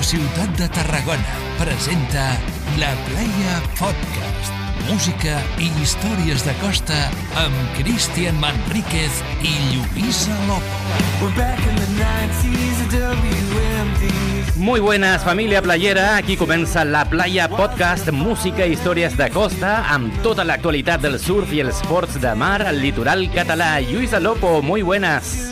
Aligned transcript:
Ràdio 0.00 0.16
Ciutat 0.16 0.56
de 0.56 0.66
Tarragona 0.72 1.32
presenta 1.58 2.32
La 2.78 2.88
Playa 3.04 3.56
Podcast. 3.76 4.52
Música 4.88 5.34
i 5.60 5.68
històries 5.82 6.40
de 6.46 6.54
costa 6.62 6.96
amb 7.36 7.74
Cristian 7.76 8.38
Manríquez 8.40 9.20
i 9.44 9.52
Lluïsa 9.74 10.32
Lopo. 10.48 10.64
Muy 14.56 14.80
buenas 14.80 15.22
familia 15.22 15.60
playera, 15.60 16.16
aquí 16.16 16.36
comença 16.36 16.84
La 16.84 17.04
Playa 17.04 17.50
Podcast, 17.52 18.08
música 18.10 18.64
i 18.64 18.78
històries 18.78 19.18
de 19.20 19.28
costa 19.30 19.82
amb 19.92 20.16
tota 20.24 20.48
l'actualitat 20.48 21.04
del 21.04 21.20
surf 21.20 21.52
i 21.52 21.60
els 21.60 21.76
esports 21.76 22.16
de 22.22 22.34
mar 22.34 22.62
al 22.64 22.80
litoral 22.80 23.28
català. 23.36 23.76
Lluïsa 23.84 24.20
Lopo, 24.20 24.62
muy 24.62 24.80
buenas. 24.80 25.49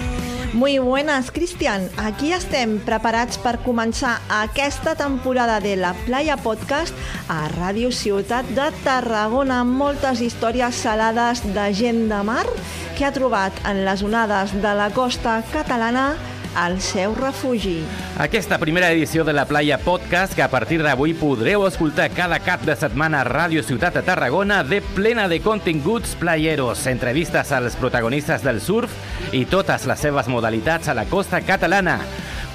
Muy 0.55 0.79
buenas, 0.79 1.31
Cristian. 1.31 1.91
Aquí 1.99 2.33
estem 2.33 2.79
preparats 2.81 3.37
per 3.43 3.59
començar 3.61 4.15
aquesta 4.33 4.95
temporada 4.97 5.59
de 5.61 5.75
la 5.77 5.91
Playa 6.07 6.39
Podcast 6.41 6.97
a 7.29 7.51
Ràdio 7.53 7.91
Ciutat 7.93 8.49
de 8.57 8.71
Tarragona 8.81 9.61
amb 9.61 9.77
moltes 9.77 10.23
històries 10.25 10.81
salades 10.81 11.45
de 11.45 11.67
gent 11.77 12.07
de 12.09 12.23
mar 12.25 12.47
que 12.97 13.05
ha 13.05 13.13
trobat 13.13 13.61
en 13.69 13.85
les 13.85 14.03
onades 14.03 14.57
de 14.57 14.73
la 14.81 14.89
costa 14.97 15.43
catalana 15.53 16.15
el 16.67 16.81
seu 16.81 17.15
refugi. 17.15 17.83
Aquesta 18.19 18.59
primera 18.59 18.91
edició 18.91 19.25
de 19.25 19.33
la 19.33 19.45
Playa 19.47 19.79
Podcast, 19.79 20.35
que 20.35 20.43
a 20.43 20.51
partir 20.51 20.81
d'avui 20.83 21.15
podreu 21.19 21.67
escoltar 21.67 22.09
cada 22.15 22.41
cap 22.41 22.65
de 22.67 22.77
setmana 22.77 23.21
a 23.23 23.29
Ràdio 23.29 23.63
Ciutat 23.67 23.95
de 23.99 24.03
Tarragona, 24.07 24.63
de 24.65 24.81
plena 24.95 25.29
de 25.29 25.41
continguts 25.45 26.17
playeros, 26.19 26.87
entrevistes 26.87 27.53
als 27.53 27.77
protagonistes 27.77 28.43
del 28.43 28.61
surf 28.61 28.93
i 29.33 29.45
totes 29.45 29.87
les 29.87 30.01
seves 30.01 30.29
modalitats 30.29 30.89
a 30.89 30.97
la 30.97 31.07
costa 31.07 31.43
catalana. 31.43 32.01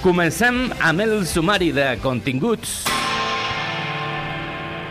Comencem 0.03 0.65
amb 0.81 1.05
el 1.05 1.21
sumari 1.27 1.71
de 1.71 1.93
continguts. 2.03 2.83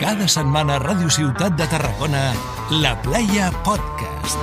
Cada 0.01 0.27
setmana 0.27 0.79
a 0.79 0.83
Ràdio 0.83 1.11
Ciutat 1.13 1.55
de 1.55 1.67
Tarragona, 1.71 2.33
La 2.81 2.95
Playa 3.03 3.51
Podcast. 3.65 4.39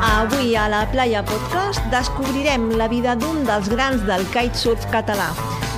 Avui 0.00 0.54
a 0.56 0.68
la 0.72 0.86
Playa 0.90 1.20
Podcast 1.22 1.84
descobrirem 1.92 2.70
la 2.80 2.86
vida 2.88 3.12
d'un 3.12 3.42
dels 3.44 3.68
grans 3.68 4.00
del 4.08 4.24
kitesurf 4.32 4.86
català, 4.88 5.26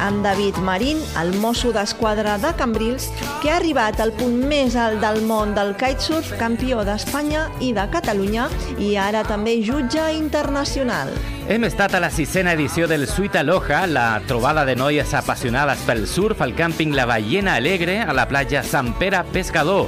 en 0.09 0.23
David 0.23 0.57
Marín, 0.65 0.99
el 1.21 1.33
mosso 1.41 1.73
d'esquadra 1.73 2.37
de 2.39 2.53
Cambrils, 2.57 3.09
que 3.43 3.51
ha 3.51 3.57
arribat 3.57 4.01
al 4.01 4.13
punt 4.17 4.37
més 4.49 4.77
alt 4.77 5.01
del 5.03 5.23
món 5.27 5.55
del 5.57 5.75
kitesurf, 5.79 6.35
campió 6.41 6.85
d'Espanya 6.87 7.47
i 7.61 7.73
de 7.77 7.87
Catalunya 7.93 8.49
i 8.79 8.95
ara 9.01 9.25
també 9.27 9.59
jutge 9.65 10.05
internacional. 10.17 11.13
Hem 11.47 11.63
estat 11.69 11.95
a 11.95 12.01
la 12.03 12.11
sisena 12.11 12.57
edició 12.57 12.89
del 12.91 13.07
Suite 13.07 13.39
Aloha, 13.39 13.85
la 13.87 14.21
trobada 14.27 14.65
de 14.67 14.75
noies 14.75 15.15
apassionades 15.15 15.85
pel 15.87 16.07
surf 16.11 16.43
al 16.43 16.57
càmping 16.59 16.97
La 16.97 17.07
Ballena 17.07 17.55
Alegre 17.55 18.01
a 18.03 18.13
la 18.17 18.27
platja 18.27 18.65
Sant 18.67 18.97
Pere 18.99 19.23
Pescador, 19.33 19.87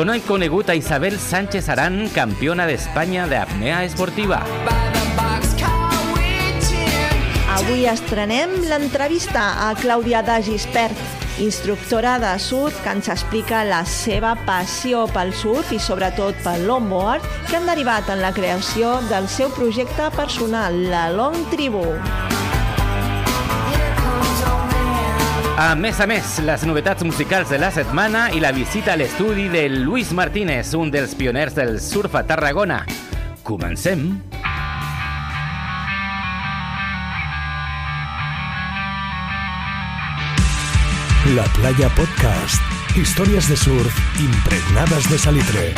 on 0.00 0.10
hem 0.10 0.24
conegut 0.24 0.72
a 0.72 0.80
Isabel 0.80 1.20
Sánchez 1.20 1.68
Aran, 1.68 2.06
campiona 2.16 2.66
d'Espanya 2.66 3.28
d'apnea 3.28 3.84
esportiva. 3.84 4.42
Avui 7.54 7.84
estrenem 7.86 8.50
l'entrevista 8.66 9.42
a 9.68 9.68
Clàudia 9.78 10.24
de 10.26 10.40
Gispert, 10.42 10.98
instructora 11.38 12.16
de 12.18 12.32
surf 12.42 12.80
que 12.82 12.90
ens 12.90 13.06
explica 13.12 13.60
la 13.68 13.84
seva 13.86 14.32
passió 14.42 15.04
pel 15.14 15.30
surf 15.38 15.70
i 15.70 15.78
sobretot 15.78 16.42
pel 16.42 16.66
longboard 16.66 17.22
que 17.46 17.60
han 17.60 17.70
derivat 17.70 18.10
en 18.10 18.24
la 18.24 18.32
creació 18.34 18.96
del 19.06 19.30
seu 19.30 19.54
projecte 19.54 20.10
personal, 20.18 20.82
la 20.90 21.06
Long 21.14 21.38
Tribu. 21.54 21.86
A 25.54 25.70
més 25.78 26.02
a 26.02 26.10
més, 26.10 26.40
les 26.42 26.66
novetats 26.66 27.06
musicals 27.06 27.54
de 27.54 27.62
la 27.62 27.70
setmana 27.70 28.32
i 28.34 28.42
la 28.42 28.50
visita 28.50 28.96
a 28.96 28.98
l'estudi 28.98 29.46
de 29.46 29.68
Luis 29.78 30.10
Martínez, 30.10 30.74
un 30.74 30.90
dels 30.90 31.14
pioners 31.14 31.54
del 31.54 31.78
surf 31.78 32.18
a 32.18 32.26
Tarragona. 32.26 32.82
Comencem. 33.46 34.33
La 41.34 41.44
Playa 41.44 41.88
Podcast. 41.96 42.62
Historias 42.96 43.48
de 43.48 43.56
surf 43.56 43.92
impregnadas 44.20 45.10
de 45.10 45.18
salitre. 45.18 45.74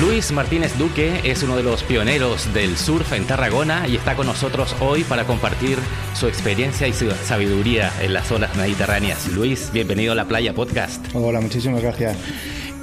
Luis 0.00 0.30
Martínez 0.30 0.78
Duque 0.78 1.22
es 1.24 1.42
uno 1.42 1.56
de 1.56 1.64
los 1.64 1.82
pioneros 1.82 2.52
del 2.54 2.76
surf 2.76 3.14
en 3.14 3.26
Tarragona 3.26 3.88
y 3.88 3.96
está 3.96 4.14
con 4.14 4.26
nosotros 4.26 4.76
hoy 4.80 5.02
para 5.02 5.24
compartir 5.24 5.76
su 6.14 6.28
experiencia 6.28 6.86
y 6.86 6.92
su 6.92 7.10
sabiduría 7.10 7.90
en 8.00 8.12
las 8.14 8.30
olas 8.30 8.54
mediterráneas. 8.54 9.26
Luis, 9.28 9.70
bienvenido 9.72 10.12
a 10.12 10.14
la 10.14 10.26
Playa 10.26 10.54
Podcast. 10.54 11.04
Hola, 11.14 11.40
muchísimas 11.40 11.82
gracias. 11.82 12.16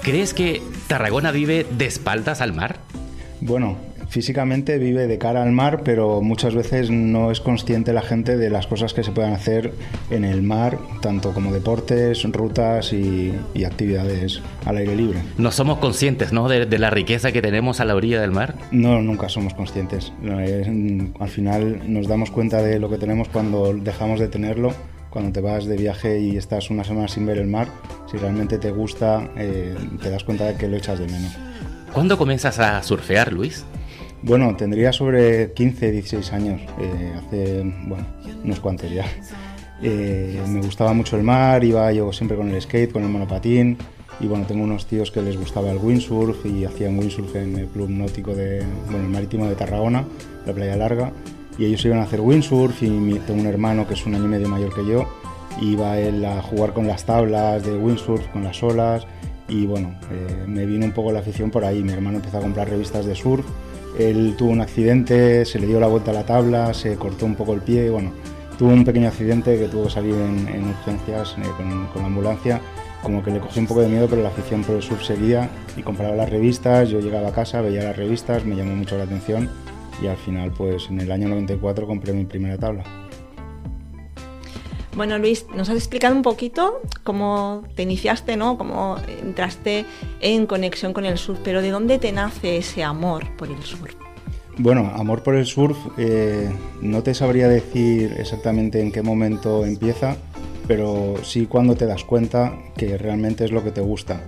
¿Crees 0.01 0.33
que 0.33 0.61
Tarragona 0.87 1.31
vive 1.31 1.65
de 1.69 1.85
espaldas 1.85 2.41
al 2.41 2.51
mar? 2.51 2.79
Bueno, 3.39 3.77
físicamente 4.09 4.77
vive 4.77 5.07
de 5.07 5.17
cara 5.17 5.43
al 5.43 5.51
mar, 5.51 5.81
pero 5.83 6.21
muchas 6.21 6.55
veces 6.55 6.89
no 6.89 7.31
es 7.31 7.39
consciente 7.39 7.93
la 7.93 8.01
gente 8.01 8.37
de 8.37 8.49
las 8.49 8.67
cosas 8.67 8.93
que 8.93 9.03
se 9.03 9.11
pueden 9.11 9.33
hacer 9.33 9.73
en 10.09 10.25
el 10.25 10.41
mar, 10.41 10.77
tanto 11.01 11.31
como 11.33 11.53
deportes, 11.53 12.23
rutas 12.31 12.91
y, 12.93 13.33
y 13.53 13.63
actividades 13.63 14.41
al 14.65 14.77
aire 14.77 14.95
libre. 14.95 15.19
No 15.37 15.51
somos 15.51 15.77
conscientes 15.79 16.09
¿no? 16.31 16.49
De, 16.49 16.65
de, 16.65 16.79
la 16.79 16.89
riqueza 16.89 17.31
que 17.31 17.41
tenemos 17.41 17.79
a 17.79 17.85
la 17.85 17.95
orilla 17.95 18.21
del 18.21 18.31
mar. 18.31 18.55
No, 18.71 19.01
nunca 19.01 19.29
somos 19.29 19.53
conscientes. 19.53 20.11
Al 21.19 21.29
final 21.29 21.81
nos 21.87 22.07
damos 22.07 22.31
cuenta 22.31 22.61
de 22.61 22.79
lo 22.79 22.89
que 22.89 22.97
tenemos 22.97 23.29
cuando 23.29 23.73
dejamos 23.73 24.19
de 24.19 24.27
tenerlo. 24.27 24.73
Cuando 25.09 25.31
te 25.31 25.41
vas 25.41 25.65
de 25.65 25.75
viaje 25.75 26.19
y 26.19 26.37
estás 26.37 26.69
una 26.69 26.83
semana 26.83 27.07
sin 27.07 27.25
ver 27.25 27.39
el 27.39 27.47
mar, 27.47 27.67
si 28.11 28.17
realmente 28.17 28.59
te 28.59 28.69
gusta, 28.69 29.27
eh, 29.37 29.75
te 30.03 30.11
das 30.11 30.23
cuenta 30.23 30.45
de 30.45 30.55
que 30.55 30.67
lo 30.67 30.77
echas 30.77 30.99
de 30.99 31.07
menos. 31.07 31.35
¿Cuándo 31.93 32.15
comienzas 32.15 32.59
a 32.59 32.83
surfear, 32.83 33.33
Luis? 33.33 33.65
Bueno, 34.21 34.53
tendría 34.55 34.91
sobre 34.91 35.53
15, 35.53 35.91
16 35.91 36.33
años, 36.33 36.61
eh, 36.79 37.13
hace, 37.17 37.63
bueno, 37.87 38.05
unos 38.43 38.59
cuantos 38.59 38.91
ya. 38.91 39.05
Eh, 39.81 40.41
me 40.47 40.61
gustaba 40.61 40.93
mucho 40.93 41.15
el 41.15 41.23
mar, 41.23 41.63
iba 41.63 41.89
yo 41.93 42.11
siempre 42.11 42.35
con 42.35 42.49
el 42.49 42.61
skate, 42.61 42.91
con 42.91 43.03
el 43.03 43.09
monopatín, 43.09 43.77
y 44.19 44.27
bueno, 44.27 44.45
tengo 44.45 44.65
unos 44.65 44.85
tíos 44.87 45.09
que 45.09 45.21
les 45.21 45.37
gustaba 45.37 45.71
el 45.71 45.77
windsurf 45.77 46.45
y 46.45 46.65
hacían 46.65 46.99
windsurf 46.99 47.33
en 47.37 47.57
el 47.57 47.67
club 47.67 47.89
náutico 47.89 48.35
de, 48.35 48.61
bueno, 48.87 49.05
el 49.05 49.09
marítimo 49.09 49.47
de 49.47 49.55
Tarragona, 49.55 50.03
la 50.45 50.51
Playa 50.53 50.75
Larga, 50.75 51.13
y 51.57 51.65
ellos 51.65 51.85
iban 51.85 51.99
a 51.99 52.03
hacer 52.03 52.19
windsurf 52.19 52.83
y 52.83 52.89
tengo 53.25 53.39
un 53.39 53.47
hermano 53.47 53.87
que 53.87 53.93
es 53.93 54.05
un 54.05 54.15
año 54.15 54.25
y 54.25 54.29
medio 54.29 54.49
mayor 54.49 54.75
que 54.75 54.85
yo, 54.85 55.07
iba 55.61 55.97
él 55.97 56.25
a 56.25 56.41
jugar 56.41 56.73
con 56.73 56.87
las 56.87 57.05
tablas 57.05 57.65
de 57.65 57.77
windsurf, 57.77 58.27
con 58.33 58.43
las 58.43 58.61
olas, 58.61 59.07
y 59.47 59.65
bueno, 59.65 59.95
eh, 60.11 60.45
me 60.45 60.65
vino 60.65 60.85
un 60.85 60.91
poco 60.91 61.13
la 61.13 61.19
afición 61.19 61.51
por 61.51 61.63
ahí, 61.63 61.81
mi 61.83 61.93
hermano 61.93 62.17
empezó 62.17 62.37
a 62.37 62.41
comprar 62.41 62.69
revistas 62.69 63.05
de 63.05 63.15
surf, 63.15 63.45
él 63.97 64.35
tuvo 64.37 64.51
un 64.51 64.61
accidente, 64.61 65.45
se 65.45 65.59
le 65.59 65.67
dio 65.67 65.79
la 65.79 65.87
vuelta 65.87 66.11
a 66.11 66.13
la 66.13 66.25
tabla, 66.25 66.73
se 66.73 66.95
cortó 66.95 67.25
un 67.25 67.35
poco 67.35 67.53
el 67.53 67.61
pie 67.61 67.89
bueno, 67.89 68.11
tuvo 68.57 68.71
un 68.71 68.83
pequeño 68.83 69.07
accidente 69.07 69.57
que 69.57 69.67
tuvo 69.69 69.85
que 69.85 69.89
salir 69.89 70.13
en, 70.15 70.47
en 70.47 70.67
urgencias 70.67 71.35
eh, 71.37 71.43
con, 71.57 72.01
la 72.01 72.07
ambulancia. 72.07 72.61
Como 73.01 73.23
que 73.23 73.31
le 73.31 73.39
cogí 73.39 73.61
un 73.61 73.67
poco 73.67 73.79
de 73.79 73.87
miedo, 73.87 74.07
pero 74.09 74.21
la 74.21 74.27
afición 74.27 74.61
por 74.61 74.75
el 74.75 74.81
surf 74.81 75.01
seguía 75.01 75.49
y 75.77 75.81
compraba 75.81 76.13
las 76.17 76.29
revistas. 76.29 76.89
Yo 76.89 76.99
llegaba 76.99 77.29
a 77.29 77.31
casa, 77.31 77.61
veía 77.61 77.81
las 77.81 77.95
revistas, 77.95 78.43
me 78.43 78.57
llamó 78.57 78.75
mucho 78.75 78.97
la 78.97 79.05
atención 79.05 79.49
y 80.03 80.07
al 80.07 80.17
final, 80.17 80.51
pues 80.51 80.89
en 80.89 80.99
el 80.99 81.09
año 81.09 81.29
94 81.29 81.87
compré 81.87 82.11
mi 82.11 82.25
primera 82.25 82.57
tabla. 82.57 82.83
Bueno, 84.95 85.17
Luis, 85.19 85.45
nos 85.55 85.69
has 85.69 85.75
explicado 85.75 86.15
un 86.15 86.23
poquito 86.23 86.81
cómo 87.03 87.63
te 87.75 87.83
iniciaste, 87.83 88.37
¿no? 88.37 88.57
Cómo 88.57 88.97
entraste 89.21 89.85
en 90.19 90.45
conexión 90.47 90.93
con 90.93 91.05
el 91.05 91.17
surf, 91.17 91.39
pero 91.43 91.61
¿de 91.61 91.69
dónde 91.69 91.99
te 91.99 92.11
nace 92.11 92.57
ese 92.57 92.83
amor 92.83 93.25
por 93.37 93.49
el 93.49 93.61
surf? 93.63 93.93
Bueno, 94.57 94.91
amor 94.93 95.23
por 95.23 95.35
el 95.35 95.45
surf, 95.45 95.77
eh, 95.97 96.49
no 96.81 97.01
te 97.01 97.13
sabría 97.13 97.47
decir 97.47 98.15
exactamente 98.17 98.81
en 98.81 98.91
qué 98.91 99.01
momento 99.01 99.65
empieza, 99.65 100.17
pero 100.67 101.15
sí 101.23 101.45
cuando 101.45 101.75
te 101.75 101.85
das 101.85 102.03
cuenta 102.03 102.57
que 102.75 102.97
realmente 102.97 103.45
es 103.45 103.51
lo 103.51 103.63
que 103.63 103.71
te 103.71 103.81
gusta. 103.81 104.21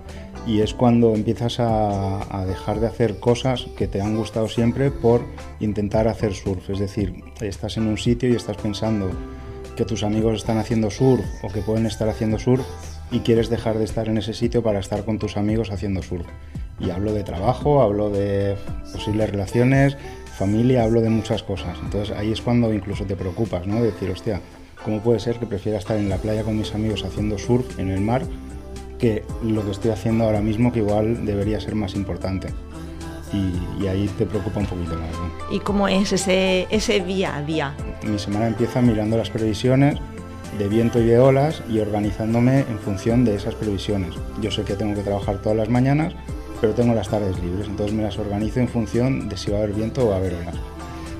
Y 0.46 0.60
es 0.60 0.74
cuando 0.74 1.14
empiezas 1.14 1.60
a, 1.60 2.36
a 2.36 2.46
dejar 2.46 2.80
de 2.80 2.86
hacer 2.86 3.20
cosas 3.20 3.66
que 3.76 3.86
te 3.86 4.00
han 4.00 4.16
gustado 4.16 4.48
siempre 4.48 4.90
por 4.90 5.20
intentar 5.60 6.08
hacer 6.08 6.34
surf. 6.34 6.70
Es 6.70 6.78
decir, 6.78 7.22
estás 7.40 7.76
en 7.76 7.86
un 7.86 7.98
sitio 7.98 8.28
y 8.28 8.34
estás 8.34 8.56
pensando, 8.56 9.10
que 9.76 9.84
tus 9.84 10.02
amigos 10.02 10.36
están 10.36 10.58
haciendo 10.58 10.90
surf 10.90 11.24
o 11.42 11.48
que 11.48 11.60
pueden 11.60 11.86
estar 11.86 12.08
haciendo 12.08 12.38
surf 12.38 12.66
y 13.10 13.20
quieres 13.20 13.50
dejar 13.50 13.78
de 13.78 13.84
estar 13.84 14.08
en 14.08 14.18
ese 14.18 14.34
sitio 14.34 14.62
para 14.62 14.80
estar 14.80 15.04
con 15.04 15.18
tus 15.18 15.36
amigos 15.36 15.70
haciendo 15.70 16.02
surf. 16.02 16.26
Y 16.80 16.90
hablo 16.90 17.12
de 17.12 17.22
trabajo, 17.22 17.82
hablo 17.82 18.10
de 18.10 18.56
posibles 18.92 19.30
relaciones, 19.30 19.96
familia, 20.36 20.84
hablo 20.84 21.00
de 21.00 21.10
muchas 21.10 21.42
cosas. 21.42 21.78
Entonces 21.82 22.16
ahí 22.16 22.32
es 22.32 22.40
cuando 22.40 22.72
incluso 22.72 23.04
te 23.04 23.16
preocupas, 23.16 23.66
¿no? 23.66 23.76
De 23.76 23.92
decir, 23.92 24.10
hostia, 24.10 24.40
¿cómo 24.84 25.00
puede 25.00 25.20
ser 25.20 25.38
que 25.38 25.46
prefiera 25.46 25.78
estar 25.78 25.96
en 25.96 26.08
la 26.08 26.16
playa 26.16 26.42
con 26.42 26.56
mis 26.56 26.74
amigos 26.74 27.04
haciendo 27.04 27.38
surf 27.38 27.78
en 27.78 27.90
el 27.90 28.00
mar 28.00 28.22
que 28.98 29.24
lo 29.42 29.64
que 29.64 29.72
estoy 29.72 29.90
haciendo 29.90 30.24
ahora 30.24 30.40
mismo 30.40 30.72
que 30.72 30.80
igual 30.80 31.26
debería 31.26 31.60
ser 31.60 31.74
más 31.74 31.94
importante? 31.94 32.48
Y, 33.32 33.86
ahí 33.86 34.08
te 34.18 34.26
preocupa 34.26 34.60
un 34.60 34.66
poquito 34.66 34.94
más. 34.94 35.10
¿Y 35.50 35.58
cómo 35.60 35.88
es 35.88 36.12
ese, 36.12 36.66
ese 36.70 37.00
día 37.00 37.36
a 37.36 37.42
día? 37.42 37.74
Mi 38.04 38.18
semana 38.18 38.46
empieza 38.46 38.80
mirando 38.80 39.16
las 39.16 39.30
previsiones 39.30 39.98
de 40.58 40.68
viento 40.68 41.00
y 41.00 41.06
de 41.06 41.18
olas 41.18 41.62
y 41.68 41.78
organizándome 41.80 42.60
en 42.60 42.78
función 42.78 43.24
de 43.24 43.34
esas 43.34 43.54
previsiones. 43.54 44.14
Yo 44.40 44.50
sé 44.50 44.64
que 44.64 44.74
tengo 44.74 44.94
que 44.94 45.02
trabajar 45.02 45.38
todas 45.38 45.56
las 45.56 45.68
mañanas, 45.68 46.14
pero 46.60 46.74
tengo 46.74 46.94
las 46.94 47.08
tardes 47.08 47.38
libres, 47.42 47.66
entonces 47.68 47.94
me 47.94 48.02
las 48.02 48.18
organizo 48.18 48.60
en 48.60 48.68
función 48.68 49.28
de 49.28 49.36
si 49.36 49.50
va 49.50 49.58
a 49.58 49.62
haber 49.62 49.74
viento 49.74 50.06
o 50.06 50.10
va 50.10 50.16
a 50.16 50.18
haber 50.18 50.34
olas. 50.34 50.54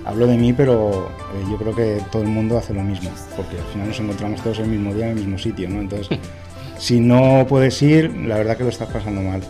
Hablo 0.04 0.26
de 0.26 0.36
mí, 0.36 0.52
pero 0.52 1.08
eh, 1.34 1.44
yo 1.50 1.56
creo 1.56 1.74
que 1.74 2.02
todo 2.10 2.22
el 2.22 2.28
mundo 2.28 2.58
hace 2.58 2.74
lo 2.74 2.82
mismo, 2.82 3.10
porque 3.36 3.56
al 3.56 3.64
final 3.72 3.88
nos 3.88 4.00
encontramos 4.00 4.42
todos 4.42 4.58
el 4.58 4.66
mismo 4.66 4.92
día 4.92 5.06
en 5.06 5.12
el 5.12 5.18
mismo 5.18 5.38
sitio, 5.38 5.68
¿no? 5.68 5.80
Entonces, 5.80 6.18
si 6.78 7.00
no 7.00 7.46
puedes 7.48 7.80
ir, 7.82 8.14
la 8.16 8.36
verdad 8.36 8.56
que 8.56 8.64
lo 8.64 8.70
estás 8.70 8.88
pasando 8.88 9.22
mal. 9.22 9.42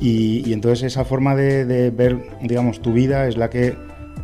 Y, 0.00 0.52
entonces 0.52 0.84
esa 0.84 1.04
forma 1.04 1.34
de, 1.34 1.90
ver, 1.90 2.18
digamos, 2.42 2.80
tu 2.80 2.92
vida 2.92 3.26
es 3.26 3.36
la 3.36 3.50
que 3.50 3.74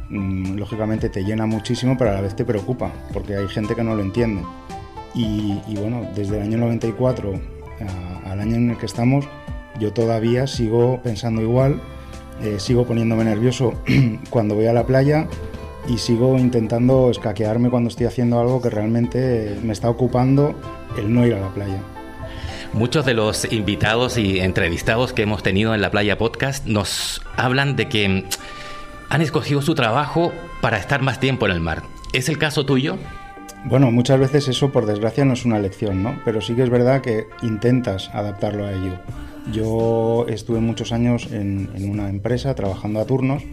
mm, 0.09 0.57
lógicamente 0.57 1.09
te 1.09 1.25
llena 1.25 1.47
muchísimo, 1.47 1.97
pero 1.99 2.11
a 2.11 2.15
la 2.15 2.21
vez 2.21 2.37
te 2.37 2.45
preocupa, 2.45 2.93
porque 3.13 3.37
hay 3.37 3.49
gente 3.49 3.75
que 3.75 3.83
no 3.83 3.95
lo 3.95 4.03
entiende. 4.03 4.43
Y, 5.15 5.61
bueno, 5.79 6.09
desde 6.15 6.37
el 6.37 6.43
año 6.43 6.59
94 6.59 7.33
al 8.27 8.41
año 8.41 8.57
en 8.57 8.71
el 8.71 8.79
que 8.79 8.87
estamos, 8.87 9.27
yo 9.79 9.93
todavía 9.93 10.47
sigo 10.47 11.01
pensando 11.03 11.43
igual, 11.43 11.81
eh, 12.43 12.57
sigo 12.59 12.85
poniéndome 12.85 13.25
nervioso 13.25 13.75
cuando 14.31 14.55
voy 14.55 14.67
a 14.67 14.73
la 14.73 14.85
playa 14.85 15.29
y 15.89 15.99
sigo 15.99 16.39
intentando 16.39 17.11
escaquearme 17.11 17.71
cuando 17.71 17.89
estoy 17.89 18.07
haciendo 18.07 18.41
algo 18.41 18.61
que 18.61 18.71
realmente 18.71 19.57
me 19.63 19.73
está 19.73 19.91
ocupando 19.91 20.55
el 20.97 21.13
no 21.13 21.27
ir 21.27 21.35
a 21.35 21.41
la 21.41 21.49
playa. 21.49 21.94
Muchos 22.75 23.07
de 23.07 23.15
los 23.15 23.51
invitados 23.53 24.19
y 24.19 24.41
entrevistados 24.41 25.13
que 25.13 25.23
hemos 25.23 25.45
tenido 25.45 25.77
en 25.77 25.81
la 25.81 25.93
Playa 25.93 26.19
Podcast 26.19 26.67
nos 26.67 27.23
hablan 27.37 27.77
de 27.77 27.89
que 27.89 28.25
han 29.09 29.23
escogido 29.23 29.63
su 29.63 29.77
trabajo 29.77 30.33
para 30.61 30.79
estar 30.79 31.01
más 31.01 31.21
tiempo 31.21 31.47
en 31.47 31.53
el 31.53 31.61
mar. 31.61 31.85
¿Es 32.13 32.29
el 32.29 32.37
caso 32.37 32.67
tuyo? 32.67 32.99
Bueno, 33.65 33.93
muchas 33.93 34.19
veces 34.19 34.49
eso 34.49 34.73
por 34.73 34.87
desgracia 34.87 35.25
no 35.25 35.35
es 35.35 35.45
una 35.45 35.61
lección, 35.61 36.03
¿no? 36.03 36.19
Pero 36.25 36.41
sí 36.41 36.55
que 36.55 36.65
es 36.65 36.69
verdad 36.69 37.01
que 37.01 37.29
intentas 37.43 38.11
adaptarlo 38.13 38.67
a 38.67 38.73
ello. 38.73 38.95
Yo 39.53 40.27
estuve 40.29 40.59
muchos 40.59 40.91
años 40.91 41.29
en, 41.31 41.71
en 41.77 41.89
una 41.89 42.09
empresa 42.09 42.57
trabajando 42.57 42.99
a 42.99 43.07
turnos 43.07 43.45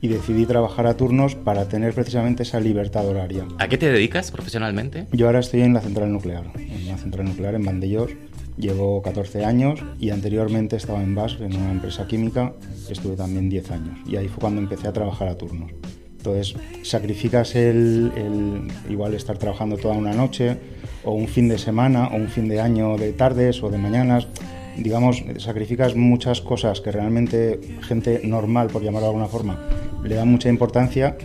y 0.00 0.06
decidí 0.06 0.46
trabajar 0.46 0.86
a 0.86 0.96
turnos 0.96 1.34
para 1.34 1.68
tener 1.68 1.94
precisamente 1.94 2.44
esa 2.44 2.60
libertad 2.60 3.08
horaria. 3.08 3.44
¿A 3.58 3.66
qué 3.66 3.76
te 3.76 3.90
dedicas 3.90 4.30
profesionalmente? 4.30 5.08
Yo 5.10 5.26
ahora 5.26 5.40
estoy 5.40 5.62
en 5.62 5.74
la 5.74 5.80
central 5.80 6.12
nuclear, 6.12 6.44
en 6.54 6.86
la 6.86 6.96
central 6.96 7.26
nuclear 7.26 7.56
en 7.56 7.64
Vandellós 7.64 8.10
Llevo 8.58 9.00
14 9.02 9.44
años 9.44 9.80
y 10.00 10.10
anteriormente 10.10 10.74
estaba 10.74 11.00
en 11.00 11.14
BAS, 11.14 11.36
en 11.40 11.54
una 11.54 11.70
empresa 11.70 12.08
química, 12.08 12.54
estuve 12.90 13.14
también 13.14 13.48
10 13.48 13.70
años 13.70 13.98
y 14.04 14.16
ahí 14.16 14.26
fue 14.26 14.40
cuando 14.40 14.60
empecé 14.60 14.88
a 14.88 14.92
trabajar 14.92 15.28
a 15.28 15.38
turnos. 15.38 15.70
Entonces, 16.16 16.56
sacrificas 16.82 17.54
el, 17.54 18.10
igual 18.90 19.14
estar 19.14 19.38
trabajando 19.38 19.76
toda 19.76 19.94
una 19.94 20.12
noche 20.12 20.56
o 21.04 21.12
un 21.12 21.28
fin 21.28 21.48
de 21.48 21.56
semana 21.56 22.08
o 22.08 22.16
un 22.16 22.26
fin 22.26 22.48
de 22.48 22.60
año 22.60 22.96
de 22.96 23.12
tardes 23.12 23.62
o 23.62 23.70
de 23.70 23.78
mañanas. 23.78 24.26
Digamos, 24.76 25.22
sacrificas 25.38 25.94
muchas 25.94 26.40
cosas 26.40 26.80
que 26.80 26.90
realmente 26.90 27.60
gente 27.82 28.20
normal, 28.24 28.68
por 28.68 28.82
llamarlo 28.82 29.06
de 29.06 29.10
alguna 29.10 29.28
forma, 29.28 29.68
le 30.02 30.16
da 30.16 30.24
mucha 30.24 30.48
importancia 30.48 31.16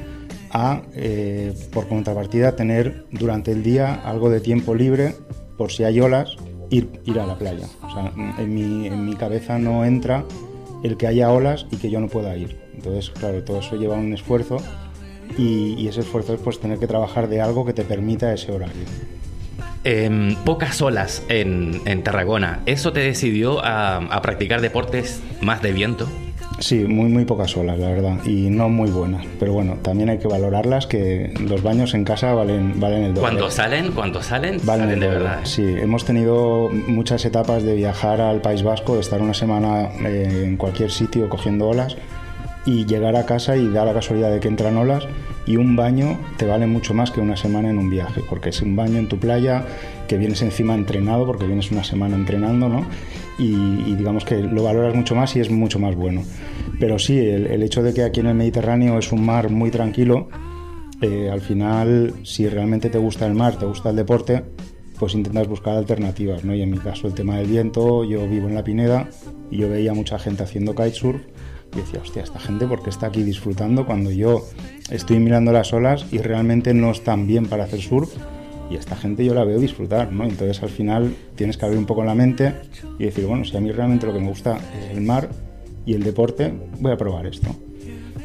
a, 0.51 0.83
eh, 0.93 1.51
por 1.71 1.87
contrapartida, 1.87 2.55
tener 2.55 3.05
durante 3.11 3.51
el 3.51 3.63
día 3.63 3.95
algo 3.95 4.29
de 4.29 4.39
tiempo 4.39 4.75
libre 4.75 5.15
por 5.57 5.71
si 5.71 5.83
hay 5.83 5.99
olas 5.99 6.37
ir, 6.73 6.89
ir 7.05 7.19
a 7.19 7.25
la 7.25 7.37
playa. 7.37 7.67
O 7.83 7.93
sea, 7.93 8.11
en 8.37 8.53
mi, 8.53 8.87
en 8.87 9.05
mi 9.05 9.15
cabeza 9.15 9.57
no 9.57 9.85
entra 9.85 10.25
el 10.83 10.97
que 10.97 11.07
haya 11.07 11.31
olas 11.31 11.65
y 11.71 11.77
que 11.77 11.89
yo 11.89 11.99
no 11.99 12.07
pueda 12.07 12.35
ir. 12.35 12.57
Entonces, 12.75 13.09
claro, 13.11 13.43
todo 13.43 13.59
eso 13.59 13.75
lleva 13.75 13.95
un 13.95 14.13
esfuerzo 14.13 14.57
y, 15.37 15.87
ese 15.87 16.01
esfuerzo 16.01 16.33
es 16.33 16.41
pues 16.41 16.59
tener 16.59 16.79
que 16.79 16.87
trabajar 16.87 17.27
de 17.27 17.41
algo 17.41 17.65
que 17.65 17.73
te 17.73 17.83
permita 17.83 18.33
ese 18.33 18.51
horario. 18.51 18.83
Em, 19.83 20.35
pocas 20.45 20.81
olas 20.81 21.23
en, 21.29 21.81
en, 21.85 22.03
Tarragona. 22.03 22.61
¿Eso 22.65 22.93
te 22.93 23.01
decidió 23.01 23.63
a, 23.63 23.97
a 23.97 24.21
practicar 24.21 24.61
deportes 24.61 25.21
más 25.41 25.61
de 25.61 25.73
viento? 25.73 26.07
Sí, 26.59 26.85
muy 26.85 27.09
muy 27.09 27.25
pocas 27.25 27.55
olas, 27.57 27.79
la 27.79 27.89
verdad, 27.89 28.23
y 28.25 28.49
no 28.49 28.69
muy 28.69 28.89
buenas. 28.89 29.25
Pero 29.39 29.53
bueno, 29.53 29.77
también 29.81 30.09
hay 30.09 30.19
que 30.19 30.27
valorarlas, 30.27 30.87
que 30.87 31.33
los 31.39 31.63
baños 31.63 31.93
en 31.93 32.05
casa 32.05 32.33
valen, 32.33 32.79
valen 32.79 33.03
el 33.03 33.13
doble. 33.13 33.21
Cuando 33.21 33.51
salen, 33.51 33.91
cuando 33.91 34.21
salen, 34.21 34.59
valen 34.63 34.99
de 34.99 35.07
verdad. 35.07 35.39
Sí, 35.43 35.63
hemos 35.63 36.05
tenido 36.05 36.69
muchas 36.87 37.25
etapas 37.25 37.63
de 37.63 37.75
viajar 37.75 38.21
al 38.21 38.41
País 38.41 38.63
Vasco, 38.63 38.95
de 38.95 39.01
estar 39.01 39.21
una 39.21 39.33
semana 39.33 39.89
eh, 40.05 40.43
en 40.45 40.57
cualquier 40.57 40.91
sitio 40.91 41.27
cogiendo 41.27 41.67
olas 41.67 41.97
y 42.65 42.85
llegar 42.85 43.15
a 43.15 43.25
casa 43.25 43.57
y 43.57 43.67
da 43.69 43.83
la 43.83 43.93
casualidad 43.93 44.31
de 44.31 44.39
que 44.39 44.47
entran 44.47 44.77
olas 44.77 45.05
y 45.45 45.57
un 45.57 45.75
baño 45.75 46.17
te 46.37 46.45
vale 46.45 46.67
mucho 46.67 46.93
más 46.93 47.11
que 47.11 47.19
una 47.19 47.35
semana 47.35 47.69
en 47.69 47.77
un 47.77 47.89
viaje, 47.89 48.21
porque 48.29 48.49
es 48.49 48.61
un 48.61 48.75
baño 48.75 48.99
en 48.99 49.09
tu 49.09 49.17
playa 49.19 49.65
que 50.13 50.19
vienes 50.19 50.43
encima 50.43 50.75
entrenado, 50.75 51.25
porque 51.25 51.47
vienes 51.47 51.71
una 51.71 51.83
semana 51.83 52.15
entrenando, 52.15 52.69
¿no? 52.69 52.85
Y, 53.39 53.95
digamos 53.95 54.23
que 54.25 54.43
lo 54.43 54.61
valoras 54.61 54.93
mucho 54.93 55.15
más 55.15 55.35
y 55.35 55.39
es 55.39 55.49
mucho 55.49 55.79
más 55.79 55.95
bueno. 55.95 56.21
Pero 56.79 56.99
sí, 56.99 57.17
el, 57.17 57.63
hecho 57.63 57.81
de 57.81 57.95
que 57.95 58.03
aquí 58.03 58.19
en 58.19 58.27
el 58.27 58.35
Mediterráneo 58.35 58.99
es 58.99 59.11
un 59.11 59.25
mar 59.25 59.49
muy 59.49 59.71
tranquilo, 59.71 60.29
eh, 61.01 61.31
al 61.31 61.41
final, 61.41 62.13
si 62.21 62.47
realmente 62.47 62.91
te 62.91 62.99
gusta 62.99 63.25
el 63.25 63.33
mar, 63.33 63.57
te 63.57 63.65
gusta 63.65 63.89
el 63.89 63.95
deporte, 63.95 64.43
pues 64.99 65.15
intentas 65.15 65.47
buscar 65.47 65.77
alternativas, 65.77 66.45
¿no? 66.45 66.53
Y 66.53 66.61
en 66.61 66.69
mi 66.69 66.77
caso 66.77 67.07
el 67.07 67.15
tema 67.15 67.37
del 67.37 67.47
viento, 67.47 68.03
yo 68.03 68.27
vivo 68.29 68.47
en 68.47 68.53
la 68.53 68.63
Pineda 68.63 69.09
y 69.49 69.57
yo 69.57 69.69
veía 69.69 69.95
mucha 69.95 70.19
gente 70.19 70.43
haciendo 70.43 70.75
kitesurf 70.75 71.23
y 71.73 71.77
decía, 71.77 72.01
hostia, 72.03 72.21
esta 72.21 72.39
gente, 72.39 72.67
¿por 72.67 72.83
qué 72.83 72.91
está 72.91 73.07
aquí 73.07 73.23
disfrutando 73.23 73.87
cuando 73.87 74.11
yo 74.11 74.45
estoy 74.91 75.17
mirando 75.17 75.51
las 75.51 75.73
olas 75.73 76.05
y 76.11 76.19
realmente 76.19 76.75
no 76.75 76.91
están 76.91 77.25
bien 77.25 77.47
para 77.47 77.63
hacer 77.63 77.81
surf? 77.81 78.13
Y 78.73 78.75
esta 78.75 78.95
gente 78.95 79.23
yo 79.23 79.35
la 79.35 79.43
veo 79.43 79.59
disfrutar, 79.59 80.11
¿no? 80.11 80.23
Entonces 80.23 80.63
al 80.63 80.69
final 80.69 81.15
tienes 81.35 81.57
que 81.57 81.65
abrir 81.65 81.77
un 81.77 81.85
poco 81.85 82.03
la 82.03 82.15
mente 82.15 82.55
y 82.97 83.03
decir, 83.03 83.27
bueno, 83.27 83.45
si 83.45 83.55
a 83.55 83.59
mí 83.59 83.71
realmente 83.71 84.07
lo 84.07 84.13
que 84.13 84.19
me 84.19 84.29
gusta 84.29 84.57
es 84.57 84.97
el 84.97 85.01
mar 85.01 85.29
y 85.85 85.93
el 85.93 86.01
deporte, 86.01 86.51
voy 86.79 86.91
a 86.91 86.97
probar 86.97 87.27
esto. 87.27 87.55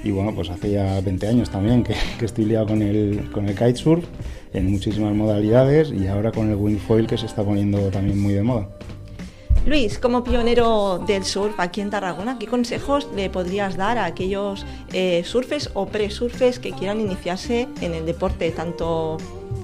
Y 0.02 0.10
bueno, 0.10 0.34
pues 0.34 0.48
hace 0.48 0.70
ya 0.70 1.02
20 1.02 1.28
años 1.28 1.50
también 1.50 1.84
que, 1.84 1.94
estoy 2.24 2.46
liado 2.46 2.68
con 2.68 2.80
el, 2.80 3.30
con 3.30 3.46
el 3.46 3.54
kitesurf 3.54 4.06
en 4.54 4.70
muchísimas 4.70 5.14
modalidades 5.14 5.92
y 5.92 6.06
ahora 6.06 6.32
con 6.32 6.48
el 6.48 6.56
wingfoil 6.56 7.06
que 7.06 7.18
se 7.18 7.26
está 7.26 7.44
poniendo 7.44 7.78
también 7.90 8.18
muy 8.18 8.32
de 8.32 8.42
moda. 8.42 8.70
Luis, 9.66 9.98
como 9.98 10.24
pionero 10.24 11.04
del 11.06 11.24
surf 11.24 11.60
aquí 11.60 11.82
en 11.82 11.90
Tarragona, 11.90 12.38
¿qué 12.38 12.46
consejos 12.46 13.06
le 13.14 13.28
podrías 13.28 13.76
dar 13.76 13.98
a 13.98 14.06
aquellos 14.06 14.64
eh, 14.94 15.24
surfes 15.26 15.68
o 15.74 15.84
pre-surfes 15.84 16.58
que 16.58 16.70
quieran 16.72 17.02
iniciarse 17.02 17.68
en 17.82 17.92
el 17.92 18.06
deporte, 18.06 18.50
tanto 18.50 19.18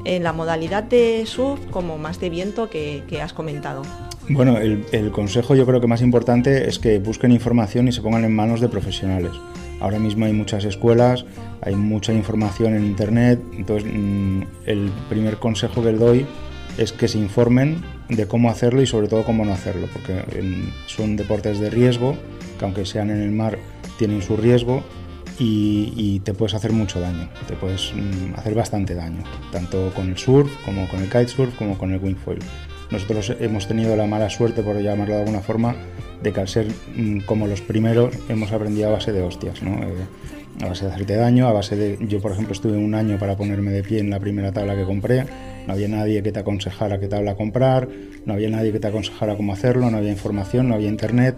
en 0.05 0.23
la 0.23 0.33
modalidad 0.33 0.85
de 0.85 1.25
surf 1.27 1.61
como 1.71 1.99
más 1.99 2.21
de 2.21 2.31
viento 2.31 2.71
que, 2.71 3.03
has 3.23 3.33
comentado? 3.33 3.83
Bueno, 4.29 4.59
el, 4.59 5.11
consejo 5.13 5.55
yo 5.55 5.67
creo 5.67 5.81
que 5.81 5.87
más 5.87 6.03
importante 6.03 6.69
es 6.69 6.79
que 6.79 6.99
busquen 6.99 7.33
información 7.33 7.89
y 7.89 7.93
se 7.93 8.01
pongan 8.01 8.25
en 8.25 8.35
manos 8.35 8.61
de 8.61 8.69
profesionales. 8.69 9.33
Ahora 9.81 9.99
mismo 9.99 10.25
hay 10.25 10.33
muchas 10.33 10.65
escuelas, 10.65 11.25
hay 11.61 11.75
mucha 11.75 12.13
información 12.13 12.75
en 12.75 12.87
Internet, 12.87 13.41
entonces 13.53 13.91
mm, 13.93 14.43
el 14.67 14.91
primer 15.09 15.37
consejo 15.37 15.83
que 15.83 15.93
les 15.93 16.01
doy 16.01 16.27
es 16.79 16.93
que 16.93 17.09
se 17.09 17.19
informen 17.19 17.83
de 18.09 18.27
cómo 18.27 18.51
hacerlo 18.51 18.83
y 18.83 18.87
sobre 18.87 19.09
todo 19.09 19.25
cómo 19.25 19.45
no 19.45 19.53
hacerlo, 19.53 19.89
porque 19.93 20.23
son 20.87 21.17
deportes 21.17 21.61
de 21.61 21.71
riesgo, 21.71 22.17
que 22.59 22.65
aunque 22.65 22.87
sean 22.87 23.11
en 23.11 23.21
el 23.21 23.31
mar 23.31 23.59
tienen 23.99 24.23
su 24.23 24.37
riesgo 24.37 24.83
y, 25.39 26.21
te 26.21 26.33
puedes 26.33 26.55
hacer 26.55 26.73
mucho 26.73 27.01
daño, 27.01 27.29
te 27.47 27.55
puedes 27.55 27.93
mm, 27.95 28.35
hacer 28.37 28.55
bastante 28.55 28.95
daño, 28.95 29.23
tanto 29.53 29.93
con 29.95 30.09
el 30.09 30.17
surf 30.17 30.51
como 30.65 30.89
con 30.89 31.01
el 31.01 31.07
kitesurf 31.07 31.55
como 31.57 31.77
con 31.77 31.93
el 31.93 32.01
wingfoil. 32.01 32.39
Nosotros 32.91 33.35
hemos 33.41 33.67
tenido 33.67 33.97
la 33.97 34.07
mala 34.07 34.31
suerte, 34.31 34.63
por 34.63 34.81
llamarlo 34.81 35.15
de 35.15 35.21
alguna 35.21 35.41
forma, 35.41 35.75
de 36.23 36.33
que 36.33 36.41
al 36.41 36.49
ser 36.49 36.67
mm, 36.97 37.21
como 37.21 37.47
los 37.47 37.61
primeros 37.61 38.15
hemos 38.29 38.53
aprendido 38.53 38.89
a 38.89 38.93
base 38.93 39.13
de 39.13 39.23
hostias, 39.23 39.63
¿no? 39.63 39.83
Eh, 39.83 39.95
a 40.63 40.69
base 40.69 40.85
de 40.85 40.93
hacerte 40.93 41.17
daño, 41.17 41.49
a 41.49 41.53
base 41.53 41.75
de... 41.77 41.99
Yo, 42.07 42.21
por 42.21 42.33
ejemplo, 42.33 42.53
estuve 42.53 42.77
un 42.77 42.95
año 42.95 43.19
para 43.19 43.37
ponerme 43.37 43.73
de 43.73 43.83
pie 43.83 43.99
en 43.99 44.11
la 44.11 44.21
primera 44.21 44.53
tabla 44.53 44.77
que 44.77 44.85
compré, 44.85 45.27
no 45.67 45.73
había 45.73 45.89
nadie 45.89 46.23
que 46.23 46.31
te 46.31 46.39
aconsejara 46.39 47.01
qué 47.01 47.09
tabla 47.09 47.35
comprar, 47.35 47.89
no 48.25 48.35
había 48.35 48.51
nadie 48.51 48.71
que 48.71 48.79
te 48.79 48.87
aconsejara 48.87 49.37
cómo 49.37 49.53
hacerlo, 49.53 49.91
no 49.91 49.97
había 49.97 50.11
información, 50.11 50.69
no 50.69 50.75
había 50.75 50.89
internet, 50.89 51.37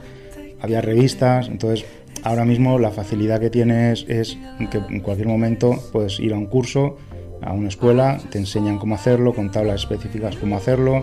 había 0.60 0.80
revistas, 0.80 1.48
entonces 1.48 1.86
ahora 2.22 2.44
mismo 2.44 2.78
la 2.78 2.90
facilidad 2.90 3.40
que 3.40 3.50
tienes 3.50 4.04
es 4.08 4.38
que 4.70 4.78
en 4.78 5.00
cualquier 5.00 5.28
momento 5.28 5.78
puedes 5.92 6.18
ir 6.20 6.32
a 6.32 6.36
un 6.36 6.46
curso, 6.46 6.96
a 7.42 7.52
una 7.52 7.68
escuela, 7.68 8.18
te 8.30 8.38
enseñan 8.38 8.78
cómo 8.78 8.94
hacerlo, 8.94 9.34
con 9.34 9.50
tablas 9.50 9.82
específicas 9.82 10.36
cómo 10.36 10.56
hacerlo, 10.56 11.00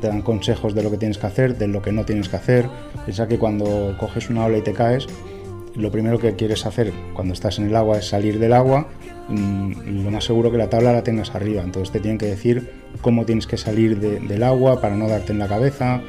te 0.00 0.08
dan 0.08 0.22
consejos 0.22 0.74
de 0.74 0.82
lo 0.82 0.90
que 0.90 0.96
tienes 0.96 1.18
que 1.18 1.26
hacer, 1.26 1.56
de 1.58 1.68
lo 1.68 1.82
que 1.82 1.92
no 1.92 2.04
tienes 2.04 2.28
que 2.28 2.36
hacer. 2.36 2.68
Piensa 3.04 3.28
que 3.28 3.38
cuando 3.38 3.96
coges 3.98 4.30
una 4.30 4.44
ola 4.44 4.58
y 4.58 4.62
te 4.62 4.72
caes, 4.72 5.06
lo 5.76 5.90
primero 5.90 6.18
que 6.18 6.34
quieres 6.34 6.66
hacer 6.66 6.92
cuando 7.14 7.34
estás 7.34 7.58
en 7.58 7.66
el 7.66 7.76
agua 7.76 7.98
es 7.98 8.08
salir 8.08 8.38
del 8.38 8.52
agua, 8.52 8.88
mm, 9.28 10.02
lo 10.04 10.10
más 10.10 10.24
seguro 10.24 10.50
que 10.50 10.58
la 10.58 10.68
tabla 10.68 10.92
la 10.92 11.02
tengas 11.02 11.34
arriba, 11.34 11.62
entonces 11.62 11.92
te 11.92 12.00
tienen 12.00 12.18
que 12.18 12.26
decir 12.26 12.70
cómo 13.00 13.24
tienes 13.24 13.46
que 13.46 13.56
salir 13.56 14.00
del 14.00 14.42
agua 14.42 14.80
para 14.80 14.96
no 14.96 15.08
darte 15.08 15.32
en 15.32 15.38
la 15.38 15.48
cabeza. 15.48 16.00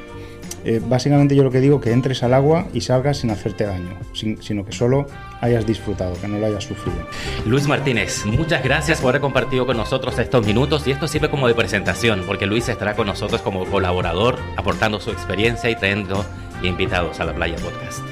Eh, 0.64 0.80
básicamente 0.84 1.34
yo 1.34 1.42
lo 1.42 1.50
que 1.50 1.60
digo 1.60 1.80
que 1.80 1.92
entres 1.92 2.22
al 2.22 2.34
agua 2.34 2.66
y 2.72 2.80
salgas 2.82 3.18
sin 3.18 3.30
hacerte 3.30 3.64
daño, 3.64 3.96
sino 4.12 4.64
que 4.64 4.72
solo 4.72 5.06
hayas 5.40 5.66
disfrutado, 5.66 6.14
que 6.20 6.28
no 6.28 6.38
lo 6.38 6.46
hayas 6.46 6.64
sufrido. 6.64 6.98
Luis 7.46 7.66
Martínez, 7.66 8.24
muchas 8.26 8.62
gracias 8.62 9.00
por 9.00 9.10
haber 9.10 9.20
compartido 9.20 9.66
con 9.66 9.76
nosotros 9.76 10.18
estos 10.18 10.46
minutos 10.46 10.86
y 10.86 10.92
esto 10.92 11.08
sirve 11.08 11.30
como 11.30 11.48
de 11.48 11.54
presentación 11.54 12.22
porque 12.26 12.46
Luis 12.46 12.68
estará 12.68 12.94
con 12.94 13.06
nosotros 13.06 13.42
como 13.42 13.64
colaborador, 13.66 14.38
aportando 14.56 15.00
su 15.00 15.10
experiencia 15.10 15.68
y 15.68 15.76
trayendo 15.76 16.24
invitados 16.62 17.18
a 17.20 17.24
la 17.24 17.34
Playa 17.34 17.56
Podcast. 17.56 18.02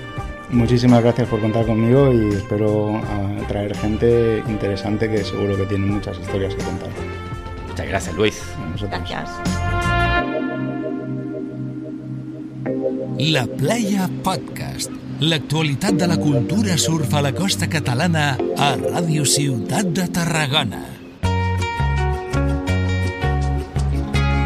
Muchísimas 0.50 1.02
gracias 1.02 1.28
por 1.28 1.40
contar 1.40 1.64
conmigo 1.64 2.12
y 2.12 2.30
espero 2.34 2.96
ah, 2.96 3.44
traer 3.46 3.76
gente 3.76 4.42
interesante 4.48 5.08
que 5.08 5.22
seguro 5.22 5.56
que 5.56 5.64
tiene 5.66 5.86
muchas 5.86 6.18
historias 6.18 6.54
que 6.56 6.64
contar. 6.64 6.88
Muchas 7.68 7.86
gracias, 7.86 8.16
Luis. 8.16 8.42
Gracias. 8.80 9.30
La 13.00 13.46
Playa 13.46 14.10
Podcast. 14.22 14.90
L'actualitat 15.20 15.96
de 15.96 16.06
la 16.10 16.18
cultura 16.20 16.74
surf 16.76 17.14
a 17.16 17.22
la 17.24 17.30
costa 17.32 17.64
catalana 17.72 18.34
a 18.60 18.68
Ràdio 18.76 19.24
Ciutat 19.24 19.88
de 19.96 20.04
Tarragona. 20.12 20.82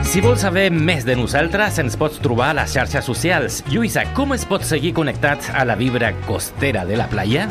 Si 0.06 0.22
vols 0.22 0.44
saber 0.46 0.68
més 0.70 1.02
de 1.02 1.16
nosaltres, 1.18 1.80
ens 1.82 1.98
pots 1.98 2.22
trobar 2.22 2.52
a 2.52 2.58
les 2.60 2.76
xarxes 2.76 3.08
socials. 3.10 3.64
Lluïsa, 3.72 4.06
com 4.14 4.36
es 4.38 4.46
pot 4.46 4.62
seguir 4.62 4.94
connectats 4.94 5.50
a 5.50 5.66
la 5.66 5.74
vibra 5.74 6.12
costera 6.28 6.86
de 6.86 7.00
la 7.00 7.08
playa? 7.10 7.48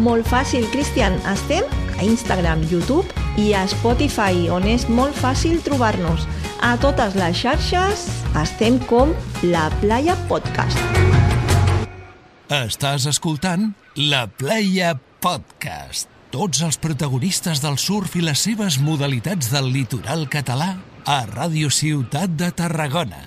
Molt 0.00 0.24
fàcil, 0.30 0.64
Cristian. 0.72 1.20
Estem 1.28 1.68
a 1.98 2.06
Instagram, 2.06 2.64
YouTube 2.72 3.12
i 3.36 3.52
a 3.52 3.66
Spotify, 3.68 4.48
on 4.48 4.64
és 4.64 4.88
molt 4.88 5.20
fàcil 5.20 5.60
trobar-nos. 5.66 6.24
A 6.60 6.74
totes 6.76 7.14
les 7.16 7.38
xarxes 7.40 8.02
estem 8.36 8.74
com 8.84 9.14
La 9.48 9.70
Playa 9.80 10.12
Podcast. 10.28 10.76
Estàs 12.52 13.06
escoltant 13.08 13.70
La 13.96 14.26
Playa 14.28 14.90
Podcast. 15.24 16.10
Tots 16.28 16.60
els 16.66 16.76
protagonistes 16.76 17.64
del 17.64 17.80
surf 17.80 18.12
i 18.20 18.26
les 18.26 18.44
seves 18.44 18.76
modalitats 18.76 19.48
del 19.54 19.72
litoral 19.72 20.26
català 20.28 20.74
a 21.08 21.22
Ràdio 21.32 21.72
Ciutat 21.72 22.36
de 22.36 22.52
Tarragona. 22.52 23.24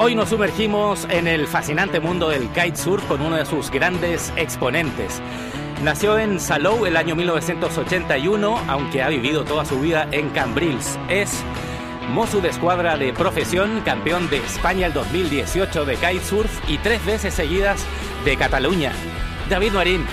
Hoy 0.00 0.16
nos 0.16 0.30
sumergimos 0.30 1.06
en 1.10 1.28
el 1.28 1.46
fascinante 1.46 2.00
mundo 2.00 2.28
del 2.28 2.48
kitesurf 2.48 3.06
con 3.06 3.22
uno 3.22 3.36
de 3.36 3.46
sus 3.46 3.70
grandes 3.70 4.32
exponentes. 4.36 5.22
Nació 5.82 6.18
en 6.18 6.40
Salou 6.40 6.86
el 6.86 6.96
año 6.96 7.14
1981, 7.14 8.62
aunque 8.66 9.02
ha 9.02 9.08
vivido 9.08 9.44
toda 9.44 9.64
su 9.66 9.78
vida 9.78 10.08
en 10.10 10.30
Cambrils. 10.30 10.98
Es 11.10 11.44
mozo 12.08 12.40
de 12.40 12.48
escuadra 12.48 12.96
de 12.96 13.12
profesión, 13.12 13.82
campeón 13.84 14.30
de 14.30 14.38
España 14.38 14.86
el 14.86 14.94
2018 14.94 15.84
de 15.84 15.96
kitesurf 15.96 16.70
y 16.70 16.78
tres 16.78 17.04
veces 17.04 17.34
seguidas 17.34 17.84
de 18.24 18.36
Cataluña. 18.38 18.92
David 19.50 19.72
Marín, 19.72 20.06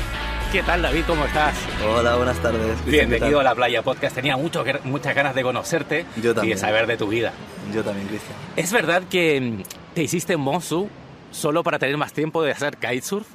¿qué 0.52 0.64
tal 0.64 0.82
David? 0.82 1.06
¿Cómo 1.08 1.26
estás? 1.26 1.56
Hola, 1.88 2.18
buenas 2.18 2.38
tardes. 2.40 2.86
Bienvenido 2.86 3.40
a 3.40 3.44
la 3.44 3.56
Playa 3.56 3.82
Podcast. 3.82 4.16
Tenía 4.16 4.36
mucho, 4.36 4.66
muchas 4.84 5.16
ganas 5.16 5.34
de 5.34 5.44
conocerte 5.44 6.06
Yo 6.22 6.34
y 6.44 6.50
de 6.50 6.58
saber 6.58 6.88
de 6.88 6.98
tu 6.98 7.08
vida. 7.08 7.32
Yo 7.74 7.86
también, 7.86 8.10
Cristian. 8.10 8.36
¿Es 8.58 8.74
verdad 8.74 9.04
que 9.10 9.40
mm, 9.40 9.64
te 9.94 10.04
hiciste 10.04 10.36
mozo 10.36 10.90
solo 11.32 11.64
para 11.64 11.80
tener 11.80 11.96
más 11.96 12.12
tiempo 12.12 12.44
de 12.44 12.52
hacer 12.52 12.76
kitesurf? 12.78 13.26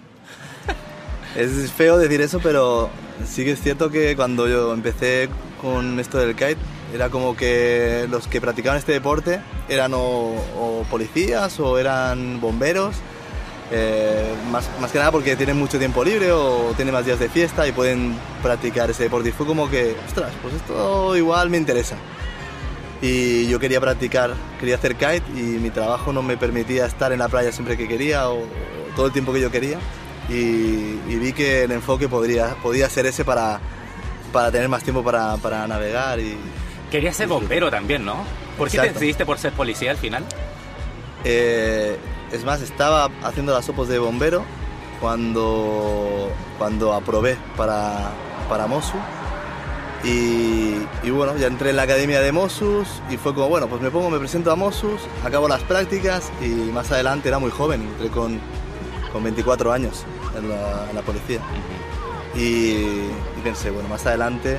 Es 1.36 1.70
feo 1.72 1.98
decir 1.98 2.20
eso, 2.20 2.40
pero 2.42 2.90
sí 3.26 3.44
que 3.44 3.52
es 3.52 3.60
cierto 3.60 3.90
que 3.90 4.16
cuando 4.16 4.48
yo 4.48 4.72
empecé 4.72 5.28
con 5.60 6.00
esto 6.00 6.18
del 6.18 6.34
kite, 6.34 6.56
era 6.94 7.10
como 7.10 7.36
que 7.36 8.06
los 8.10 8.26
que 8.26 8.40
practicaban 8.40 8.78
este 8.78 8.92
deporte 8.92 9.40
eran 9.68 9.92
o, 9.94 10.84
policías 10.90 11.60
o 11.60 11.78
eran 11.78 12.40
bomberos, 12.40 12.96
eh, 13.70 14.32
más, 14.50 14.68
más 14.80 14.90
que 14.90 14.98
nada 14.98 15.12
porque 15.12 15.36
tienen 15.36 15.58
mucho 15.58 15.78
tiempo 15.78 16.02
libre 16.02 16.32
o 16.32 16.72
tienen 16.74 16.94
más 16.94 17.04
días 17.04 17.18
de 17.18 17.28
fiesta 17.28 17.68
y 17.68 17.72
pueden 17.72 18.16
practicar 18.42 18.90
ese 18.90 19.04
deporte. 19.04 19.28
Y 19.28 19.32
fue 19.32 19.46
como 19.46 19.68
que, 19.68 19.94
ostras, 20.06 20.32
pues 20.40 20.54
esto 20.54 21.16
igual 21.16 21.50
me 21.50 21.58
interesa. 21.58 21.96
Y 23.02 23.46
yo 23.48 23.60
quería 23.60 23.80
practicar, 23.80 24.34
quería 24.58 24.76
hacer 24.76 24.96
kite 24.96 25.22
y 25.36 25.58
mi 25.60 25.70
trabajo 25.70 26.12
no 26.12 26.22
me 26.22 26.36
permitía 26.36 26.86
estar 26.86 27.12
en 27.12 27.20
la 27.20 27.28
playa 27.28 27.52
siempre 27.52 27.76
que 27.76 27.86
quería 27.86 28.28
o 28.30 28.42
todo 28.96 29.06
el 29.06 29.12
tiempo 29.12 29.32
que 29.32 29.40
yo 29.40 29.50
quería. 29.50 29.78
Y, 30.28 31.00
y 31.08 31.18
vi 31.18 31.32
que 31.32 31.64
el 31.64 31.72
enfoque 31.72 32.08
podría, 32.08 32.54
podía 32.62 32.88
ser 32.90 33.06
ese 33.06 33.24
para, 33.24 33.60
para 34.32 34.50
tener 34.50 34.68
más 34.68 34.82
tiempo 34.82 35.02
para, 35.02 35.36
para 35.38 35.66
navegar 35.66 36.20
y, 36.20 36.36
Querías 36.90 37.16
ser 37.16 37.28
bombero 37.28 37.70
también, 37.70 38.04
¿no? 38.04 38.24
¿Por 38.56 38.68
qué 38.68 38.78
te 38.78 38.84
Exacto. 38.84 38.94
decidiste 38.94 39.26
por 39.26 39.38
ser 39.38 39.52
policía 39.52 39.90
al 39.90 39.98
final? 39.98 40.24
Eh, 41.24 41.98
es 42.32 42.44
más, 42.44 42.62
estaba 42.62 43.10
haciendo 43.22 43.52
las 43.52 43.66
sopos 43.66 43.88
de 43.88 43.98
bombero 43.98 44.42
cuando, 45.00 46.30
cuando 46.56 46.94
aprobé 46.94 47.36
para, 47.56 48.10
para 48.48 48.66
Mosu. 48.66 48.96
Y, 50.02 50.76
y 51.02 51.10
bueno, 51.10 51.36
ya 51.36 51.48
entré 51.48 51.70
en 51.70 51.76
la 51.76 51.82
academia 51.82 52.20
de 52.20 52.32
Mosus 52.32 52.88
y 53.10 53.16
fue 53.16 53.34
como, 53.34 53.48
bueno, 53.48 53.66
pues 53.66 53.82
me 53.82 53.90
pongo, 53.90 54.08
me 54.08 54.18
presento 54.18 54.50
a 54.50 54.56
Mosus, 54.56 55.02
acabo 55.24 55.48
las 55.48 55.60
prácticas 55.62 56.30
y 56.40 56.46
más 56.46 56.90
adelante 56.90 57.28
era 57.28 57.38
muy 57.38 57.50
joven, 57.50 57.82
entré 57.82 58.08
con, 58.08 58.40
con 59.12 59.24
24 59.24 59.72
años 59.72 60.06
en 60.36 60.48
la, 60.48 60.86
en 60.90 60.96
la 60.96 61.02
policía. 61.02 61.40
Y, 62.34 62.40
y 62.40 63.40
pensé, 63.42 63.70
bueno, 63.70 63.88
más 63.88 64.06
adelante 64.06 64.58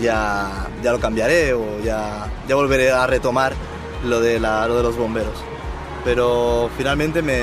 ya, 0.00 0.66
ya 0.82 0.92
lo 0.92 0.98
cambiaré 1.00 1.52
o 1.52 1.80
ya, 1.84 2.26
ya 2.48 2.54
volveré 2.54 2.90
a 2.90 3.06
retomar 3.06 3.52
lo 4.06 4.20
de, 4.20 4.40
la- 4.40 4.66
lo 4.66 4.76
de 4.76 4.82
los 4.82 4.96
bomberos. 4.96 5.34
Pero 6.04 6.68
finalmente 6.76 7.22
me, 7.22 7.40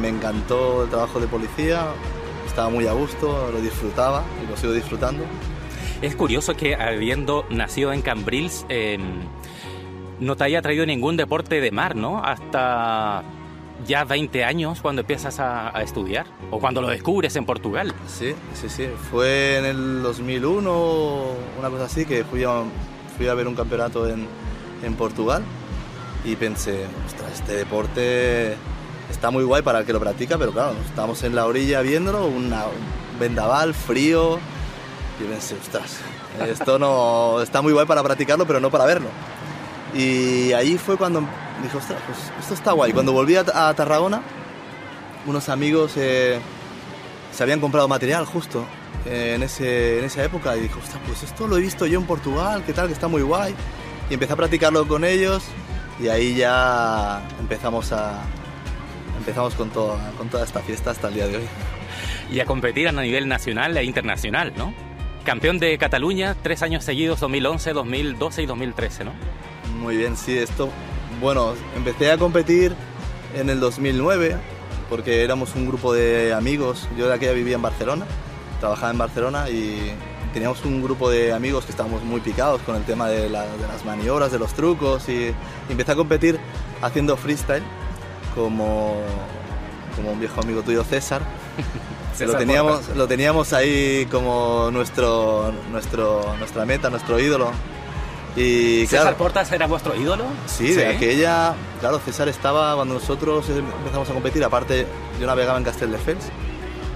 me 0.00 0.08
encantó 0.08 0.84
el 0.84 0.90
trabajo 0.90 1.20
de 1.20 1.28
policía, 1.28 1.86
estaba 2.46 2.68
muy 2.70 2.86
a 2.88 2.92
gusto, 2.92 3.50
lo 3.52 3.60
disfrutaba 3.60 4.24
y 4.44 4.50
lo 4.50 4.56
sigo 4.56 4.72
disfrutando. 4.72 5.24
Es 6.02 6.16
curioso 6.16 6.56
que 6.56 6.74
habiendo 6.74 7.44
nacido 7.50 7.92
en 7.92 8.02
Cambrils, 8.02 8.64
eh, 8.68 8.98
no 10.18 10.36
te 10.36 10.44
haya 10.44 10.60
traído 10.62 10.86
ningún 10.86 11.16
deporte 11.16 11.60
de 11.60 11.70
mar, 11.70 11.94
¿no? 11.94 12.24
Hasta 12.24 13.22
ya 13.86 14.04
20 14.04 14.44
años 14.44 14.80
cuando 14.80 15.00
empiezas 15.00 15.38
a, 15.40 15.76
a 15.76 15.82
estudiar 15.82 16.26
o 16.50 16.58
cuando 16.58 16.80
lo 16.80 16.88
descubres 16.88 17.36
en 17.36 17.46
Portugal. 17.46 17.94
Sí, 18.06 18.34
sí, 18.54 18.68
sí. 18.68 18.88
Fue 19.10 19.58
en 19.58 19.64
el 19.64 20.02
2001, 20.02 21.22
una 21.58 21.70
cosa 21.70 21.84
así, 21.84 22.04
que 22.04 22.24
fui 22.24 22.44
a, 22.44 22.62
fui 23.16 23.28
a 23.28 23.34
ver 23.34 23.46
un 23.46 23.54
campeonato 23.54 24.08
en, 24.08 24.26
en 24.82 24.94
Portugal 24.94 25.42
y 26.24 26.36
pensé, 26.36 26.86
ostras, 27.06 27.32
este 27.34 27.52
deporte 27.54 28.56
está 29.10 29.30
muy 29.30 29.44
guay 29.44 29.62
para 29.62 29.80
el 29.80 29.86
que 29.86 29.92
lo 29.92 30.00
practica, 30.00 30.36
pero 30.38 30.52
claro, 30.52 30.74
estamos 30.86 31.22
en 31.22 31.34
la 31.34 31.46
orilla 31.46 31.80
viéndolo, 31.80 32.26
una, 32.26 32.64
un 32.66 33.18
vendaval, 33.18 33.74
frío, 33.74 34.38
y 35.20 35.24
pensé, 35.24 35.56
ostras, 35.60 35.98
esto 36.46 36.78
no 36.78 37.40
está 37.42 37.62
muy 37.62 37.72
guay 37.72 37.86
para 37.86 38.02
practicarlo, 38.02 38.46
pero 38.46 38.60
no 38.60 38.70
para 38.70 38.84
verlo. 38.84 39.08
Y 39.94 40.52
ahí 40.52 40.76
fue 40.76 40.96
cuando 40.96 41.22
dije, 41.62 41.76
ostras, 41.76 42.00
pues 42.06 42.18
esto 42.40 42.54
está 42.54 42.72
guay. 42.72 42.92
Cuando 42.92 43.12
volví 43.12 43.36
a, 43.36 43.44
a 43.68 43.74
Tarragona, 43.74 44.22
unos 45.26 45.48
amigos 45.48 45.92
eh, 45.96 46.38
se 47.32 47.42
habían 47.42 47.60
comprado 47.60 47.88
material 47.88 48.24
justo 48.24 48.64
eh, 49.06 49.34
en, 49.36 49.42
ese, 49.42 49.98
en 49.98 50.04
esa 50.04 50.24
época 50.24 50.56
y 50.56 50.60
dije, 50.60 50.78
ostras, 50.78 51.02
pues 51.06 51.22
esto 51.22 51.46
lo 51.46 51.56
he 51.56 51.60
visto 51.60 51.86
yo 51.86 51.98
en 51.98 52.06
Portugal, 52.06 52.62
qué 52.64 52.72
tal, 52.72 52.86
que 52.86 52.92
está 52.92 53.08
muy 53.08 53.22
guay. 53.22 53.54
Y 54.10 54.14
empecé 54.14 54.32
a 54.32 54.36
practicarlo 54.36 54.86
con 54.88 55.04
ellos 55.04 55.44
y 56.00 56.08
ahí 56.08 56.34
ya 56.34 57.22
empezamos 57.40 57.92
a 57.92 58.22
empezamos 59.18 59.54
con, 59.54 59.68
toda 59.70 60.12
con 60.12 60.28
toda 60.28 60.44
esta 60.44 60.60
fiesta 60.60 60.92
hasta 60.92 61.08
el 61.08 61.14
día 61.14 61.26
de 61.26 61.36
hoy. 61.38 61.48
y 62.30 62.40
a 62.40 62.46
competir 62.46 62.88
a 62.88 62.92
nivel 62.92 63.28
nacional 63.28 63.76
e 63.76 63.84
internacional, 63.84 64.52
¿no? 64.56 64.72
Campeón 65.24 65.58
de 65.58 65.76
Cataluña 65.76 66.36
tres 66.42 66.62
años 66.62 66.84
seguidos, 66.84 67.20
2011, 67.20 67.72
2012 67.74 68.42
y 68.42 68.46
2013, 68.46 69.04
¿no? 69.04 69.12
Muy 69.78 69.96
bien, 69.96 70.16
sí, 70.16 70.38
esto, 70.38 70.70
bueno, 71.20 71.54
empecé 71.76 72.10
a 72.12 72.18
competir 72.18 72.74
en 73.34 73.50
el 73.50 73.60
2009 73.60 74.36
porque 74.88 75.22
éramos 75.22 75.54
un 75.54 75.66
grupo 75.68 75.92
de 75.92 76.32
amigos, 76.32 76.88
yo 76.96 77.08
de 77.08 77.14
aquella 77.14 77.32
vivía 77.32 77.56
en 77.56 77.62
Barcelona, 77.62 78.06
trabajaba 78.60 78.90
en 78.90 78.98
Barcelona 78.98 79.48
y 79.50 79.92
teníamos 80.32 80.64
un 80.64 80.82
grupo 80.82 81.10
de 81.10 81.32
amigos 81.32 81.64
que 81.64 81.70
estábamos 81.72 82.02
muy 82.02 82.20
picados 82.20 82.60
con 82.62 82.76
el 82.76 82.84
tema 82.84 83.08
de, 83.08 83.28
la- 83.28 83.44
de 83.46 83.66
las 83.70 83.84
maniobras, 83.84 84.32
de 84.32 84.38
los 84.38 84.52
trucos 84.54 85.08
y, 85.08 85.12
y 85.12 85.34
empecé 85.70 85.92
a 85.92 85.96
competir 85.96 86.38
haciendo 86.82 87.16
freestyle 87.16 87.62
como, 88.34 88.96
como 89.96 90.12
un 90.12 90.20
viejo 90.20 90.40
amigo 90.40 90.62
tuyo 90.62 90.84
César. 90.84 91.22
lo 92.26 92.32
teníamos, 92.38 92.88
lo 92.96 93.06
teníamos 93.08 93.52
ahí 93.52 94.06
como 94.10 94.70
nuestro, 94.72 95.52
nuestro, 95.70 96.34
nuestra 96.38 96.64
meta, 96.64 96.90
nuestro 96.90 97.18
ídolo. 97.20 97.50
Y 98.38 98.86
¿César 98.86 99.02
claro, 99.02 99.16
Portas 99.16 99.50
era 99.50 99.66
vuestro 99.66 99.96
ídolo? 99.96 100.24
Sí, 100.46 100.72
de 100.72 100.86
aquella, 100.86 101.54
claro, 101.80 101.98
César 101.98 102.28
estaba 102.28 102.76
cuando 102.76 102.94
nosotros 102.94 103.48
empezamos 103.48 104.08
a 104.08 104.12
competir, 104.12 104.44
aparte 104.44 104.86
yo 105.20 105.26
navegaba 105.26 105.58
en 105.58 105.64
Castelldefels 105.64 106.26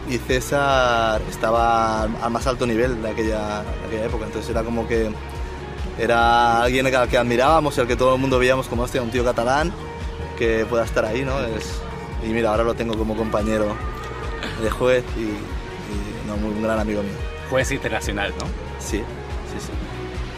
y 0.08 0.18
César 0.18 1.20
estaba 1.28 2.02
al 2.02 2.30
más 2.30 2.46
alto 2.46 2.64
nivel 2.64 3.02
de 3.02 3.10
aquella, 3.10 3.62
de 3.62 3.86
aquella 3.88 4.04
época, 4.04 4.26
entonces 4.26 4.48
era 4.50 4.62
como 4.62 4.86
que 4.86 5.10
era 5.98 6.62
alguien 6.62 6.86
al 6.94 7.08
que 7.08 7.18
admirábamos 7.18 7.76
y 7.76 7.80
al 7.80 7.88
que 7.88 7.96
todo 7.96 8.14
el 8.14 8.20
mundo 8.20 8.38
veíamos 8.38 8.68
como 8.68 8.84
hostia, 8.84 9.02
un 9.02 9.10
tío 9.10 9.24
catalán 9.24 9.72
que 10.38 10.64
pueda 10.70 10.84
estar 10.84 11.04
ahí, 11.04 11.24
¿no? 11.24 11.40
Es, 11.40 11.80
y 12.24 12.28
mira, 12.28 12.50
ahora 12.50 12.62
lo 12.62 12.74
tengo 12.74 12.96
como 12.96 13.16
compañero 13.16 13.74
de 14.62 14.70
juez 14.70 15.04
y, 15.16 15.22
y 15.22 16.28
no, 16.28 16.34
un 16.34 16.62
gran 16.62 16.78
amigo 16.78 17.02
mío. 17.02 17.12
Juez 17.50 17.72
internacional, 17.72 18.32
¿no? 18.38 18.46
Sí, 18.78 18.98
sí, 18.98 19.58
sí. 19.58 19.72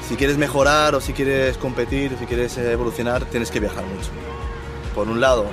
Si 0.08 0.16
quieres 0.16 0.36
mejorar 0.36 0.94
o 0.94 1.00
si 1.00 1.14
quieres 1.14 1.56
competir, 1.56 2.12
o 2.12 2.18
si 2.18 2.26
quieres 2.26 2.58
eh, 2.58 2.72
evolucionar, 2.72 3.24
tienes 3.24 3.50
que 3.50 3.58
viajar 3.58 3.84
mucho. 3.84 4.10
Por 4.94 5.08
un 5.08 5.20
lado, 5.20 5.46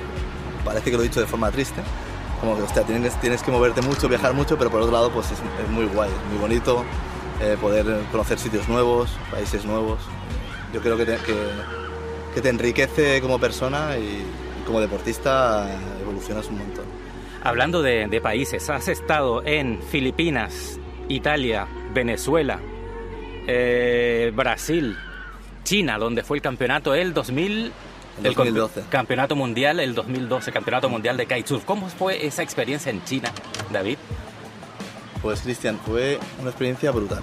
parece 0.64 0.90
que 0.90 0.96
lo 0.96 1.02
he 1.02 1.08
dicho 1.08 1.20
de 1.20 1.26
forma 1.26 1.50
triste, 1.50 1.80
como 2.40 2.56
que, 2.56 2.62
hostia, 2.62 2.82
tienes, 2.82 3.18
tienes 3.20 3.42
que 3.42 3.50
moverte 3.50 3.80
mucho, 3.80 4.08
viajar 4.08 4.34
mucho, 4.34 4.58
pero 4.58 4.70
por 4.70 4.82
otro 4.82 4.92
lado, 4.92 5.10
pues 5.10 5.26
es, 5.30 5.38
es 5.38 5.70
muy 5.70 5.86
guay, 5.86 6.10
es 6.10 6.30
muy 6.30 6.38
bonito 6.38 6.84
eh, 7.40 7.56
poder 7.60 7.86
conocer 8.10 8.38
sitios 8.38 8.68
nuevos, 8.68 9.10
países 9.30 9.64
nuevos. 9.64 10.00
Yo 10.74 10.80
creo 10.80 10.98
que 10.98 11.06
te, 11.06 11.16
que, 11.16 11.34
que 12.34 12.40
te 12.42 12.48
enriquece 12.50 13.22
como 13.22 13.38
persona 13.38 13.96
y 13.96 14.22
como 14.66 14.80
deportista 14.80 15.66
evolucionas 16.02 16.48
un 16.48 16.58
montón. 16.58 16.84
Hablando 17.42 17.80
de, 17.80 18.06
de 18.06 18.20
países, 18.20 18.68
has 18.68 18.86
estado 18.88 19.42
en 19.44 19.82
Filipinas, 19.82 20.78
Italia, 21.08 21.66
Venezuela, 21.94 22.60
eh, 23.46 24.32
Brasil, 24.34 24.96
China, 25.64 25.98
donde 25.98 26.22
fue 26.22 26.38
el 26.38 26.42
campeonato 26.42 26.94
el 26.94 27.12
2000... 27.14 27.72
El 28.18 28.26
el 28.26 28.32
campe- 28.34 28.36
2012. 28.52 28.82
campeonato 28.90 29.34
mundial, 29.36 29.80
el 29.80 29.94
2012, 29.94 30.52
campeonato 30.52 30.88
mundial 30.90 31.16
de 31.16 31.26
kitesurf. 31.26 31.64
¿Cómo 31.64 31.88
fue 31.88 32.26
esa 32.26 32.42
experiencia 32.42 32.90
en 32.90 33.02
China, 33.04 33.30
David? 33.72 33.96
Pues 35.22 35.40
Cristian, 35.40 35.78
fue 35.86 36.18
una 36.40 36.50
experiencia 36.50 36.90
brutal, 36.90 37.22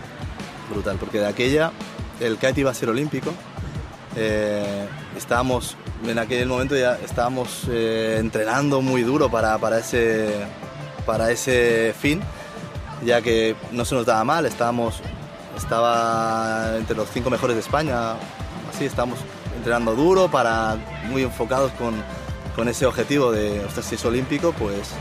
brutal, 0.71 0.97
porque 0.99 1.19
de 1.19 1.27
aquella 1.27 1.71
el 2.19 2.37
kite 2.37 2.61
iba 2.61 2.71
a 2.71 2.73
ser 2.73 2.89
olímpico. 2.89 3.31
eh, 4.15 4.87
estábamos, 5.15 5.75
en 6.07 6.17
aquel 6.17 6.47
momento 6.47 6.75
ya 6.75 6.97
estábamos 7.05 7.65
eh, 7.69 8.17
entrenando 8.19 8.81
muy 8.81 9.03
duro 9.03 9.29
para, 9.29 9.57
para, 9.59 9.77
ese, 9.79 10.29
para 11.05 11.29
ese 11.29 11.93
fin, 11.99 12.21
ya 13.05 13.21
que 13.21 13.55
no 13.71 13.85
se 13.85 13.93
nos 13.95 14.05
daba 14.07 14.23
mal, 14.23 14.45
estábamos, 14.47 15.01
estaba 15.59 16.75
entre 16.77 16.95
los 16.95 17.09
cinco 17.09 17.29
mejores 17.29 17.55
de 17.55 17.61
España, 17.61 18.13
así, 18.69 18.85
estábamos 18.85 19.19
entrenando 19.55 19.95
duro, 19.95 20.29
para, 20.29 20.77
muy 21.09 21.23
enfocados 21.23 21.71
con, 21.73 21.95
con 22.55 22.67
ese 22.67 22.85
objetivo 22.85 23.31
de, 23.31 23.63
ostras, 23.65 23.85
si 23.85 23.95
es 23.95 24.05
olímpico, 24.05 24.53
pues 24.53 24.91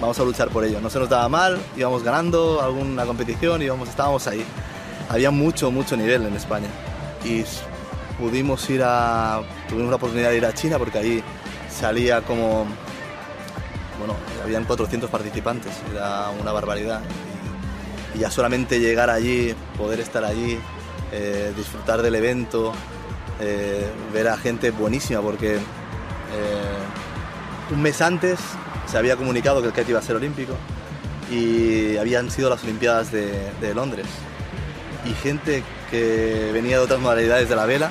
vamos 0.00 0.18
a 0.18 0.24
luchar 0.24 0.48
por 0.48 0.64
ello. 0.64 0.80
No 0.80 0.90
se 0.90 0.98
nos 0.98 1.08
daba 1.08 1.28
mal, 1.28 1.60
íbamos 1.76 2.02
ganando 2.02 2.60
alguna 2.60 3.06
competición, 3.06 3.62
íbamos, 3.62 3.88
estábamos 3.88 4.26
ahí. 4.26 4.44
Había 5.08 5.30
mucho, 5.30 5.70
mucho 5.70 5.96
nivel 5.96 6.26
en 6.26 6.34
España. 6.34 6.68
Y 7.24 7.44
pudimos 8.18 8.68
ir 8.70 8.82
a, 8.84 9.42
tuvimos 9.68 9.90
la 9.90 9.96
oportunidad 9.96 10.30
de 10.30 10.36
ir 10.36 10.46
a 10.46 10.52
China 10.52 10.78
porque 10.78 10.98
ahí 10.98 11.22
salía 11.70 12.20
como, 12.22 12.66
bueno, 13.98 14.14
habían 14.42 14.64
400 14.64 15.08
participantes, 15.10 15.72
era 15.92 16.30
una 16.40 16.52
barbaridad. 16.52 17.00
Y, 18.14 18.18
ya 18.18 18.30
solamente 18.30 18.80
llegar 18.80 19.10
allí, 19.10 19.54
poder 19.76 20.00
estar 20.00 20.24
allí, 20.24 20.58
eh, 21.12 21.52
disfrutar 21.56 22.02
del 22.02 22.14
evento, 22.14 22.72
eh, 23.40 23.86
ver 24.12 24.28
a 24.28 24.36
gente 24.36 24.70
buenísima 24.70 25.20
porque... 25.20 25.56
eh, 25.56 25.60
un 27.70 27.82
mes 27.82 28.00
antes 28.02 28.38
se 28.86 28.98
había 28.98 29.16
comunicado 29.16 29.62
que 29.62 29.68
el 29.68 29.72
kite 29.72 29.90
iba 29.90 29.98
a 29.98 30.02
ser 30.02 30.16
olímpico 30.16 30.54
y 31.30 31.96
habían 31.96 32.30
sido 32.30 32.50
las 32.50 32.62
Olimpiadas 32.62 33.10
de, 33.10 33.74
Londres. 33.74 34.06
Y 35.04 35.14
gente 35.14 35.62
que 35.90 36.50
venía 36.52 36.78
de 36.78 36.84
otras 36.84 37.00
modalidades 37.00 37.48
de 37.48 37.56
la 37.56 37.66
vela 37.66 37.90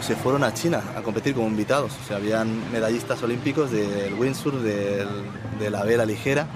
se 0.00 0.16
fueron 0.16 0.44
a 0.44 0.52
China 0.52 0.82
a 0.96 1.02
competir 1.02 1.34
como 1.34 1.48
invitados. 1.48 1.92
O 2.04 2.06
sea, 2.06 2.16
habían 2.16 2.70
medallistas 2.70 3.22
olímpicos 3.22 3.70
del 3.70 4.14
windsurf, 4.14 4.62
de 4.62 5.70
la 5.70 5.82
vela 5.84 6.04
ligera, 6.04 6.46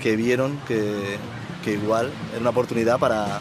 que 0.00 0.16
vieron 0.16 0.58
que, 0.68 1.18
que 1.64 1.72
igual 1.72 2.10
era 2.32 2.40
una 2.40 2.50
oportunidad 2.50 2.98
para, 2.98 3.40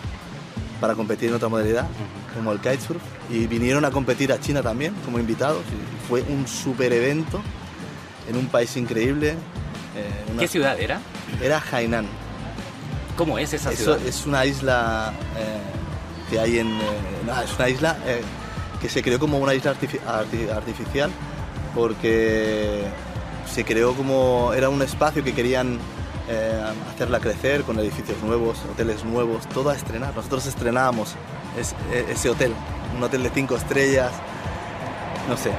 para 0.80 0.96
competir 0.96 1.30
en 1.30 1.36
otra 1.36 1.50
modalidad, 1.50 1.86
como 2.34 2.52
el 2.52 2.60
kitesurf. 2.60 3.02
Y 3.30 3.48
vinieron 3.48 3.84
a 3.86 3.92
competir 3.92 4.32
a 4.32 4.40
China 4.40 4.62
también 4.62 4.94
como 5.06 5.20
invitados. 5.20 5.62
Y 5.68 6.08
fue 6.08 6.22
un 6.24 6.48
super 6.48 6.92
evento 6.94 7.42
en 8.30 8.38
un 8.38 8.48
país 8.48 8.76
increíble. 8.78 9.32
eh, 9.96 10.32
una- 10.32 10.40
¿Qué 10.42 10.48
ciudad 10.48 10.80
era? 10.80 11.00
Era 11.42 11.62
Hainan. 11.72 12.06
¿Cómo 13.18 13.38
es 13.38 13.54
esa 13.54 13.72
Eso 13.72 13.84
ciudad? 13.96 14.08
es 14.08 14.26
una 14.26 14.46
isla 14.46 15.14
eh, 15.38 15.60
que 16.32 16.40
hay 16.40 16.60
en... 16.60 16.68
eh, 16.68 16.82
no, 17.28 17.40
es 17.42 17.54
una 17.58 17.70
isla 17.70 17.98
eh, 18.08 18.22
que 18.82 18.90
se 18.90 19.04
creó 19.04 19.20
como 19.20 19.38
una 19.38 19.54
isla 19.54 19.76
arti- 19.76 20.50
artificial 20.52 21.12
porque 21.76 22.84
se 23.52 23.64
creó 23.64 23.94
como... 23.94 24.52
Era 24.56 24.70
un 24.70 24.82
espacio 24.82 25.24
que 25.24 25.34
querían 25.34 25.78
eh, 26.30 26.64
hacerla 26.94 27.20
crecer 27.20 27.64
con 27.64 27.78
edificios 27.80 28.18
nuevos, 28.24 28.58
hoteles 28.72 29.04
nuevos, 29.04 29.48
todo 29.50 29.70
a 29.70 29.76
estrenar. 29.76 30.16
Nosotros 30.16 30.46
estrenábamos 30.46 31.16
es- 31.60 31.76
e- 31.92 32.12
ese 32.12 32.30
hotel, 32.30 32.54
un 32.98 33.04
hotel 33.04 33.24
de 33.24 33.30
cinco 33.30 33.56
estrellas, 33.56 34.12
no 35.30 35.36
sé. 35.38 35.52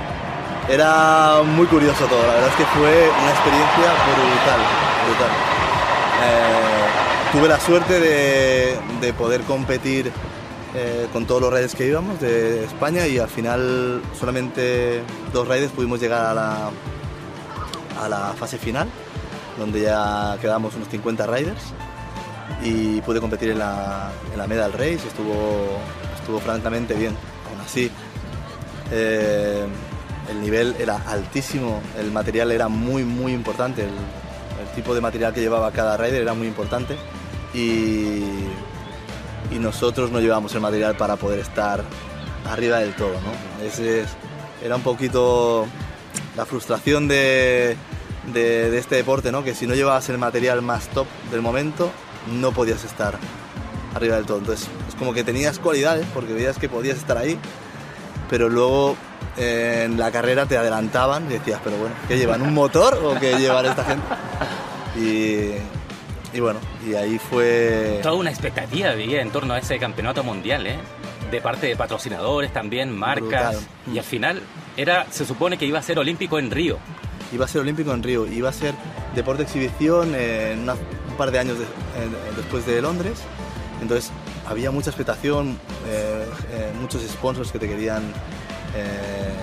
Era 0.69 1.43
muy 1.45 1.67
curioso 1.67 2.07
todo, 2.07 2.23
la 2.27 2.35
verdad 2.35 2.49
es 2.49 2.57
que 2.57 2.65
fue 2.65 3.11
una 3.21 3.31
experiencia 3.31 3.93
brutal. 5.07 5.31
Eh, 6.23 7.33
tuve 7.33 7.49
la 7.49 7.61
suerte 7.61 8.01
de, 8.01 8.79
de 9.01 9.13
poder 9.13 9.43
competir 9.43 10.11
eh, 10.75 11.07
con 11.13 11.27
todos 11.27 11.41
los 11.43 11.53
raids 11.53 11.75
que 11.75 11.87
íbamos 11.87 12.19
de 12.21 12.65
España 12.65 13.07
y 13.07 13.19
al 13.19 13.29
final 13.29 14.01
solamente 14.19 15.03
dos 15.33 15.47
raids 15.47 15.71
pudimos 15.73 16.01
llegar 16.01 16.25
a 16.27 16.35
la, 16.35 16.71
a 18.03 18.09
la 18.09 18.33
fase 18.39 18.57
final, 18.59 18.89
donde 19.59 19.83
ya 19.83 20.37
quedamos 20.41 20.75
unos 20.75 20.89
50 20.89 21.27
riders 21.27 21.61
y 22.63 23.01
pude 23.03 23.21
competir 23.21 23.51
en 23.51 23.59
la, 23.59 24.11
en 24.33 24.39
la 24.39 24.47
Medal 24.47 24.73
Race, 24.73 25.01
estuvo, 25.07 25.79
estuvo 26.19 26.41
francamente 26.41 26.95
bien. 26.95 27.17
Aún 27.51 27.61
así, 27.61 27.91
eh, 28.91 29.65
el 30.31 30.41
nivel 30.41 30.75
era 30.79 30.97
altísimo, 31.07 31.81
el 31.99 32.11
material 32.11 32.51
era 32.53 32.69
muy, 32.69 33.05
muy 33.05 33.33
importante, 33.33 33.83
el, 33.83 33.91
tipo 34.75 34.95
de 34.95 35.01
material 35.01 35.33
que 35.33 35.41
llevaba 35.41 35.71
cada 35.71 35.97
rider 35.97 36.23
era 36.23 36.35
muy 36.35 36.49
importante 36.49 36.97
y, 37.53 38.25
y 39.53 39.59
nosotros 39.61 40.11
no 40.11 40.19
llevábamos 40.21 40.53
el 40.55 40.61
material 40.63 40.97
para 40.97 41.15
poder 41.17 41.39
estar 41.39 41.85
arriba 42.51 42.79
del 42.79 42.93
todo. 42.95 43.13
¿no? 43.13 43.65
Ese 43.65 44.01
es- 44.01 44.09
era 44.65 44.75
un 44.77 44.83
poquito 44.83 45.67
la 46.37 46.45
frustración 46.47 47.07
de, 47.07 47.77
de- 48.33 48.71
de 48.71 48.79
este 48.79 48.97
deporte, 48.97 49.31
¿no? 49.33 49.45
que 49.45 49.55
si 49.55 49.67
no 49.67 49.75
llevabas 49.75 50.09
el 50.09 50.19
material 50.19 50.63
más 50.63 50.89
top 50.89 51.07
del 51.31 51.43
momento, 51.43 51.91
no 52.33 52.53
podías 52.53 52.85
estar 52.85 53.19
arriba 53.95 54.17
del 54.17 54.25
todo. 54.27 54.39
Entonces, 54.39 54.69
es 54.89 54.95
como 54.95 55.13
que 55.13 55.23
tenías 55.25 55.59
cualidades 55.59 56.07
porque 56.15 56.33
veías 56.33 56.59
que 56.59 56.69
podías 56.69 56.97
estar 56.99 57.17
ahí, 57.19 57.39
pero 58.31 58.49
luego 58.49 58.97
eh, 59.37 59.83
en 59.87 59.99
la 59.99 60.11
carrera 60.11 60.47
te 60.47 60.57
adelantaban 60.57 61.27
y 61.31 61.35
decías, 61.35 61.61
pero 61.63 61.77
bueno, 61.77 61.95
¿qué 62.09 62.17
llevan? 62.17 62.43
¿Un 62.43 62.55
motor 62.55 62.99
o 63.05 63.19
qué 63.21 63.37
llevan 63.39 63.67
esta 63.67 63.85
gente? 63.85 64.07
Y, 64.97 66.37
y 66.37 66.41
bueno, 66.41 66.61
y 66.87 66.95
ahí 66.95 67.19
fue... 67.19 68.01
Toda 68.03 68.15
una 68.15 68.31
expectativa 68.31 68.91
había 68.91 69.21
en 69.23 69.31
torno 69.31 69.55
a 69.55 69.59
ese 69.59 69.79
campeonato 69.79 70.23
mundial, 70.25 70.67
¿eh? 70.67 70.79
De 71.31 71.41
parte 71.41 71.67
de 71.67 71.77
patrocinadores 71.77 72.53
también, 72.53 72.97
marcas. 72.97 73.57
Brutal. 73.57 73.59
Y 73.93 73.99
al 73.99 74.05
final 74.05 74.43
era, 74.77 75.07
se 75.11 75.25
supone 75.27 75.59
que 75.59 75.67
iba 75.67 75.79
a 75.79 75.83
ser 75.83 75.99
olímpico 75.99 76.39
en 76.39 76.51
Río. 76.51 76.79
Iba 77.35 77.47
a 77.47 77.49
ser 77.49 77.63
olímpico 77.63 77.93
en 77.93 78.01
Río, 78.01 78.29
iba 78.29 78.49
a 78.49 78.53
ser 78.53 78.75
deporte 79.17 79.43
de 79.43 79.49
exhibición 79.49 80.15
en 80.15 80.71
un 80.71 81.17
par 81.19 81.33
de 81.33 81.41
años 81.41 81.59
después 82.37 82.65
de 82.65 82.81
Londres. 82.81 83.19
Entonces 83.83 84.13
había 84.47 84.71
mucha 84.71 84.91
expectación, 84.91 85.59
eh, 85.89 86.25
eh, 86.53 86.73
muchos 86.81 87.03
sponsors 87.03 87.51
que 87.51 87.59
te 87.59 87.67
querían 87.67 88.05
eh, 88.77 89.35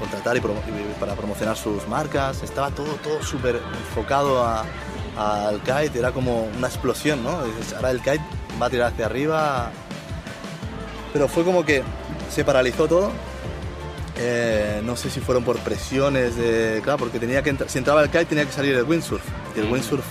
contratar 0.00 0.36
y 0.36 0.40
y 0.40 0.94
para 0.98 1.14
promocionar 1.14 1.56
sus 1.56 1.86
marcas. 1.86 2.42
Estaba 2.42 2.72
todo, 2.72 2.94
todo 2.96 3.22
súper 3.22 3.60
enfocado 3.78 4.44
al 5.16 5.60
kite, 5.60 6.00
era 6.00 6.10
como 6.10 6.48
una 6.58 6.66
explosión, 6.66 7.22
¿no? 7.22 7.38
Ahora 7.76 7.92
el 7.92 8.00
kite 8.00 8.24
va 8.60 8.66
a 8.66 8.70
tirar 8.70 8.92
hacia 8.92 9.06
arriba. 9.06 9.70
Pero 11.12 11.28
fue 11.28 11.44
como 11.44 11.64
que 11.64 11.84
se 12.28 12.44
paralizó 12.44 12.88
todo 12.88 13.12
eh, 14.18 14.80
no 14.84 14.96
sé 14.96 15.10
si 15.10 15.20
fueron 15.20 15.44
por 15.44 15.58
presiones 15.58 16.36
de. 16.36 16.80
Claro, 16.82 16.98
porque 16.98 17.18
tenía 17.18 17.42
que 17.42 17.54
si 17.66 17.78
entraba 17.78 18.02
el 18.02 18.08
kite 18.08 18.26
tenía 18.26 18.46
que 18.46 18.52
salir 18.52 18.74
el 18.74 18.84
windsurf. 18.84 19.22
Y 19.54 19.60
el 19.60 19.70
windsurf 19.70 20.04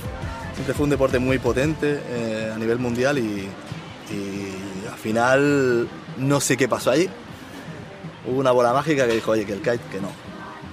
siempre 0.53 0.73
fue 0.73 0.83
un 0.83 0.89
deporte 0.91 1.19
muy 1.19 1.39
potente 1.39 2.01
eh, 2.07 2.51
a 2.53 2.57
nivel 2.57 2.77
mundial 2.79 3.17
y, 3.17 3.47
y 4.11 4.87
al 4.91 4.97
final 4.97 5.87
no 6.17 6.39
sé 6.39 6.55
qué 6.57 6.67
pasó 6.67 6.91
ahí. 6.91 7.09
Hubo 8.27 8.39
una 8.39 8.51
bola 8.51 8.73
mágica 8.73 9.07
que 9.07 9.13
dijo, 9.13 9.31
oye, 9.31 9.45
que 9.45 9.53
el 9.53 9.59
kite 9.59 9.81
que 9.91 10.01
no. 10.01 10.09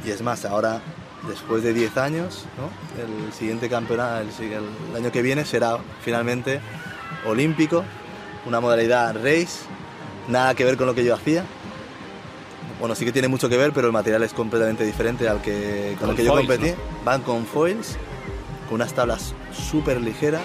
Y 0.04 0.10
es 0.10 0.22
más, 0.22 0.44
ahora, 0.44 0.80
después 1.28 1.62
de 1.62 1.72
10 1.72 1.96
años, 1.96 2.44
¿no? 2.56 2.70
el 3.00 3.32
siguiente 3.32 3.68
campeonato, 3.68 4.26
el 4.40 4.96
año 4.96 5.12
que 5.12 5.22
viene 5.22 5.44
será 5.44 5.78
finalmente 6.02 6.60
olímpico, 7.26 7.84
una 8.46 8.60
modalidad 8.60 9.14
race, 9.16 9.64
nada 10.28 10.54
que 10.54 10.64
ver 10.64 10.76
con 10.76 10.86
lo 10.86 10.94
que 10.94 11.04
yo 11.04 11.14
hacía, 11.14 11.44
bueno, 12.82 12.96
sí 12.96 13.04
que 13.04 13.12
tiene 13.12 13.28
mucho 13.28 13.48
que 13.48 13.56
ver, 13.56 13.72
pero 13.72 13.86
el 13.86 13.92
material 13.92 14.24
es 14.24 14.32
completamente 14.34 14.84
diferente 14.84 15.28
al 15.28 15.40
que 15.40 15.94
con, 16.00 16.08
Con 16.08 16.10
el 16.10 16.16
que 16.16 16.24
yo 16.24 16.34
competí. 16.34 16.74
Van 17.04 17.22
con 17.22 17.46
foils, 17.46 17.96
con 18.66 18.74
unas 18.74 18.92
tablas 18.92 19.34
súper 19.52 20.00
ligeras, 20.00 20.42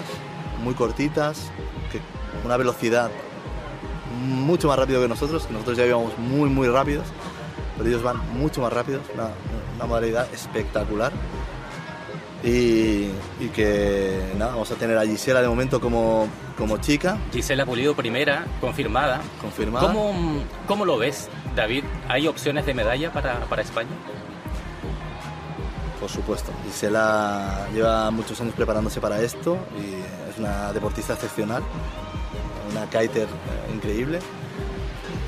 muy 0.62 0.74
cortitas, 0.74 1.50
que, 1.90 2.00
una 2.44 2.56
velocidad 2.56 3.10
mucho 4.22 4.68
más 4.68 4.78
rápido 4.78 5.02
que 5.02 5.08
nosotros, 5.08 5.46
que 5.48 5.52
nosotros 5.52 5.78
ya 5.78 5.86
íbamos 5.86 6.16
muy, 6.16 6.48
muy 6.48 6.68
rápidos, 6.68 7.08
pero 7.76 7.88
ellos 7.88 8.04
van 8.04 8.18
mucho 8.32 8.60
más 8.60 8.72
rápidos, 8.72 9.02
una, 9.14 9.30
una 9.74 9.86
modalidad 9.86 10.32
espectacular. 10.32 11.10
Y, 12.44 13.08
y 13.40 13.48
que 13.52 14.16
nada, 14.38 14.52
vamos 14.52 14.70
a 14.70 14.76
tener 14.76 14.96
a 14.96 15.04
Gisela 15.04 15.42
de 15.42 15.48
momento 15.48 15.80
como, 15.80 16.28
como 16.56 16.78
chica, 16.78 17.18
Gisela 17.32 17.66
Pulido 17.66 17.96
primera, 17.96 18.46
confirmada. 18.60 19.20
confirmada. 19.40 19.88
¿Cómo, 19.88 20.44
cómo 20.68 20.84
lo 20.84 20.98
ves, 20.98 21.28
David? 21.58 21.84
¿Hay 22.08 22.26
opciones 22.28 22.64
de 22.66 22.72
medalla 22.72 23.12
para, 23.12 23.40
para 23.46 23.62
España? 23.62 23.90
Por 26.00 26.08
supuesto. 26.08 26.52
Gisela 26.64 27.66
lleva 27.74 28.10
muchos 28.12 28.40
años 28.40 28.54
preparándose 28.54 29.00
para 29.00 29.20
esto 29.20 29.58
y 29.76 29.94
es 30.30 30.38
una 30.38 30.72
deportista 30.72 31.14
excepcional, 31.14 31.62
una 32.70 32.86
kiter 32.86 33.24
eh, 33.26 33.74
increíble. 33.74 34.20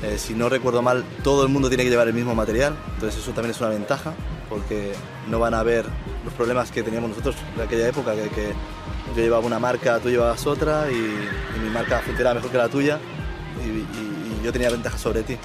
Eh, 0.03 0.17
si 0.17 0.33
no 0.33 0.47
recuerdo 0.47 0.81
mal, 0.81 1.03
todo 1.23 1.43
el 1.43 1.49
mundo 1.49 1.67
tiene 1.67 1.83
que 1.83 1.89
llevar 1.89 2.07
el 2.07 2.13
mismo 2.13 2.33
material, 2.33 2.75
entonces 2.95 3.21
eso 3.21 3.31
también 3.33 3.51
es 3.51 3.59
una 3.59 3.69
ventaja 3.69 4.13
porque 4.49 4.93
no 5.29 5.37
van 5.39 5.53
a 5.53 5.61
ver 5.63 5.85
los 6.25 6.33
problemas 6.33 6.71
que 6.71 6.81
teníamos 6.81 7.09
nosotros 7.09 7.35
en 7.55 7.61
aquella 7.61 7.87
época, 7.89 8.15
que, 8.15 8.29
que 8.29 8.53
yo 9.15 9.21
llevaba 9.21 9.45
una 9.45 9.59
marca, 9.59 9.99
tú 9.99 10.09
llevabas 10.09 10.47
otra 10.47 10.89
y, 10.89 11.59
mi 11.61 11.69
marca 11.69 11.99
funcionaba 11.99 12.35
mejor 12.35 12.49
que 12.51 12.57
la 12.57 12.69
tuya 12.69 12.97
y- 13.63 14.39
y 14.41 14.43
yo 14.43 14.51
tenía 14.51 14.69
ventaja 14.71 14.97
sobre 14.97 15.21
ti. 15.23 15.37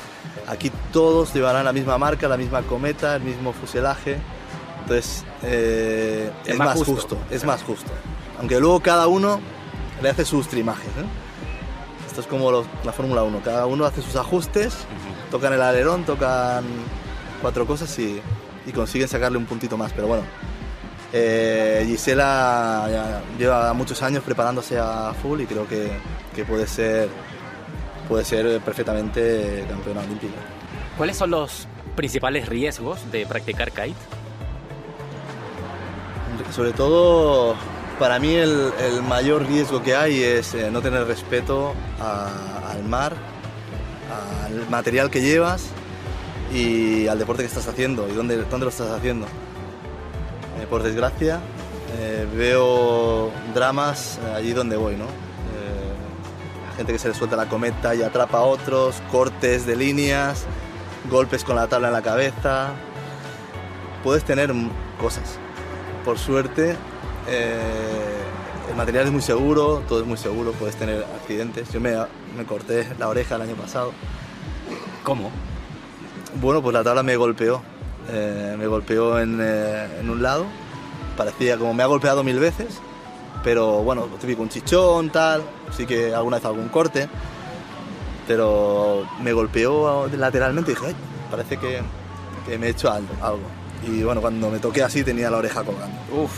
Aquí 0.46 0.70
todos 0.92 1.35
llevarán 1.35 1.64
la 1.64 1.72
misma 1.72 1.99
marca, 1.99 2.29
la 2.29 2.37
misma 2.37 2.62
cometa, 2.62 3.16
el 3.16 3.22
mismo 3.22 3.53
fuselaje, 3.53 4.18
entonces 4.83 5.25
eh, 5.42 6.31
Es 6.44 6.53
es, 6.53 6.59
más 6.59 6.77
justo. 6.79 6.92
justo. 6.94 7.18
es 7.31 7.44
más 7.44 7.62
justo. 7.62 7.90
Aunque 8.38 8.61
luego 8.61 8.81
cada 8.81 9.07
uno 9.09 9.40
le 10.03 10.09
hace 10.11 10.25
sus 10.25 10.46
trimajes. 10.49 10.87
¿eh? 10.87 12.07
Esto 12.07 12.20
es 12.20 12.27
como 12.27 12.51
los- 12.51 12.66
la 12.85 12.92
Fórmula 12.92 13.22
1, 13.25 13.40
cada 13.44 13.66
uno 13.66 13.85
hace 13.87 14.03
sus 14.03 14.14
ajustes, 14.16 14.75
tocan 15.31 15.53
el 15.53 15.62
alerón, 15.62 16.05
tocan 16.05 16.64
cuatro 17.42 17.66
cosas 17.66 17.99
y, 17.99 18.20
y 18.66 18.72
consiguen 18.72 19.09
sacarle 19.09 19.38
un 19.38 19.46
puntito 19.46 19.77
más. 19.77 19.92
Pero 19.92 20.07
bueno, 20.07 20.22
eh, 21.12 21.85
Gisela 21.87 22.87
ya 22.90 23.22
lleva 23.38 23.72
muchos 23.72 24.03
años 24.03 24.22
preparándose 24.22 24.79
a 24.79 25.12
full 25.22 25.40
y 25.40 25.46
creo 25.46 25.66
que, 25.66 25.90
que 26.35 26.44
puede 26.44 26.66
ser 26.66 27.09
puede 28.09 28.25
ser 28.25 28.61
perfectamente 28.61 29.64
campeona 29.69 30.01
olímpica. 30.01 30.35
¿Cuáles 30.97 31.16
son 31.16 31.31
los 31.31 31.66
principales 31.95 32.49
riesgos 32.49 33.11
de 33.11 33.27
practicar 33.27 33.71
kite? 33.73 33.95
Sobre 36.55 36.73
todo, 36.73 37.55
para 37.99 38.19
mí 38.19 38.35
el, 38.35 38.71
el 38.81 39.03
mayor 39.03 39.47
riesgo 39.47 39.83
que 39.83 39.95
hay 39.97 40.23
es 40.23 40.55
eh, 40.55 40.71
no 40.71 40.81
tener 40.81 41.07
respeto 41.07 41.75
a- 42.01 42.71
al 42.73 42.85
mar, 42.85 43.14
al 44.45 44.69
material 44.69 45.11
que 45.11 45.21
llevas 45.21 45.66
y 46.53 47.09
al 47.09 47.19
deporte 47.19 47.42
que 47.42 47.49
estás 47.49 47.66
haciendo 47.69 48.07
y 48.09 48.12
dónde, 48.12 48.37
dónde 48.45 48.64
lo 48.66 48.71
estás 48.71 48.90
haciendo. 48.90 49.27
Eh, 50.61 50.66
por 50.69 50.83
desgracia, 50.83 51.40
eh, 51.99 52.27
veo 52.37 53.31
dramas 53.55 54.19
eh, 54.27 54.35
allí 54.37 54.53
donde 54.53 54.77
voy, 54.77 54.95
¿no? 54.97 55.07
Gente 56.77 56.93
que 56.93 56.99
se 56.99 57.09
le 57.09 57.15
suelta 57.15 57.37
la 57.37 57.49
cometa 57.49 57.95
y 57.95 58.03
atrapa 58.03 58.39
a 58.39 58.43
otros, 58.43 59.03
cortes 59.11 59.67
de 59.67 59.77
líneas, 59.77 60.45
golpes 61.11 61.43
con 61.45 61.57
la 61.57 61.69
tabla 61.69 61.89
en 61.89 61.95
la 61.95 62.03
cabeza. 62.03 62.71
Puedes 64.05 64.25
tener 64.25 64.53
cosas, 65.01 65.39
por 66.05 66.19
suerte, 66.19 66.77
eh, 67.29 68.17
el 68.71 68.77
material 68.77 69.07
es 69.07 69.12
muy 69.12 69.23
seguro, 69.23 69.83
todo 69.89 70.01
es 70.01 70.07
muy 70.07 70.17
seguro, 70.17 70.53
puedes 70.53 70.77
tener 70.77 71.05
accidentes. 71.21 71.73
Yo 71.73 71.81
me, 71.81 71.97
me 72.37 72.45
corté 72.45 72.87
la 72.99 73.09
oreja 73.09 73.37
el 73.37 73.43
año 73.43 73.55
pasado. 73.55 73.93
¿Cómo? 75.03 75.31
Bueno, 76.41 76.62
pues 76.62 76.75
la 76.75 76.85
tabla 76.85 77.03
me 77.03 77.17
golpeó. 77.17 77.62
Eh, 78.09 78.55
me 78.59 78.67
golpeó 78.67 79.19
en, 79.19 79.39
eh, 79.41 80.01
en 80.01 80.11
un 80.11 80.23
lado. 80.23 80.47
Parecía 81.17 81.57
como 81.57 81.75
me 81.75 81.83
ha 81.83 81.87
golpeado 81.87 82.23
mil 82.23 82.39
veces. 82.39 82.81
Pero 83.44 83.83
bueno, 83.83 84.07
típico 84.20 84.42
un 84.42 84.49
chichón, 84.49 85.11
tal. 85.11 85.42
Sí 85.77 85.87
que 85.87 86.14
alguna 86.14 86.37
vez 86.38 86.44
algún 86.46 86.68
corte. 86.68 87.09
Pero 88.27 89.07
me 89.20 89.33
golpeó 89.33 90.09
lateralmente 90.09 90.72
y 90.72 90.75
dije, 90.75 90.87
"Ay, 90.88 90.96
parece 91.31 91.57
que, 91.59 91.81
que 92.46 92.59
me 92.59 92.66
he 92.66 92.70
hecho 92.70 92.90
algo. 92.90 93.09
Y 93.87 94.03
bueno, 94.03 94.20
cuando 94.20 94.51
me 94.51 94.59
toqué 94.59 94.83
así 94.83 95.05
tenía 95.05 95.31
la 95.31 95.37
oreja 95.37 95.62
colgando. 95.62 95.96
Uf, 96.12 96.33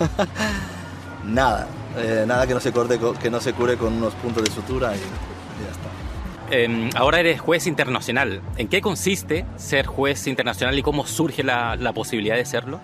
Nada, 1.24 1.66
eh, 1.98 2.24
nada 2.26 2.46
que 2.46 2.54
no 2.54 2.60
se 2.60 2.72
corte, 2.72 2.98
co- 2.98 3.14
que 3.14 3.30
no 3.30 3.40
se 3.40 3.52
cure 3.52 3.76
con 3.76 3.92
unos 3.92 4.14
puntos 4.14 4.44
de 4.44 4.50
sutura 4.50 4.94
y, 4.94 4.98
y 4.98 5.64
ya 5.64 5.70
está. 5.72 6.56
Em, 6.56 6.90
ahora 6.94 7.18
eres 7.20 7.40
juez 7.40 7.66
internacional. 7.66 8.40
¿En 8.56 8.68
qué 8.68 8.80
consiste 8.80 9.44
ser 9.56 9.86
juez 9.86 10.26
internacional 10.28 10.78
y 10.78 10.82
cómo 10.82 11.04
surge 11.06 11.42
la, 11.42 11.74
la 11.76 11.92
posibilidad 11.92 12.36
de 12.36 12.44
serlo? 12.44 12.80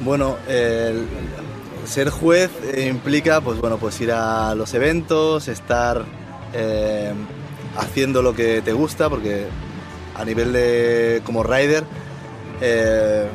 Bueno, 0.00 0.36
el 0.48 1.06
ser 1.88 2.10
juez 2.10 2.50
eh, 2.74 2.86
implica, 2.88 3.40
pues 3.40 3.60
bueno, 3.60 3.78
pues 3.78 4.00
ir 4.00 4.12
a 4.12 4.54
los 4.54 4.74
eventos, 4.74 5.48
estar 5.48 6.04
eh, 6.52 7.12
haciendo 7.76 8.22
lo 8.22 8.34
que 8.34 8.62
te 8.62 8.72
gusta, 8.72 9.08
porque 9.08 9.46
a 10.14 10.24
nivel 10.24 10.52
de 10.52 11.22
como 11.24 11.42
rider, 11.42 11.84
eh, 12.60 13.26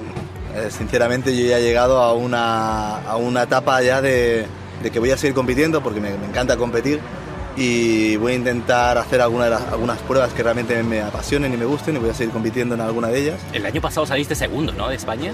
sinceramente 0.69 1.35
yo 1.35 1.45
ya 1.45 1.57
he 1.57 1.63
llegado 1.63 2.01
a 2.01 2.13
una, 2.13 3.01
a 3.03 3.15
una 3.17 3.43
etapa 3.43 3.81
ya 3.81 4.01
de, 4.01 4.45
de 4.81 4.91
que 4.91 4.99
voy 4.99 5.11
a 5.11 5.17
seguir 5.17 5.33
compitiendo, 5.33 5.81
porque 5.81 5.99
me, 5.99 6.09
encanta 6.09 6.55
competir 6.57 6.99
y 7.55 8.15
voy 8.17 8.33
a 8.33 8.35
intentar 8.35 8.97
hacer 8.97 9.21
algunas 9.21 9.99
pruebas 10.07 10.33
que 10.33 10.43
realmente 10.43 10.81
me 10.83 11.01
apasionen 11.01 11.53
y 11.53 11.57
me 11.57 11.65
gusten 11.65 11.95
y 11.95 11.99
voy 11.99 12.09
a 12.09 12.13
seguir 12.13 12.33
compitiendo 12.33 12.75
en 12.75 12.81
alguna 12.81 13.07
de 13.07 13.19
ellas. 13.19 13.39
El 13.53 13.65
año 13.65 13.81
pasado 13.81 14.05
saliste 14.05 14.35
segundo, 14.35 14.73
¿no? 14.73 14.89
De 14.89 14.95
España. 14.95 15.33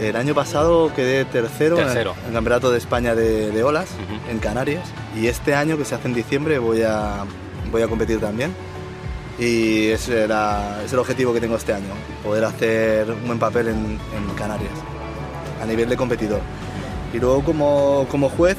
El 0.00 0.14
año 0.16 0.34
pasado 0.34 0.92
quedé 0.94 1.24
tercero, 1.24 1.76
Tercero. 1.76 2.14
En, 2.22 2.28
el, 2.28 2.32
Campeonato 2.34 2.70
de 2.70 2.78
España 2.78 3.14
de, 3.14 3.50
de 3.50 3.62
olas 3.64 3.88
en 4.30 4.38
Canarias 4.38 4.84
y 5.18 5.26
este 5.28 5.54
año 5.54 5.78
que 5.78 5.84
se 5.86 5.94
hace 5.94 6.06
en 6.08 6.14
diciembre 6.14 6.58
voy 6.58 6.82
a, 6.82 7.24
voy 7.72 7.80
a 7.82 7.88
competir 7.88 8.20
también 8.20 8.54
y 9.38 9.88
ese 9.88 10.24
era, 10.24 10.82
es 10.84 10.92
el 10.92 10.98
objetivo 10.98 11.32
que 11.32 11.40
tengo 11.40 11.56
este 11.56 11.72
año, 11.72 11.94
poder 12.22 12.44
hacer 12.44 13.10
un 13.10 13.26
buen 13.26 13.38
papel 13.38 13.68
en, 13.68 13.98
en 14.14 14.34
Canarias 14.36 14.72
a 15.62 15.66
nivel 15.66 15.88
de 15.88 15.96
competidor. 15.96 16.40
Y 17.14 17.18
luego 17.18 17.42
como, 17.42 18.06
como 18.10 18.28
juez, 18.28 18.56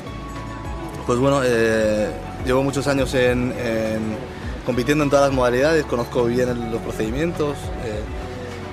pues 1.06 1.19
bueno, 1.19 1.41
eh, 1.43 2.10
llevo 2.45 2.63
muchos 2.63 2.88
años 2.88 3.13
en, 3.13 3.52
en- 3.60 4.17
compitiendo 4.65 5.04
en 5.04 5.10
todas 5.12 5.26
las 5.28 5.36
modalidades, 5.36 5.86
conozco 5.86 6.26
bien 6.26 6.50
el- 6.50 6.71
los 6.71 6.82
procedimientos 6.82 7.56
eh, 7.86 8.02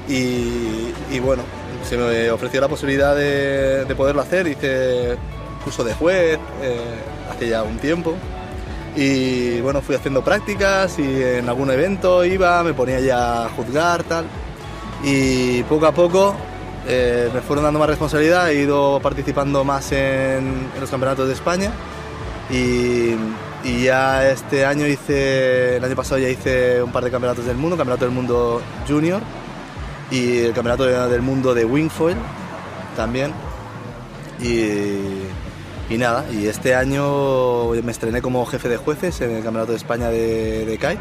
y, 0.09 1.19
bueno, 1.21 1.43
se 1.83 1.97
me 1.97 2.31
ofreció 2.31 2.61
la 2.61 2.69
posibilidad 2.69 3.15
de, 3.17 3.85
de 3.85 3.95
poderlo 3.95 4.21
hacer, 4.23 4.47
hice 4.47 5.17
curso 5.65 5.83
de 5.83 5.95
juez 5.95 6.39
eh, 6.63 6.79
hace 7.31 7.49
ya 7.49 7.63
un 7.63 7.79
tiempo. 7.79 8.15
Y 8.95 9.61
bueno, 9.61 9.81
fui 9.83 9.97
haciendo 9.97 10.23
prácticas 10.23 10.99
y 10.99 11.23
en 11.23 11.49
algún 11.49 11.71
evento 11.71 12.25
iba, 12.25 12.63
me 12.63 12.75
ponía 12.75 13.01
ya 13.01 13.47
a 13.47 13.49
juzgar, 13.49 14.05
tal. 14.05 14.27
Y 15.03 15.63
poco 15.65 15.87
a 15.87 15.93
poco 15.93 16.37
eh, 16.87 17.29
me 17.35 17.41
fueron 17.41 17.65
dando 17.65 17.81
más 17.81 17.89
responsabilidad, 17.89 18.51
he 18.51 18.61
ido 18.61 19.01
participando 19.01 19.65
más 19.65 19.91
en, 19.91 20.69
los 20.79 20.91
campeonatos 20.91 21.27
de 21.27 21.35
España. 21.35 21.73
Y 22.51 23.17
ya 23.83 24.31
este 24.31 24.67
año 24.67 24.87
hice, 24.87 25.79
el 25.79 25.85
año 25.85 25.97
pasado 25.97 26.19
ya 26.19 26.29
hice 26.29 26.83
un 26.83 26.93
par 26.93 27.03
de 27.03 27.11
campeonatos 27.11 27.47
del 27.47 27.57
mundo, 27.57 27.77
campeonato 27.77 28.05
del 28.05 28.15
mundo 28.15 28.61
junior 28.87 29.23
y 30.15 30.39
el 30.47 30.53
campeonato 30.53 30.85
de- 30.85 31.09
del 31.09 31.23
mundo 31.23 31.55
de 31.55 31.65
wingfoil 31.65 32.17
también. 32.97 33.33
Y, 34.41 35.93
y 35.93 35.99
nada, 35.99 36.25
y 36.33 36.47
este 36.47 36.75
año 36.75 37.71
me 37.71 37.93
estrené 37.93 38.21
como 38.23 38.45
jefe 38.47 38.69
de 38.69 38.77
jueces 38.77 39.21
en 39.21 39.31
el 39.31 39.43
Campeonato 39.43 39.73
de 39.73 39.79
España 39.79 40.09
de, 40.09 40.65
de 40.67 40.73
kite, 40.79 40.99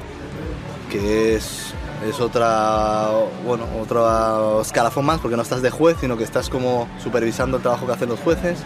que 0.91 1.35
es, 1.35 1.73
es 2.07 2.19
otra, 2.19 3.09
bueno, 3.45 3.65
otro 3.81 4.61
escalafón 4.61 5.05
más, 5.05 5.19
porque 5.19 5.35
no 5.35 5.41
estás 5.41 5.61
de 5.61 5.71
juez, 5.71 5.97
sino 5.99 6.17
que 6.17 6.23
estás 6.23 6.49
como 6.49 6.87
supervisando 7.01 7.57
el 7.57 7.63
trabajo 7.63 7.85
que 7.85 7.93
hacen 7.93 8.09
los 8.09 8.19
jueces. 8.19 8.59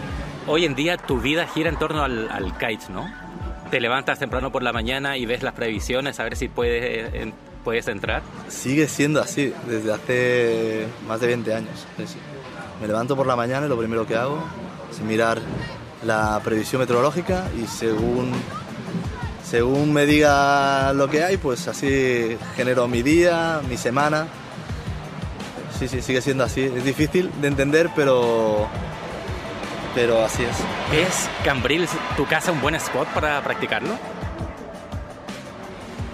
Hoy 0.46 0.64
en 0.64 0.74
día 0.74 0.96
tu 0.96 1.20
vida 1.20 1.46
gira 1.46 1.68
en 1.70 1.78
torno 1.78 2.02
al, 2.02 2.28
al 2.30 2.56
kite, 2.58 2.86
¿no? 2.90 3.10
Te 3.70 3.80
levantas 3.80 4.18
temprano 4.18 4.50
por 4.50 4.62
la 4.62 4.72
mañana 4.72 5.16
y 5.16 5.26
ves 5.26 5.42
las 5.42 5.54
previsiones 5.54 6.18
a 6.20 6.24
ver 6.24 6.36
si 6.36 6.48
puedes, 6.48 7.14
en- 7.14 7.34
puedes 7.68 7.86
entrar. 7.88 8.22
Sigue 8.48 8.88
siendo 8.88 9.20
así 9.20 9.52
desde 9.66 9.92
hace 9.92 10.86
más 11.06 11.20
de 11.20 11.26
20 11.26 11.54
años. 11.54 11.86
Me 12.80 12.86
levanto 12.86 13.14
por 13.14 13.26
la 13.26 13.36
mañana 13.36 13.66
y 13.66 13.68
lo 13.68 13.76
primero 13.76 14.06
que 14.06 14.16
hago 14.16 14.42
es 14.90 15.00
mirar 15.00 15.38
la 16.02 16.40
previsión 16.42 16.80
meteorológica 16.80 17.44
y 17.62 17.66
según, 17.66 18.32
según 19.44 19.92
me 19.92 20.06
diga 20.06 20.94
lo 20.94 21.10
que 21.10 21.22
hay, 21.22 21.36
pues 21.36 21.68
así 21.68 22.38
genero 22.56 22.88
mi 22.88 23.02
día, 23.02 23.60
mi 23.68 23.76
semana. 23.76 24.28
Sí, 25.78 25.88
sí, 25.88 26.00
sigue 26.00 26.22
siendo 26.22 26.44
así. 26.44 26.62
Es 26.62 26.84
difícil 26.84 27.30
de 27.42 27.48
entender, 27.48 27.90
pero, 27.94 28.66
pero 29.94 30.24
así 30.24 30.42
es. 30.42 30.56
¿Es 31.06 31.28
Cambrils 31.44 31.90
tu 32.16 32.24
casa 32.24 32.50
un 32.50 32.62
buen 32.62 32.76
spot 32.76 33.08
para 33.08 33.42
practicarlo? 33.44 34.17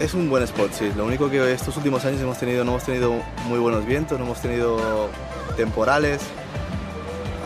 Es 0.00 0.12
un 0.12 0.28
buen 0.28 0.42
spot, 0.42 0.72
sí. 0.72 0.92
Lo 0.96 1.06
único 1.06 1.30
que 1.30 1.52
estos 1.52 1.76
últimos 1.76 2.04
años 2.04 2.20
hemos 2.20 2.38
tenido, 2.38 2.64
no 2.64 2.72
hemos 2.72 2.84
tenido 2.84 3.14
muy 3.46 3.58
buenos 3.58 3.86
vientos, 3.86 4.18
no 4.18 4.24
hemos 4.24 4.40
tenido 4.40 5.08
temporales. 5.56 6.20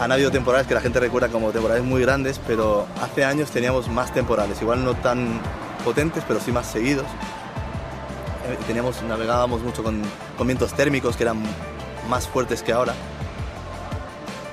Han 0.01 0.13
habido 0.13 0.31
temporales 0.31 0.67
que 0.67 0.75
la 0.75 0.81
gente 0.81 0.99
recuerda 0.99 1.29
como 1.29 1.51
temporales 1.51 1.85
muy 1.85 2.01
grandes, 2.01 2.41
pero 2.47 2.87
hace 3.03 3.25
años 3.25 3.51
teníamos 3.51 3.89
más 3.89 4.15
temporales, 4.15 4.63
igual 4.63 4.85
no 4.85 4.95
tan 4.95 5.41
potentes, 5.85 6.25
pero 6.27 6.41
sí 6.41 6.53
más 6.53 6.67
seguidos. 6.67 7.05
Eh, 8.49 8.57
Teníamos, 8.67 9.03
navegábamos 9.03 9.61
mucho 9.61 9.83
con, 9.83 10.01
con 10.37 10.47
vientos 10.47 10.73
térmicos 10.73 11.17
que 11.17 11.25
eran 11.25 11.43
más 12.09 12.27
fuertes 12.27 12.63
que 12.63 12.73
ahora. 12.73 12.95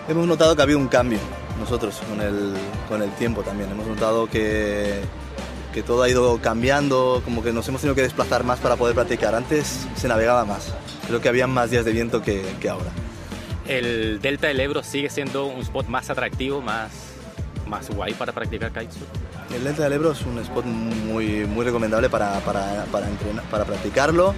Hemos 0.09 0.27
notado 0.27 0.55
que 0.55 0.61
había 0.61 0.77
un 0.77 0.87
cambio 0.87 1.19
nosotros 1.59 2.01
con 2.09 2.19
el, 2.21 2.53
con 2.89 3.01
el 3.01 3.11
tiempo 3.11 3.41
también. 3.41 3.71
Hemos 3.71 3.87
notado 3.87 4.27
que, 4.27 5.01
que 5.75 5.83
todo 5.83 6.03
ha 6.03 6.09
ido 6.09 6.39
cambiando, 6.41 7.21
como 7.25 7.43
que 7.43 7.51
nos 7.51 7.67
hemos 7.67 7.81
tenido 7.81 7.95
que 7.95 8.01
desplazar 8.01 8.45
más 8.45 8.59
para 8.59 8.77
poder 8.77 8.95
practicar. 8.95 9.35
Antes 9.35 9.85
se 9.97 10.07
navegaba 10.07 10.45
más, 10.45 10.73
creo 11.05 11.19
que 11.19 11.27
había 11.27 11.47
más 11.47 11.69
días 11.69 11.83
de 11.83 11.91
viento 11.91 12.21
que, 12.21 12.41
que 12.61 12.69
ahora. 12.69 12.91
¿El 13.67 14.21
Delta 14.21 14.47
del 14.47 14.61
Ebro 14.61 14.83
sigue 14.83 15.09
siendo 15.09 15.47
un 15.47 15.59
spot 15.59 15.87
más 15.87 16.09
atractivo, 16.09 16.61
más, 16.61 16.93
más 17.67 17.89
guay 17.89 18.13
para 18.13 18.31
practicar 18.31 18.71
kitesurf? 18.71 19.09
El 19.53 19.65
Delta 19.65 19.83
del 19.83 19.91
Ebro 19.91 20.13
es 20.13 20.21
un 20.21 20.39
spot 20.39 20.63
muy, 20.63 21.45
muy 21.45 21.65
recomendable 21.65 22.09
para, 22.09 22.39
para, 22.39 22.85
para, 22.85 23.09
entrenar, 23.09 23.43
para 23.49 23.65
practicarlo, 23.65 24.33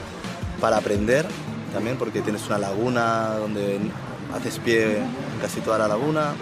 para 0.59 0.77
aprender 0.77 1.27
también, 1.71 1.97
porque 1.97 2.21
tienes 2.21 2.47
una 2.47 2.57
laguna 2.57 3.35
donde 3.35 3.77
haces 4.35 4.57
pie 4.57 4.97
en 4.97 5.39
casi 5.39 5.61
toda 5.61 5.77
la 5.77 5.87
laguna, 5.87 6.33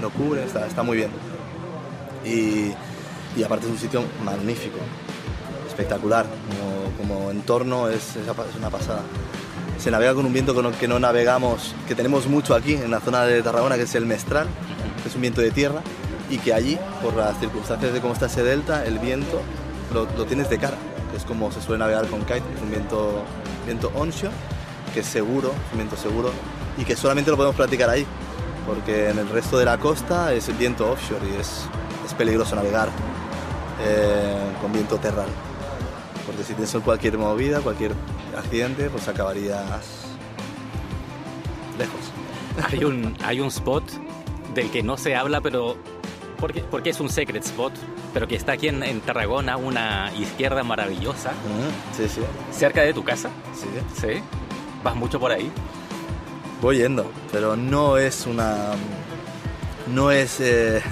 no 0.00 0.08
cubre, 0.08 0.44
está, 0.44 0.66
está 0.66 0.82
muy 0.82 0.96
bien. 0.96 1.10
Y, 2.24 2.72
y 3.36 3.42
aparte 3.42 3.66
es 3.66 3.72
un 3.72 3.78
sitio 3.78 4.02
magnífico, 4.24 4.78
espectacular, 5.68 6.26
como, 6.98 7.30
entorno 7.30 7.88
es, 7.88 8.16
una 8.58 8.70
pasada. 8.70 9.02
Se 9.78 9.90
navega 9.90 10.14
con 10.14 10.26
un 10.26 10.32
viento 10.32 10.54
con 10.54 10.66
el 10.66 10.74
que 10.74 10.86
no 10.86 10.98
navegamos, 10.98 11.74
que 11.88 11.94
tenemos 11.94 12.26
mucho 12.26 12.54
aquí 12.54 12.74
en 12.74 12.90
la 12.90 13.00
zona 13.00 13.24
de 13.24 13.42
Tarragona, 13.42 13.76
que 13.76 13.82
es 13.82 13.94
el 13.94 14.04
Mestral, 14.04 14.46
que 15.02 15.08
es 15.08 15.14
un 15.14 15.22
viento 15.22 15.40
de 15.40 15.50
tierra, 15.50 15.80
y 16.28 16.38
que 16.38 16.52
allí, 16.52 16.78
por 17.02 17.14
las 17.16 17.38
circunstancias 17.40 17.92
de 17.92 18.00
cómo 18.00 18.12
está 18.12 18.26
ese 18.26 18.42
delta, 18.42 18.84
el 18.84 18.98
viento 18.98 19.40
lo, 19.94 20.06
tienes 20.26 20.50
de 20.50 20.58
cara, 20.58 20.76
que 21.10 21.16
es 21.16 21.24
como 21.24 21.50
se 21.50 21.62
suele 21.62 21.78
navegar 21.78 22.06
con 22.08 22.20
kite, 22.20 22.42
es 22.54 22.62
un 22.62 22.70
viento, 22.70 23.24
viento 23.64 23.90
onshore, 23.94 24.34
que 24.92 25.00
es 25.00 25.06
seguro, 25.06 25.52
un 25.72 25.78
viento 25.78 25.96
seguro, 25.96 26.30
y 26.76 26.84
que 26.84 26.94
solamente 26.94 27.30
lo 27.30 27.36
podemos 27.36 27.56
practicar 27.56 27.88
ahí, 27.88 28.04
porque 28.66 29.08
en 29.08 29.18
el 29.18 29.28
resto 29.30 29.58
de 29.58 29.64
la 29.64 29.78
costa 29.78 30.34
es 30.34 30.48
el 30.48 30.56
viento 30.56 30.90
offshore 30.90 31.26
y 31.26 31.40
es, 31.40 31.62
es 32.06 32.14
peligroso 32.14 32.54
navegar 32.54 32.90
eh, 33.82 34.36
con 34.60 34.72
viento 34.72 34.96
terral. 34.98 35.28
Porque 36.26 36.42
si 36.44 36.54
tienes 36.54 36.72
cualquier 36.84 37.18
movida, 37.18 37.60
cualquier 37.60 37.92
accidente, 38.36 38.88
pues 38.90 39.08
acabarías 39.08 39.64
lejos. 41.78 42.00
Hay 42.72 42.84
un, 42.84 43.16
hay 43.24 43.40
un 43.40 43.46
spot 43.48 43.84
del 44.54 44.70
que 44.70 44.82
no 44.82 44.96
se 44.96 45.14
habla, 45.16 45.40
pero 45.40 45.76
porque, 46.38 46.60
porque 46.62 46.90
es 46.90 47.00
un 47.00 47.08
secret 47.08 47.44
spot, 47.44 47.72
pero 48.12 48.26
que 48.26 48.34
está 48.34 48.52
aquí 48.52 48.68
en, 48.68 48.82
en 48.82 49.00
Tarragona, 49.00 49.56
una 49.56 50.10
izquierda 50.18 50.62
maravillosa, 50.64 51.30
Sí, 51.96 52.08
sí, 52.08 52.20
cerca 52.52 52.82
de 52.82 52.92
tu 52.92 53.04
casa. 53.04 53.30
sí. 53.54 53.66
¿Sí? 53.98 54.20
¿Vas 54.82 54.96
mucho 54.96 55.20
por 55.20 55.30
ahí? 55.30 55.50
Voy 56.60 56.78
yendo, 56.78 57.10
pero 57.32 57.56
no 57.56 57.96
es 57.98 58.26
una. 58.26 58.72
No 59.94 60.10
es. 60.10 60.40
eh, 60.40 60.82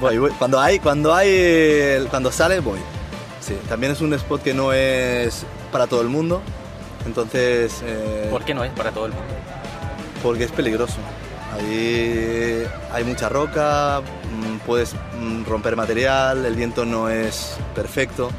voy, 0.00 0.18
voy. 0.18 0.30
Cuando 0.32 0.60
hay, 0.60 0.78
cuando 0.78 1.14
hay, 1.14 2.06
cuando 2.10 2.30
sale, 2.32 2.60
voy. 2.60 2.78
Sí, 3.40 3.56
también 3.68 3.92
es 3.92 4.00
un 4.00 4.12
spot 4.14 4.42
que 4.42 4.54
no 4.54 4.72
es 4.72 5.44
para 5.72 5.86
todo 5.86 6.00
el 6.02 6.08
mundo, 6.08 6.42
entonces. 7.06 7.80
eh, 7.84 8.28
¿Por 8.30 8.44
qué 8.44 8.54
no 8.54 8.62
es 8.64 8.72
para 8.72 8.90
todo 8.92 9.06
el 9.06 9.12
mundo? 9.12 9.26
porque 10.22 10.44
es 10.44 10.52
peligroso. 10.52 10.98
Ahí 11.54 12.64
hay 12.92 13.02
mucha 13.04 13.28
roca, 13.28 14.00
mm, 14.00 14.58
puedes 14.64 14.94
mm, 15.20 15.44
romper 15.44 15.74
material, 15.76 16.46
el 16.46 16.54
viento 16.54 16.84
no 16.84 17.08
es 17.08 17.56
perfecto, 17.74 18.30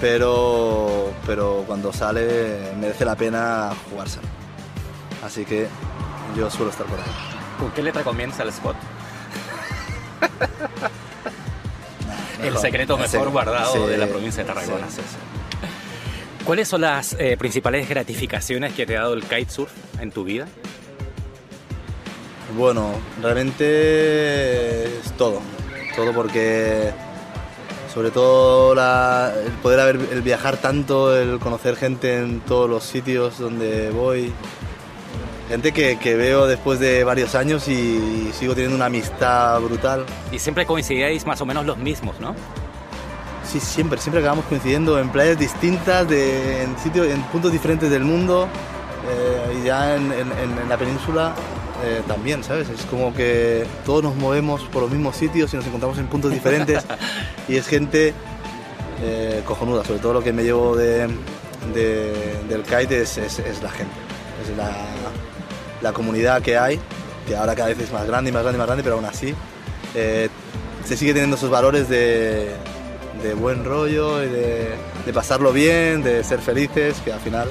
pero, 0.00 1.12
pero 1.26 1.64
cuando 1.66 1.92
sale 1.92 2.72
merece 2.80 3.04
la 3.04 3.16
pena 3.16 3.70
jugarse. 3.90 4.18
Así 5.24 5.44
que 5.44 5.66
yo 6.36 6.50
suelo 6.50 6.70
estar 6.70 6.86
por 6.86 6.98
ahí. 6.98 7.04
¿Con 7.58 7.70
qué 7.72 7.82
le 7.82 7.92
recomiendas 7.92 8.40
al 8.40 8.48
spot? 8.48 8.76
El 12.42 12.58
secreto 12.58 12.98
mejor 12.98 13.30
guardado 13.30 13.72
sí, 13.72 13.78
de 13.90 13.98
la 13.98 14.06
provincia 14.06 14.42
de 14.42 14.48
Tarragona. 14.52 14.86
sí, 14.88 14.96
sí, 14.96 15.02
sí. 15.02 15.16
¿Cuáles 16.44 16.68
son 16.68 16.82
las 16.82 17.14
eh, 17.18 17.36
principales 17.38 17.88
gratificaciones 17.88 18.74
que 18.74 18.84
te 18.84 18.96
ha 18.98 19.00
dado 19.00 19.14
el 19.14 19.22
kitesurf 19.22 19.70
en 19.98 20.10
tu 20.10 20.24
vida? 20.24 20.46
Bueno, 22.56 22.92
realmente 23.22 24.84
es 24.84 25.12
todo. 25.16 25.40
Todo 25.96 26.12
porque, 26.12 26.90
sobre 27.92 28.10
todo, 28.10 28.74
la- 28.74 29.32
el 29.46 29.52
poder 29.52 29.80
haber, 29.80 29.96
el 30.12 30.20
viajar 30.20 30.58
tanto, 30.58 31.16
el 31.16 31.38
conocer 31.38 31.76
gente 31.76 32.18
en 32.18 32.40
todos 32.40 32.68
los 32.68 32.84
sitios 32.84 33.38
donde 33.38 33.88
voy. 33.90 34.30
Gente 35.48 35.72
que, 35.72 35.98
que 35.98 36.14
veo 36.16 36.46
después 36.46 36.80
de 36.80 37.04
varios 37.04 37.34
años 37.34 37.68
y 37.68 38.30
sigo 38.32 38.54
teniendo 38.54 38.76
una 38.76 38.86
amistad 38.86 39.60
brutal. 39.60 40.06
Y 40.32 40.38
siempre 40.38 40.64
coincidíais 40.64 41.26
más 41.26 41.40
o 41.42 41.46
menos 41.46 41.66
los 41.66 41.76
mismos, 41.76 42.18
¿no? 42.18 42.34
Sí, 43.50 43.60
siempre, 43.60 44.00
siempre 44.00 44.20
acabamos 44.20 44.46
coincidiendo 44.46 44.98
en 44.98 45.10
playas 45.10 45.38
distintas, 45.38 46.08
de, 46.08 46.62
en 46.62 46.78
sitios, 46.78 47.06
en 47.08 47.20
puntos 47.24 47.52
diferentes 47.52 47.90
del 47.90 48.02
mundo 48.04 48.48
eh, 49.06 49.58
y 49.60 49.66
ya 49.66 49.96
en, 49.96 50.10
en- 50.12 50.68
la 50.68 50.78
península 50.78 51.34
eh, 51.84 52.00
también, 52.08 52.42
¿sabes? 52.42 52.70
Es 52.70 52.80
como 52.86 53.12
que 53.14 53.66
todos 53.84 54.02
nos 54.02 54.16
movemos 54.16 54.62
por 54.72 54.80
los 54.82 54.90
mismos 54.90 55.14
sitios 55.14 55.52
y 55.52 55.56
nos 55.58 55.66
encontramos 55.66 55.98
en 55.98 56.06
puntos 56.06 56.30
diferentes 56.32 56.84
y 57.48 57.56
es 57.56 57.66
gente 57.68 58.14
eh, 59.02 59.42
cojonuda, 59.44 59.84
sobre 59.84 60.00
todo 60.00 60.14
lo 60.14 60.22
que 60.22 60.32
me 60.32 60.42
llevo 60.42 60.74
de, 60.74 61.06
de- 61.74 62.42
del 62.48 62.62
kite 62.62 63.02
es, 63.02 63.18
es- 63.18 63.40
es 63.40 63.62
la 63.62 63.70
gente, 63.70 63.92
es 64.42 64.56
la, 64.56 64.70
la 65.84 65.92
comunidad 65.92 66.40
que 66.42 66.56
hay, 66.56 66.80
que 67.28 67.36
ahora 67.36 67.54
cada 67.54 67.68
vez 67.68 67.78
es 67.78 67.92
más 67.92 68.06
grande 68.06 68.30
y 68.30 68.32
más 68.32 68.42
grande 68.42 68.56
y 68.56 68.58
más 68.58 68.66
grande, 68.66 68.82
pero 68.82 68.96
aún 68.96 69.04
así 69.04 69.34
eh, 69.94 70.30
se 70.84 70.96
sigue 70.96 71.12
teniendo 71.12 71.36
esos 71.36 71.50
valores 71.50 71.88
de, 71.90 72.50
de 73.22 73.34
buen 73.34 73.64
rollo 73.64 74.22
y 74.22 74.28
de, 74.28 74.74
de 75.04 75.12
pasarlo 75.12 75.52
bien, 75.52 76.02
de 76.02 76.24
ser 76.24 76.40
felices, 76.40 76.96
que 77.04 77.12
al 77.12 77.20
final 77.20 77.48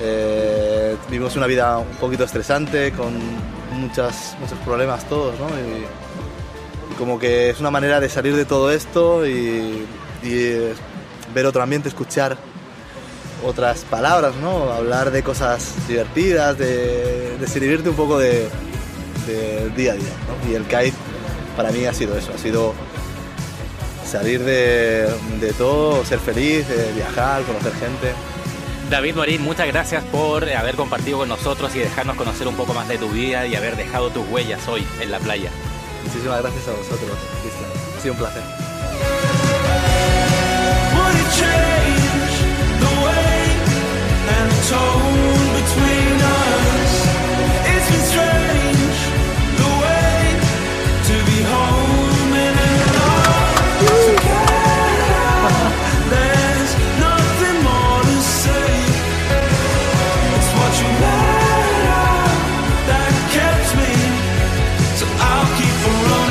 eh, 0.00 0.96
vivimos 1.08 1.36
una 1.36 1.46
vida 1.46 1.78
un 1.78 1.96
poquito 1.96 2.24
estresante, 2.24 2.90
con 2.92 3.14
muchas, 3.72 4.36
muchos 4.40 4.58
problemas 4.58 5.08
todos, 5.08 5.38
¿no? 5.38 5.46
Y, 5.46 5.86
como 6.98 7.16
que 7.16 7.50
es 7.50 7.60
una 7.60 7.70
manera 7.70 8.00
de 8.00 8.08
salir 8.08 8.34
de 8.34 8.44
todo 8.44 8.72
esto 8.72 9.24
y, 9.24 9.86
y, 10.24 10.32
eh, 10.32 10.74
ver 11.32 11.46
otro 11.46 11.62
ambiente, 11.62 11.88
escuchar 11.88 12.36
otras 13.44 13.80
palabras, 13.80 14.34
¿no? 14.36 14.72
Hablar 14.72 15.10
de 15.10 15.22
cosas 15.22 15.74
divertidas, 15.86 16.58
de, 16.58 17.36
de 17.38 17.46
servirte 17.46 17.90
un 17.90 17.96
poco 17.96 18.18
de, 18.18 18.48
del 19.26 19.74
día 19.74 19.92
a 19.92 19.96
día, 19.96 20.12
¿no? 20.26 20.50
Y 20.50 20.54
el 20.54 20.64
kite 20.64 20.94
para 21.56 21.70
mí 21.70 21.84
ha 21.86 21.92
sido 21.92 22.16
eso, 22.16 22.32
ha 22.34 22.38
sido 22.38 22.74
salir 24.08 24.42
de, 24.42 25.08
de 25.40 25.52
todo, 25.52 26.04
ser 26.04 26.18
feliz, 26.18 26.66
eh, 26.70 26.92
viajar, 26.94 27.42
conocer 27.42 27.72
gente. 27.74 28.12
David 28.90 29.16
Morín, 29.16 29.42
muchas 29.42 29.66
gracias 29.66 30.02
por 30.04 30.48
haber 30.48 30.76
compartido 30.76 31.18
con 31.18 31.28
nosotros 31.28 31.74
y 31.76 31.80
dejarnos 31.80 32.16
conocer 32.16 32.48
un 32.48 32.54
poco 32.54 32.72
más 32.72 32.88
de 32.88 32.96
tu 32.96 33.10
vida 33.10 33.46
y 33.46 33.54
haber 33.54 33.76
dejado 33.76 34.08
tus 34.10 34.26
huellas 34.28 34.66
hoy 34.66 34.86
en 35.00 35.10
la 35.10 35.18
playa. 35.18 35.50
Muchísimas 36.04 36.40
gracias 36.40 36.68
a 36.68 36.70
vosotros, 36.70 37.18
Cristian. 37.42 37.70
Ha 37.96 38.00
sido 38.00 38.14
un 38.14 38.20
placer. 38.20 38.42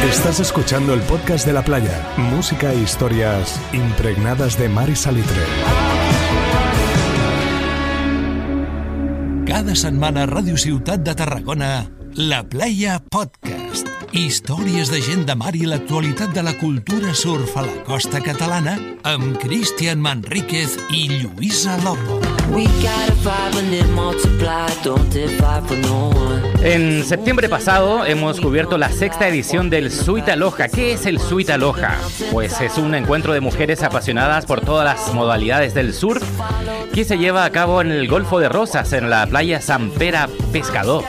Estás 0.10 0.40
escuchando 0.40 0.94
el 0.94 1.02
podcast 1.02 1.46
de 1.46 1.54
la 1.54 1.64
playa, 1.64 2.14
música 2.18 2.72
e 2.72 2.78
historias 2.78 3.60
impregnadas 3.74 4.58
de 4.60 4.70
mar 4.70 4.90
y 4.90 4.96
salitre. 4.96 5.97
Cada 9.48 9.74
setmana 9.80 10.26
a 10.26 10.28
Ràdio 10.28 10.60
Ciutat 10.60 11.06
de 11.08 11.16
Tarragona, 11.16 11.70
La 12.20 12.44
Playa 12.44 13.00
Podcast. 13.00 13.57
Històries 14.16 14.88
de 14.88 15.02
gent 15.04 15.26
de 15.28 15.34
mar 15.36 15.52
i 15.60 15.66
l'actualitat 15.68 16.32
de 16.32 16.42
la 16.46 16.54
cultura 16.56 17.12
surf 17.12 17.58
a 17.60 17.64
la 17.66 17.74
costa 17.84 18.22
catalana 18.24 18.78
amb 19.04 19.36
Cristian 19.42 20.00
Manríquez 20.00 20.78
i 20.96 21.10
Lluïsa 21.12 21.76
Lopo. 21.84 22.22
En 26.64 27.04
septiembre 27.04 27.50
pasado 27.50 28.06
hemos 28.06 28.40
cubierto 28.40 28.78
la 28.78 28.90
sexta 28.90 29.28
edición 29.28 29.70
del 29.70 29.92
Suite 29.92 30.32
Aloha. 30.32 30.70
¿Qué 30.70 30.94
es 30.94 31.06
el 31.06 31.20
Suite 31.20 31.52
Aloha? 31.52 31.98
Pues 32.32 32.62
es 32.62 32.78
un 32.78 32.96
encuentro 32.96 33.34
de 33.34 33.42
mujeres 33.42 33.84
apasionadas 33.84 34.46
por 34.46 34.62
todas 34.62 34.86
las 34.86 35.14
modalidades 35.14 35.74
del 35.74 35.94
surf 35.94 36.24
que 36.94 37.04
se 37.04 37.18
lleva 37.18 37.44
a 37.44 37.52
cabo 37.52 37.82
en 37.82 37.92
el 37.92 38.08
Golfo 38.08 38.40
de 38.40 38.48
Rosas, 38.48 38.94
en 38.94 39.10
la 39.10 39.28
playa 39.28 39.62
San 39.62 39.90
Pera 39.92 40.30
Pescador. 40.54 41.04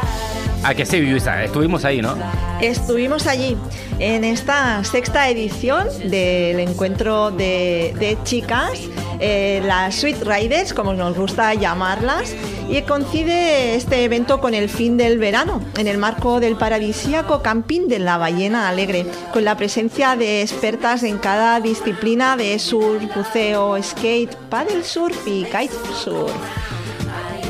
¿A 0.65 0.75
que 0.75 0.85
sí, 0.85 1.01
Luisa? 1.01 1.45
Estuvimos 1.45 1.85
ahí, 1.85 2.03
¿no? 2.03 2.17
Estuvimos 2.61 3.27
allí 3.27 3.57
en 4.01 4.25
esta 4.25 4.83
sexta 4.85 5.29
edición 5.29 5.87
del 6.11 6.59
encuentro 6.59 7.31
de, 7.31 8.19
chicas, 8.25 8.81
eh, 9.21 9.63
las 9.65 9.95
Sweet 9.97 10.23
Riders, 10.25 10.75
como 10.75 10.95
nos 10.95 11.17
gusta 11.17 11.55
llamarlas, 11.55 12.35
y 12.69 12.83
coincide 12.83 13.77
este 13.77 14.05
evento 14.05 14.41
con 14.41 14.53
el 14.53 14.69
fin 14.69 14.97
del 14.97 15.19
verano, 15.19 15.61
en 15.77 15.87
el 15.87 15.97
marco 15.97 16.41
del 16.41 16.57
paradisíaco 16.57 17.41
camping 17.41 17.87
de 17.89 18.01
la 18.01 18.19
Ballena 18.19 18.69
Alegre, 18.69 19.07
con 19.33 19.45
la 19.45 19.57
presencia 19.57 20.17
de 20.17 20.43
expertas 20.43 21.05
en 21.05 21.19
cada 21.19 21.61
disciplina 21.61 22.37
de 22.37 22.59
surf, 22.59 23.03
buceo, 23.15 23.81
skate, 23.83 24.35
paddle 24.51 24.83
surf 24.83 25.17
y 25.27 25.45
kitesurf. 25.45 26.33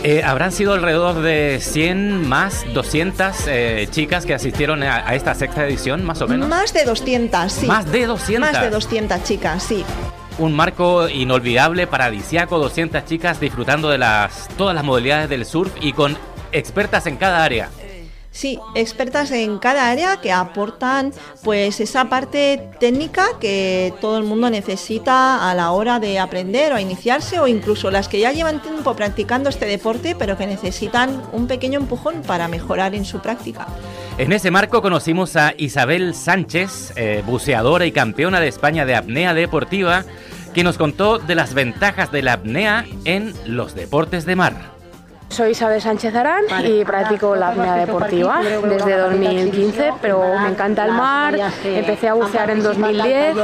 Eh, 0.05 0.23
habrán 0.25 0.53
sido 0.53 0.75
alrededor 0.75 1.23
de 1.23 1.59
100 1.61 2.29
más 2.29 2.65
200 2.73 3.35
eh, 3.49 3.89
chicas 3.91 4.25
que 4.27 4.33
asistieron 4.33 4.83
a, 4.85 5.09
a 5.09 5.15
esta 5.17 5.35
sexta 5.35 5.67
edición, 5.67 6.05
más 6.05 6.23
o 6.23 6.29
menos. 6.29 6.49
Más 6.49 6.73
de 6.73 6.85
200, 6.85 7.53
sí. 7.53 7.67
Más 7.67 7.91
de 7.91 8.07
200. 8.07 8.53
Más 8.53 8.63
de 8.63 8.71
200 8.71 9.25
chicas, 9.25 9.63
sí. 9.63 9.85
Un 10.39 10.55
marco 10.55 11.09
inolvidable, 11.09 11.89
paradisiaco, 11.89 12.59
200 12.59 13.05
chicas 13.07 13.41
disfrutando 13.41 13.89
de 13.89 13.99
las, 13.99 14.47
todas 14.57 14.75
las 14.75 14.85
modalidades 14.85 15.29
del 15.29 15.45
surf 15.45 15.73
y 15.81 15.93
con 15.93 16.17
expertas 16.53 17.07
en 17.07 17.17
cada 17.17 17.43
área. 17.43 17.69
Sí, 18.39 18.61
expertas 18.77 19.33
en 19.33 19.59
cada 19.59 19.91
área 19.91 20.21
que 20.21 20.31
aportan 20.31 21.13
pues 21.43 21.81
esa 21.81 22.09
parte 22.09 22.71
técnica 22.79 23.27
que 23.41 23.93
todo 24.01 24.17
el 24.17 24.23
mundo 24.23 24.49
necesita 24.49 25.51
a 25.51 25.57
la 25.57 25.73
hora 25.73 25.99
de 25.99 26.21
aprender 26.21 26.73
o 26.73 26.79
iniciarse 26.79 27.41
o 27.41 27.49
incluso 27.49 27.91
las 27.91 28.07
que 28.07 28.21
ya 28.21 28.31
llevan 28.31 28.63
tiempo 28.63 28.95
practicando 28.95 29.51
este 29.51 29.67
deporte 29.67 30.15
pero 30.17 30.39
que 30.39 30.47
necesitan 30.47 31.21
un 31.33 31.49
pequeño 31.49 31.81
empujón 31.81 32.23
para 32.23 32.47
mejorar 32.47 32.95
en 32.95 33.05
su 33.05 33.19
práctica. 33.19 33.67
En 34.19 34.31
ese 34.31 34.53
marco 34.53 34.83
conocimos 34.83 35.35
a 35.35 35.55
Isabel 35.57 36.15
Sánchez, 36.15 36.93
eh, 36.95 37.25
buceadora 37.27 37.87
y 37.87 37.91
campeona 37.91 38.39
de 38.39 38.47
España 38.47 38.87
de 38.87 38.95
apnea 38.95 39.35
deportiva, 39.35 40.05
que 40.55 40.63
nos 40.63 40.79
contó 40.79 41.19
de 41.19 41.35
las 41.35 41.55
ventajas 41.55 42.13
de 42.13 42.23
la 42.23 42.35
apnea 42.35 42.87
en 43.05 43.35
los 43.47 43.75
deportes 43.75 44.27
de 44.27 44.37
mar. 44.37 44.78
Soy 45.29 45.51
Isabel 45.51 45.81
Sánchez 45.81 46.15
Arán 46.15 46.45
y 46.65 46.85
practico 46.85 47.37
la 47.37 47.49
apnea 47.49 47.75
deportiva 47.77 48.41
desde 48.43 48.97
2015, 48.97 49.93
pero 50.01 50.23
me 50.41 50.49
encanta 50.49 50.85
el 50.85 50.93
mar. 50.93 51.39
Empecé 51.65 52.09
a 52.09 52.15
bucear 52.15 52.51
en 52.51 52.63
2010, 52.63 53.37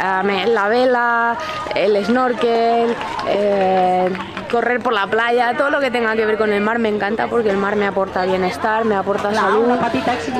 ah, 0.00 0.22
la 0.46 0.68
vela, 0.68 1.36
el 1.74 2.04
snorkel, 2.04 2.94
eh, 3.28 4.10
correr 4.52 4.80
por 4.80 4.92
la 4.92 5.06
playa, 5.08 5.54
todo 5.56 5.70
lo 5.70 5.80
que 5.80 5.90
tenga 5.90 6.14
que 6.14 6.24
ver 6.26 6.36
con 6.36 6.52
el 6.52 6.60
mar 6.60 6.78
me 6.78 6.88
encanta 6.90 7.26
porque 7.26 7.48
el 7.50 7.56
mar 7.56 7.74
me 7.74 7.86
aporta 7.86 8.24
bienestar, 8.26 8.84
me 8.84 8.94
aporta 8.94 9.32
salud 9.34 9.66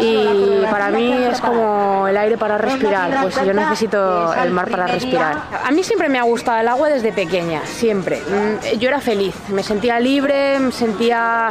y 0.01 0.63
para 0.71 0.91
mí 0.91 1.13
es 1.13 1.41
como 1.41 2.07
el 2.07 2.17
aire 2.17 2.37
para 2.37 2.59
respirar, 2.59 3.23
pues 3.23 3.35
yo 3.45 3.53
necesito 3.55 4.33
el 4.35 4.51
mar 4.51 4.71
para 4.71 4.87
respirar. 4.87 5.37
A 5.65 5.71
mí 5.71 5.83
siempre 5.83 6.09
me 6.09 6.19
ha 6.19 6.23
gustado 6.25 6.61
el 6.61 6.69
agua 6.69 6.89
desde 6.91 7.11
pequeña, 7.13 7.63
siempre. 7.65 8.21
Mm, 8.21 8.79
Yo 8.79 8.89
era 8.89 9.01
feliz, 9.01 9.35
me 9.49 9.63
sentía 9.63 9.99
libre, 9.99 10.59
me 10.61 10.73
sentía 10.73 11.49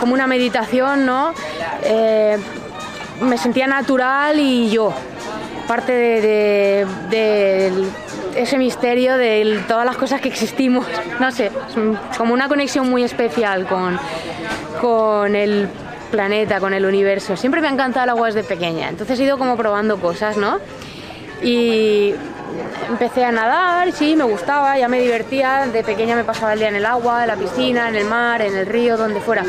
como 0.00 0.14
una 0.14 0.26
meditación, 0.28 1.04
¿no? 1.04 1.32
Eh, 1.82 2.38
me 3.20 3.36
sentía 3.36 3.66
natural 3.66 4.38
y 4.38 4.70
yo, 4.70 4.92
parte 5.66 5.92
de, 5.92 6.20
de- 6.20 6.86
de 7.10 7.72
ese 8.36 8.58
misterio 8.58 9.16
de 9.16 9.60
todas 9.66 9.84
las 9.84 9.96
cosas 9.96 10.20
que 10.20 10.28
existimos, 10.28 10.86
no 11.18 11.30
sé, 11.32 11.50
como 12.16 12.34
una 12.34 12.48
conexión 12.48 12.88
muy 12.88 13.02
especial 13.02 13.66
con, 13.66 13.98
con 14.80 15.34
el 15.34 15.68
planeta, 16.10 16.60
con 16.60 16.72
el 16.74 16.84
universo. 16.84 17.36
Siempre 17.36 17.60
me 17.60 17.68
ha 17.68 17.72
encantado 17.72 18.04
el 18.04 18.10
agua 18.10 18.26
desde 18.28 18.44
pequeña, 18.44 18.88
entonces 18.88 19.18
he 19.18 19.24
ido 19.24 19.38
como 19.38 19.56
probando 19.56 19.98
cosas, 19.98 20.36
¿no? 20.36 20.58
Y 21.42 22.14
empecé 22.88 23.24
a 23.24 23.32
nadar, 23.32 23.92
sí, 23.92 24.16
me 24.16 24.24
gustaba, 24.24 24.78
ya 24.78 24.88
me 24.88 25.00
divertía, 25.00 25.66
de 25.66 25.82
pequeña 25.82 26.16
me 26.16 26.24
pasaba 26.24 26.52
el 26.54 26.58
día 26.58 26.68
en 26.68 26.76
el 26.76 26.86
agua, 26.86 27.22
en 27.22 27.28
la 27.28 27.36
piscina, 27.36 27.88
en 27.88 27.96
el 27.96 28.06
mar, 28.06 28.42
en 28.42 28.56
el 28.56 28.66
río, 28.66 28.96
donde 28.96 29.20
fuera. 29.20 29.44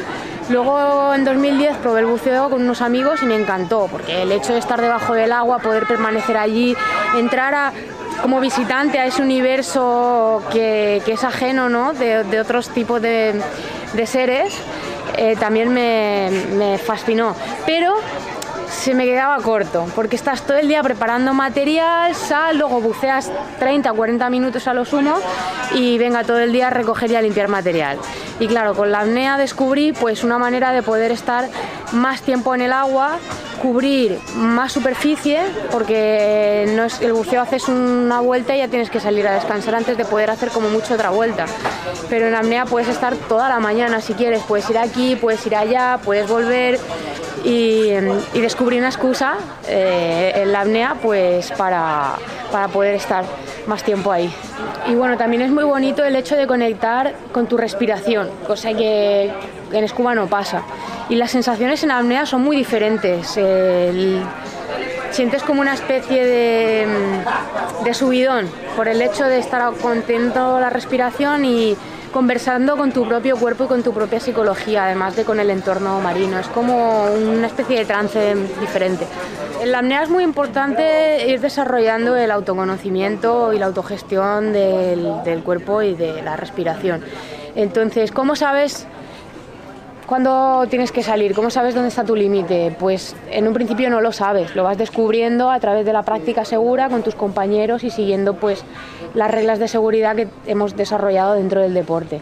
Luego 0.49 1.13
en 1.13 1.25
2010 1.25 1.77
probé 1.77 2.01
el 2.01 2.05
buceo 2.05 2.49
con 2.49 2.61
unos 2.61 2.81
amigos 2.81 3.21
y 3.21 3.25
me 3.25 3.35
encantó, 3.35 3.87
porque 3.91 4.23
el 4.23 4.31
hecho 4.31 4.53
de 4.53 4.59
estar 4.59 4.79
debajo 4.81 5.13
del 5.13 5.31
agua, 5.31 5.59
poder 5.59 5.85
permanecer 5.87 6.37
allí, 6.37 6.75
entrar 7.17 7.53
a, 7.53 7.73
como 8.21 8.39
visitante 8.39 8.99
a 8.99 9.05
ese 9.05 9.21
universo 9.21 10.43
que, 10.51 11.01
que 11.05 11.13
es 11.13 11.23
ajeno 11.23 11.69
¿no? 11.69 11.93
de, 11.93 12.39
otros 12.39 12.69
tipos 12.69 13.01
de, 13.01 13.41
de 13.93 14.05
seres, 14.05 14.53
eh, 15.17 15.35
también 15.39 15.73
me, 15.73 16.29
me 16.55 16.77
fascinó. 16.77 17.35
Pero 17.65 17.95
se 18.77 18.93
me 18.93 19.05
quedaba 19.05 19.37
corto, 19.37 19.87
porque 19.95 20.15
estás 20.15 20.43
todo 20.43 20.57
el 20.57 20.67
día 20.67 20.83
preparando 20.83 21.33
material, 21.33 22.13
sal, 22.13 22.57
luego 22.57 22.79
buceas 22.79 23.31
30 23.59 23.91
o 23.91 23.95
40 23.95 24.29
minutos 24.29 24.67
a 24.67 24.73
lo 24.73 24.85
sumo 24.85 25.15
y 25.73 25.97
venga 25.97 26.23
todo 26.23 26.39
el 26.39 26.51
día 26.51 26.67
a 26.67 26.69
recoger 26.69 27.11
y 27.11 27.15
a 27.15 27.21
limpiar 27.21 27.47
material. 27.47 27.97
Y 28.39 28.47
claro, 28.47 28.75
con 28.75 28.91
la 28.91 28.99
apnea 28.99 29.37
descubrí 29.37 29.93
pues 29.93 30.23
una 30.23 30.37
manera 30.37 30.71
de 30.71 30.83
poder 30.83 31.11
estar 31.11 31.49
más 31.91 32.21
tiempo 32.21 32.53
en 32.53 32.61
el 32.61 32.71
agua, 32.71 33.17
cubrir 33.61 34.19
más 34.35 34.73
superficie, 34.73 35.39
porque 35.71 36.71
no 36.75 36.83
es, 36.83 37.01
el 37.01 37.13
buceo 37.13 37.41
haces 37.41 37.67
una 37.67 38.19
vuelta 38.19 38.55
y 38.55 38.59
ya 38.59 38.67
tienes 38.67 38.91
que 38.91 38.99
salir 38.99 39.27
a 39.27 39.33
descansar 39.33 39.73
antes 39.73 39.97
de 39.97 40.05
poder 40.05 40.29
hacer 40.29 40.49
como 40.49 40.69
mucho 40.69 40.93
otra 40.93 41.09
vuelta. 41.09 41.45
Pero 42.09 42.27
en 42.27 42.35
apnea 42.35 42.65
puedes 42.65 42.89
estar 42.89 43.15
toda 43.15 43.49
la 43.49 43.59
mañana 43.59 44.01
si 44.01 44.13
quieres, 44.13 44.43
puedes 44.47 44.69
ir 44.69 44.77
aquí, 44.77 45.15
puedes 45.15 45.45
ir 45.47 45.55
allá, 45.55 45.99
puedes 46.05 46.29
volver 46.29 46.79
y, 47.43 47.91
y 48.33 48.41
descubrí 48.67 48.79
una 48.79 48.89
excusa 48.89 49.35
eh, 49.69 50.33
en 50.35 50.51
la 50.51 50.59
apnea 50.61 50.95
pues 51.01 51.51
para, 51.53 52.15
para 52.51 52.67
poder 52.67 52.95
estar 52.95 53.23
más 53.65 53.81
tiempo 53.81 54.11
ahí. 54.11 54.29
Y 54.87 54.95
bueno, 54.95 55.15
también 55.15 55.41
es 55.41 55.51
muy 55.51 55.63
bonito 55.63 56.03
el 56.03 56.17
hecho 56.17 56.35
de 56.35 56.47
conectar 56.47 57.13
con 57.31 57.47
tu 57.47 57.55
respiración, 57.55 58.29
cosa 58.45 58.73
que 58.73 59.31
en 59.71 59.87
scuba 59.87 60.15
no 60.15 60.27
pasa. 60.27 60.63
Y 61.07 61.15
las 61.15 61.31
sensaciones 61.31 61.81
en 61.83 61.91
apnea 61.91 62.25
son 62.25 62.43
muy 62.43 62.57
diferentes. 62.57 63.37
El- 63.37 64.21
sientes 65.11 65.41
como 65.43 65.61
una 65.61 65.73
especie 65.73 66.25
de, 66.25 66.87
de 67.85 67.93
subidón 67.93 68.49
por 68.75 68.89
el 68.89 69.01
hecho 69.01 69.23
de 69.23 69.39
estar 69.39 69.71
contento 69.75 70.59
la 70.59 70.69
respiración 70.69 71.45
y 71.45 71.77
conversando 72.17 72.77
con 72.77 72.91
tu 72.91 73.07
propio 73.07 73.37
cuerpo 73.37 73.65
y 73.65 73.67
con 73.67 73.83
tu 73.83 73.93
propia 73.93 74.19
psicología, 74.19 74.85
además 74.85 75.15
de 75.15 75.23
con 75.23 75.39
el 75.39 75.51
entorno 75.51 76.01
marino. 76.01 76.39
Es 76.39 76.47
como 76.47 77.05
una 77.13 77.45
especie 77.45 77.77
de 77.77 77.85
trance 77.85 78.33
diferente. 78.59 79.05
En 79.61 79.71
la 79.71 79.77
apnea 79.77 80.01
es 80.01 80.09
muy 80.09 80.23
importante 80.23 81.27
ir 81.29 81.39
desarrollando 81.41 82.15
el 82.15 82.31
autoconocimiento 82.31 83.53
y 83.53 83.59
la 83.59 83.67
autogestión 83.67 84.51
del, 84.51 85.21
del 85.25 85.43
cuerpo 85.43 85.83
y 85.83 85.93
de 85.93 86.23
la 86.23 86.35
respiración. 86.35 87.03
Entonces, 87.53 88.11
¿cómo 88.11 88.35
sabes 88.35 88.87
¿Cuándo 90.07 90.65
tienes 90.69 90.93
que 90.93 91.03
salir? 91.03 91.33
¿Cómo 91.33 91.49
sabes 91.49 91.75
dónde 91.75 91.89
está 91.89 92.05
tu 92.05 92.15
límite? 92.15 92.73
Pues 92.79 93.13
en 93.29 93.45
un 93.45 93.53
principio 93.53 93.89
no 93.89 93.99
lo 93.99 94.13
sabes, 94.13 94.55
lo 94.55 94.63
vas 94.63 94.77
descubriendo 94.77 95.51
a 95.51 95.59
través 95.59 95.85
de 95.85 95.91
la 95.91 96.03
práctica 96.03 96.45
segura 96.45 96.87
con 96.87 97.03
tus 97.03 97.13
compañeros 97.13 97.83
y 97.83 97.89
siguiendo 97.89 98.35
pues 98.35 98.63
las 99.15 99.29
reglas 99.29 99.59
de 99.59 99.67
seguridad 99.67 100.15
que 100.15 100.29
hemos 100.45 100.77
desarrollado 100.77 101.33
dentro 101.33 101.59
del 101.59 101.73
deporte. 101.73 102.21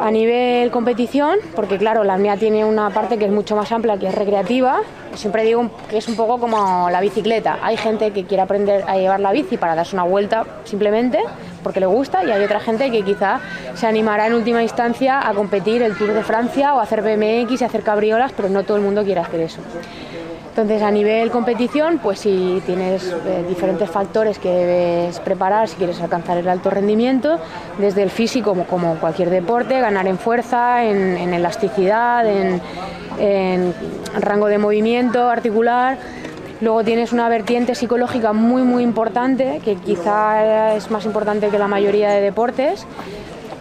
A 0.00 0.12
nivel 0.12 0.70
competición, 0.70 1.38
porque 1.56 1.76
claro, 1.76 2.04
la 2.04 2.14
apnea 2.14 2.36
tiene 2.36 2.64
una 2.64 2.90
parte 2.90 3.18
que 3.18 3.24
es 3.24 3.32
mucho 3.32 3.56
más 3.56 3.72
amplia, 3.72 3.98
que 3.98 4.06
es 4.06 4.14
recreativa. 4.14 4.80
Siempre 5.14 5.42
digo 5.42 5.70
que 5.90 5.98
es 5.98 6.06
un 6.06 6.14
poco 6.14 6.38
como 6.38 6.88
la 6.88 7.00
bicicleta. 7.00 7.58
Hay 7.62 7.76
gente 7.76 8.12
que 8.12 8.24
quiere 8.24 8.42
aprender 8.42 8.84
a 8.86 8.96
llevar 8.96 9.18
la 9.18 9.32
bici 9.32 9.56
para 9.56 9.74
darse 9.74 9.96
una 9.96 10.04
vuelta 10.04 10.46
simplemente 10.64 11.18
porque 11.64 11.80
le 11.80 11.86
gusta 11.86 12.24
y 12.24 12.30
hay 12.30 12.44
otra 12.44 12.60
gente 12.60 12.90
que 12.92 13.02
quizá 13.02 13.40
se 13.74 13.86
animará 13.86 14.28
en 14.28 14.34
última 14.34 14.62
instancia 14.62 15.28
a 15.28 15.34
competir 15.34 15.82
el 15.82 15.96
Tour 15.96 16.12
de 16.12 16.22
Francia 16.22 16.74
o 16.74 16.80
hacer 16.80 17.02
BMX 17.02 17.60
y 17.60 17.64
hacer 17.64 17.82
cabriolas, 17.82 18.32
pero 18.36 18.48
no 18.48 18.62
todo 18.62 18.76
el 18.76 18.84
mundo 18.84 19.02
quiere 19.02 19.20
hacer 19.20 19.40
eso. 19.40 19.60
Entonces, 20.58 20.82
a 20.82 20.90
nivel 20.90 21.30
competición, 21.30 22.00
pues 22.02 22.18
si 22.18 22.60
tienes 22.66 23.14
eh, 23.26 23.44
diferentes 23.48 23.88
factores 23.88 24.40
que 24.40 24.48
debes 24.48 25.20
preparar 25.20 25.68
si 25.68 25.76
quieres 25.76 26.00
alcanzar 26.00 26.36
el 26.36 26.48
alto 26.48 26.68
rendimiento, 26.68 27.38
desde 27.78 28.02
el 28.02 28.10
físico, 28.10 28.56
como, 28.68 28.96
cualquier 28.96 29.30
deporte, 29.30 29.78
ganar 29.78 30.08
en 30.08 30.18
fuerza, 30.18 30.84
en, 30.84 31.16
en 31.16 31.32
elasticidad, 31.32 32.26
en, 32.26 32.60
en 33.20 33.72
rango 34.18 34.48
de 34.48 34.58
movimiento 34.58 35.30
articular. 35.30 35.96
Luego 36.60 36.82
tienes 36.82 37.12
una 37.12 37.28
vertiente 37.28 37.76
psicológica 37.76 38.32
muy 38.32 38.62
muy 38.62 38.82
importante, 38.82 39.60
que 39.64 39.76
quizá 39.76 40.74
es 40.74 40.90
más 40.90 41.04
importante 41.04 41.50
que 41.50 41.58
la 41.60 41.68
mayoría 41.68 42.10
de 42.10 42.20
deportes, 42.20 42.84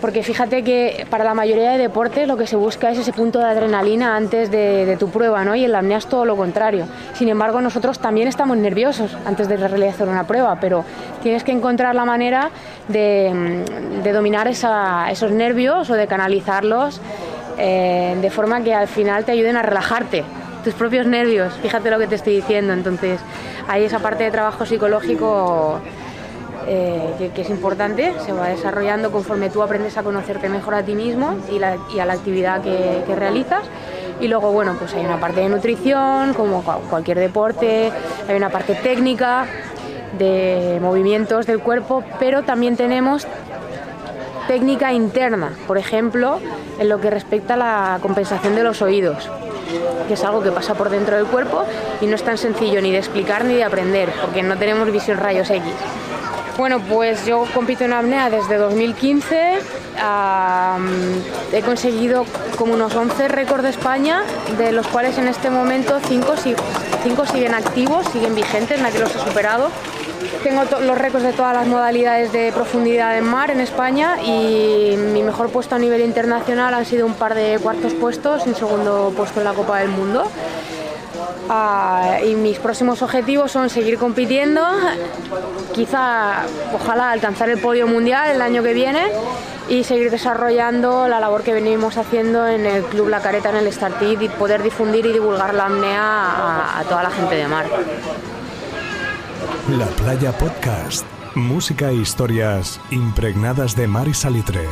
porque 0.02 0.22
fíjate 0.24 0.64
que 0.64 1.06
para 1.10 1.24
la 1.24 1.34
mayoría 1.34 1.72
de 1.72 1.78
deportes 1.80 2.28
lo 2.28 2.38
que 2.38 2.46
se 2.48 2.56
busca 2.56 2.92
es 2.92 3.00
ese 3.00 3.14
punto 3.14 3.40
de 3.40 3.46
adrenalina 3.46 4.16
antes 4.16 4.52
de, 4.52 4.96
tu 5.00 5.10
prueba, 5.10 5.44
¿no? 5.44 5.56
Y 5.56 5.66
en 5.66 5.72
la 5.72 5.80
apnea 5.80 5.98
es 5.98 6.06
todo 6.08 6.24
lo 6.26 6.36
contrario. 6.36 6.86
Sin 7.14 7.30
embargo, 7.30 7.62
nosotros 7.62 7.98
también 8.00 8.28
estamos 8.28 8.58
nerviosos 8.58 9.18
antes 9.26 9.48
de 9.48 9.58
realizar 9.58 10.08
una 10.08 10.26
prueba, 10.26 10.60
pero 10.60 10.84
tienes 11.24 11.44
que 11.44 11.52
encontrar 11.52 11.96
la 11.96 12.06
manera 12.06 12.50
de, 12.88 13.64
de 14.04 14.12
dominar 14.12 14.48
esa- 14.48 15.10
esos 15.10 15.32
nervios 15.32 15.90
o 15.90 15.94
de 15.96 16.06
canalizarlos 16.08 17.02
eh, 17.58 18.16
de 18.22 18.30
forma 18.30 18.62
que 18.62 18.74
al 18.76 18.88
final 18.88 19.26
te 19.26 19.32
ayuden 19.32 19.58
a 19.58 19.64
relajarte 19.64 20.24
tus 20.64 20.74
propios 20.76 21.08
nervios. 21.08 21.54
Fíjate 21.62 21.90
lo 21.90 21.98
que 21.98 22.08
te 22.08 22.16
estoy 22.16 22.36
diciendo. 22.36 22.74
Entonces, 22.74 23.20
hay 23.68 23.84
esa 23.84 24.00
parte 24.00 24.26
de 24.26 24.32
trabajo 24.32 24.66
psicológico 24.66 25.80
eh, 26.68 27.32
que, 27.34 27.42
es 27.42 27.50
importante, 27.50 28.14
se 28.26 28.34
va 28.34 28.50
desarrollando 28.50 29.12
conforme 29.12 29.50
tú 29.50 29.64
aprendes 29.64 29.98
a 29.98 30.04
conocerte 30.04 30.50
mejor 30.50 30.76
a 30.76 30.84
ti 30.84 30.94
mismo 30.96 31.36
y, 31.52 31.62
a 32.00 32.06
la 32.06 32.14
actividad 32.14 32.62
que, 32.62 33.04
que 33.08 33.16
realizas. 33.16 33.64
Y 34.20 34.28
luego, 34.28 34.52
bueno, 34.52 34.76
pues 34.80 34.94
hay 34.96 35.06
una 35.06 35.20
parte 35.20 35.42
de 35.42 35.50
nutrición, 35.50 36.34
como 36.34 36.64
cua- 36.64 36.80
cualquier 36.90 37.20
deporte, 37.20 37.92
hay 38.28 38.36
una 38.36 38.50
parte 38.50 38.76
técnica 38.76 39.46
de 40.18 40.80
movimientos 40.82 41.46
del 41.46 41.60
cuerpo, 41.60 42.04
pero 42.20 42.44
también 42.44 42.76
tenemos 42.76 43.28
técnica 44.48 44.94
interna, 44.94 45.52
por 45.68 45.78
ejemplo, 45.78 46.40
en 46.80 46.90
lo 46.90 47.00
que 47.02 47.10
respecta 47.10 47.56
a 47.56 47.58
la 47.58 48.00
compensación 48.02 48.56
de 48.56 48.64
los 48.64 48.82
oídos, 48.82 49.30
que 50.08 50.14
es 50.14 50.24
algo 50.24 50.42
que 50.42 50.52
pasa 50.52 50.74
por 50.74 50.90
dentro 50.90 51.18
del 51.18 51.26
cuerpo 51.26 51.64
y 52.02 52.06
no 52.08 52.16
es 52.16 52.24
tan 52.24 52.38
sencillo 52.38 52.82
ni 52.82 52.92
de 52.92 52.98
explicar 53.00 53.44
ni 53.46 53.56
de 53.56 53.66
aprender, 53.66 54.10
porque 54.22 54.42
no 54.44 54.56
tenemos 54.58 54.90
visión 54.92 55.18
rayos 55.18 55.50
X. 55.50 55.62
Bueno, 56.58 56.80
pues 56.80 57.24
yo 57.28 57.46
compito 57.54 57.84
en 57.86 57.94
apnea 57.94 58.32
desde 58.32 58.58
2015. 58.58 59.60
am, 60.02 61.22
he 61.54 61.62
conseguido 61.62 62.26
como 62.58 62.74
unos 62.74 62.96
11 62.96 63.28
récords 63.28 63.62
de 63.62 63.70
España, 63.70 64.24
de 64.58 64.72
los 64.72 64.88
cuales 64.88 65.20
en 65.20 65.28
este 65.28 65.52
momento 65.52 66.00
5 66.00 66.36
siguen 67.32 67.54
activos, 67.54 68.08
siguen 68.12 68.34
vigentes, 68.34 68.82
nadie 68.82 69.00
los 69.00 69.16
ha 69.16 69.24
superado. 69.24 69.70
Tengo 70.42 70.64
los 70.82 70.98
récords 70.98 71.24
de 71.24 71.34
todas 71.34 71.54
las 71.54 71.68
modalidades 71.68 72.32
de 72.32 72.52
profundidad 72.52 73.16
en 73.16 73.26
mar 73.26 73.52
en 73.52 73.62
España 73.62 74.18
y 74.24 74.96
mi 74.98 75.22
mejor 75.22 75.50
puesto 75.50 75.76
a 75.76 75.80
nivel 75.80 76.02
internacional 76.02 76.74
han 76.74 76.86
sido 76.86 77.06
un 77.06 77.14
par 77.14 77.36
de 77.36 77.60
cuartos 77.62 77.94
puestos 77.94 78.48
y 78.48 78.50
un 78.50 78.56
segundo 78.56 79.14
puesto 79.16 79.42
en 79.42 79.46
la 79.46 79.54
Copa 79.54 79.78
del 79.78 79.90
Mundo. 79.90 80.28
Ah, 81.50 82.20
y 82.26 82.36
mis 82.36 82.60
próximos 82.60 83.02
objetivos 83.02 83.52
son 83.52 83.70
seguir 83.70 83.98
compitiendo, 83.98 84.62
quizá, 85.74 86.44
ojalá 86.74 87.12
alcanzar 87.12 87.50
el 87.50 87.60
podio 87.60 87.88
mundial 87.88 88.30
el 88.32 88.42
año 88.42 88.64
que 88.64 88.74
viene 88.74 89.12
y 89.70 89.84
seguir 89.84 90.12
desarrollando 90.12 91.08
la 91.08 91.20
labor 91.20 91.44
que 91.44 91.54
venimos 91.54 91.98
haciendo 91.98 92.48
en 92.48 92.66
el 92.66 92.84
Club 92.84 93.10
La 93.10 93.22
Careta, 93.22 93.50
en 93.50 93.58
el 93.58 93.72
Startit 93.72 94.22
y 94.22 94.30
poder 94.30 94.64
difundir 94.64 95.06
y 95.06 95.14
divulgar 95.14 95.54
la 95.54 95.66
apnea 95.66 96.80
a, 96.80 96.84
toda 96.84 97.04
la 97.04 97.12
gente 97.12 97.36
de 97.36 97.48
mar. 97.48 97.66
La 99.70 99.86
Playa 99.86 100.32
Podcast. 100.32 101.06
Música 101.36 101.92
e 101.92 102.02
històries 102.02 102.80
impregnades 102.90 103.76
de 103.78 103.86
mar 103.86 104.08
i 104.10 104.14
salitre. 104.18 104.66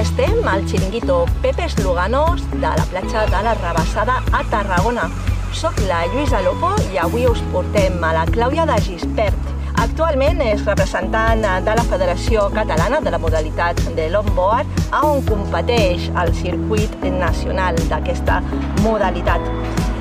Estem 0.00 0.48
al 0.48 0.66
xiringuito 0.66 1.26
Pepes 1.42 1.78
Luganos 1.84 2.40
de 2.52 2.60
la 2.60 2.86
platja 2.88 3.26
de 3.26 3.42
la 3.44 3.52
Rabassada 3.52 4.22
a 4.32 4.42
Tarragona. 4.48 5.10
Soc 5.52 5.76
la 5.88 6.06
Lluïsa 6.06 6.40
Lopo 6.40 6.70
i 6.94 6.96
avui 6.96 7.26
us 7.28 7.42
portem 7.52 8.00
a 8.08 8.14
la 8.16 8.22
Clàudia 8.24 8.64
de 8.64 8.78
Gispert. 8.80 9.50
Actualment 9.84 10.40
és 10.46 10.64
representant 10.64 11.44
de 11.66 11.76
la 11.76 11.84
Federació 11.92 12.46
Catalana 12.56 13.02
de 13.04 13.12
la 13.12 13.20
modalitat 13.20 13.84
de 13.98 14.08
longboard, 14.14 14.72
a 14.88 15.04
on 15.04 15.20
competeix 15.28 16.08
al 16.16 16.32
circuit 16.40 16.96
nacional 17.20 17.76
d'aquesta 17.92 18.40
modalitat. 18.80 19.44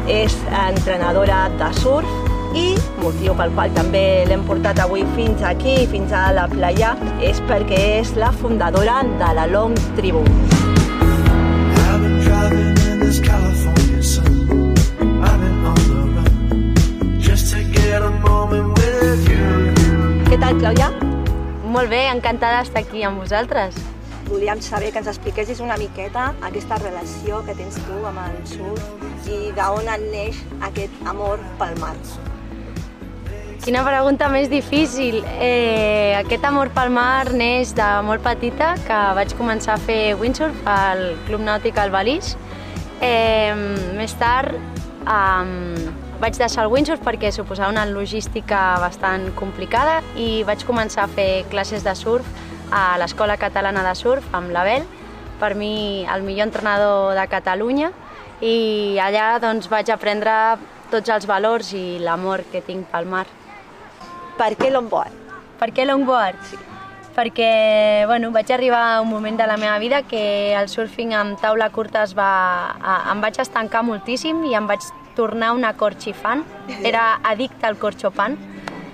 És 0.07 0.39
entrenadora 0.63 1.49
de 1.59 1.73
surf 1.83 2.28
i 2.55 2.75
motiu 3.01 3.35
pel 3.37 3.51
qual 3.55 3.71
també 3.75 4.25
l'hem 4.29 4.43
portat 4.47 4.79
avui 4.83 5.03
fins 5.15 5.41
aquí, 5.45 5.75
fins 5.91 6.13
a 6.15 6.29
la 6.35 6.47
playa, 6.51 6.95
és 7.21 7.41
perquè 7.49 7.79
és 7.99 8.13
la 8.19 8.31
fundadora 8.41 9.01
de 9.19 9.33
la 9.37 9.45
Long 9.49 9.75
Tribu. 9.97 10.23
I've 10.23 12.01
been 12.01 12.19
driving 12.23 12.77
in 12.89 12.99
this 12.99 13.19
California 13.19 14.01
sun. 14.01 14.73
I've 15.21 15.39
been 15.41 15.65
on 15.65 15.79
the 15.91 16.01
run 16.15 17.19
just 17.19 17.53
to 17.53 17.63
get 17.75 18.01
a 18.01 18.11
moment 18.23 18.77
with 18.77 19.29
you. 19.29 19.75
Què 20.29 20.39
tal, 20.39 20.57
Clàudia? 20.61 20.89
Molt 21.69 21.89
bé, 21.89 22.07
encantada 22.09 22.63
d'estar 22.63 22.81
aquí 22.81 23.03
amb 23.05 23.21
vosaltres. 23.21 23.77
Volíem 24.29 24.61
saber 24.61 24.91
que 24.93 25.01
ens 25.01 25.09
expliquessis 25.09 25.59
una 25.59 25.77
miqueta 25.77 26.33
aquesta 26.45 26.77
relació 26.81 27.43
que 27.45 27.55
tens 27.57 27.77
tu 27.85 28.01
amb 28.05 28.21
el 28.25 28.41
surf 28.45 29.29
i 29.29 29.53
d'on 29.57 29.89
et 29.89 30.03
neix 30.09 30.41
aquest 30.69 31.07
amor 31.09 31.41
pel 31.61 31.77
mar. 31.81 31.95
Quina 33.59 33.81
pregunta 33.83 34.29
més 34.31 34.47
difícil. 34.47 35.17
Eh, 35.43 36.15
aquest 36.15 36.45
amor 36.47 36.69
pel 36.71 36.93
mar 36.95 37.27
neix 37.35 37.73
de 37.75 37.87
molt 38.07 38.23
petita, 38.23 38.69
que 38.87 38.99
vaig 39.17 39.33
començar 39.35 39.73
a 39.75 39.81
fer 39.83 40.13
windsurf 40.15 40.61
al 40.63 41.01
Club 41.27 41.43
Nàutic 41.43 41.77
Albalís. 41.81 42.37
Eh, 43.03 43.51
més 43.97 44.13
tard 44.19 44.55
eh, 44.55 45.89
vaig 46.23 46.39
deixar 46.39 46.63
el 46.63 46.71
windsurf 46.71 47.03
perquè 47.03 47.33
suposava 47.35 47.71
una 47.73 47.83
logística 47.89 48.61
bastant 48.79 49.27
complicada 49.35 49.99
i 50.15 50.45
vaig 50.47 50.63
començar 50.67 51.03
a 51.03 51.11
fer 51.11 51.43
classes 51.51 51.83
de 51.83 51.95
surf 51.99 52.27
a 52.71 52.95
l'Escola 53.01 53.35
Catalana 53.41 53.83
de 53.83 53.95
Surf 53.95 54.23
amb 54.35 54.53
l'Abel, 54.55 54.87
per 55.39 55.51
mi 55.59 56.05
el 56.07 56.23
millor 56.23 56.47
entrenador 56.47 57.11
de 57.17 57.27
Catalunya 57.27 57.91
i 58.39 58.99
allà 59.03 59.33
doncs, 59.43 59.67
vaig 59.67 59.91
aprendre 59.91 60.55
tots 60.91 61.11
els 61.11 61.27
valors 61.27 61.73
i 61.75 61.99
l'amor 61.99 62.47
que 62.53 62.63
tinc 62.63 62.87
pel 62.91 63.09
mar. 63.09 63.25
Per 64.39 64.53
què 64.55 64.69
longboard? 64.71 65.15
Per 65.59 65.67
què 65.75 65.83
longboard? 65.83 66.43
Sí. 66.47 66.57
Perquè 67.11 68.05
bueno, 68.07 68.29
vaig 68.31 68.53
arribar 68.55 68.79
a 68.93 69.01
un 69.03 69.09
moment 69.11 69.35
de 69.35 69.47
la 69.49 69.57
meva 69.59 69.75
vida 69.83 69.99
que 70.07 70.53
el 70.55 70.69
surfing 70.71 71.11
amb 71.11 71.41
taula 71.41 71.67
curta 71.75 72.05
es 72.07 72.13
va, 72.15 72.29
em 73.11 73.19
vaig 73.19 73.41
estancar 73.43 73.81
moltíssim 73.83 74.39
i 74.47 74.55
em 74.55 74.69
vaig 74.69 74.85
tornar 75.17 75.51
una 75.57 75.73
corxifant. 75.75 76.45
Era 76.87 77.19
addicte 77.27 77.67
al 77.67 77.75
corxopan. 77.81 78.39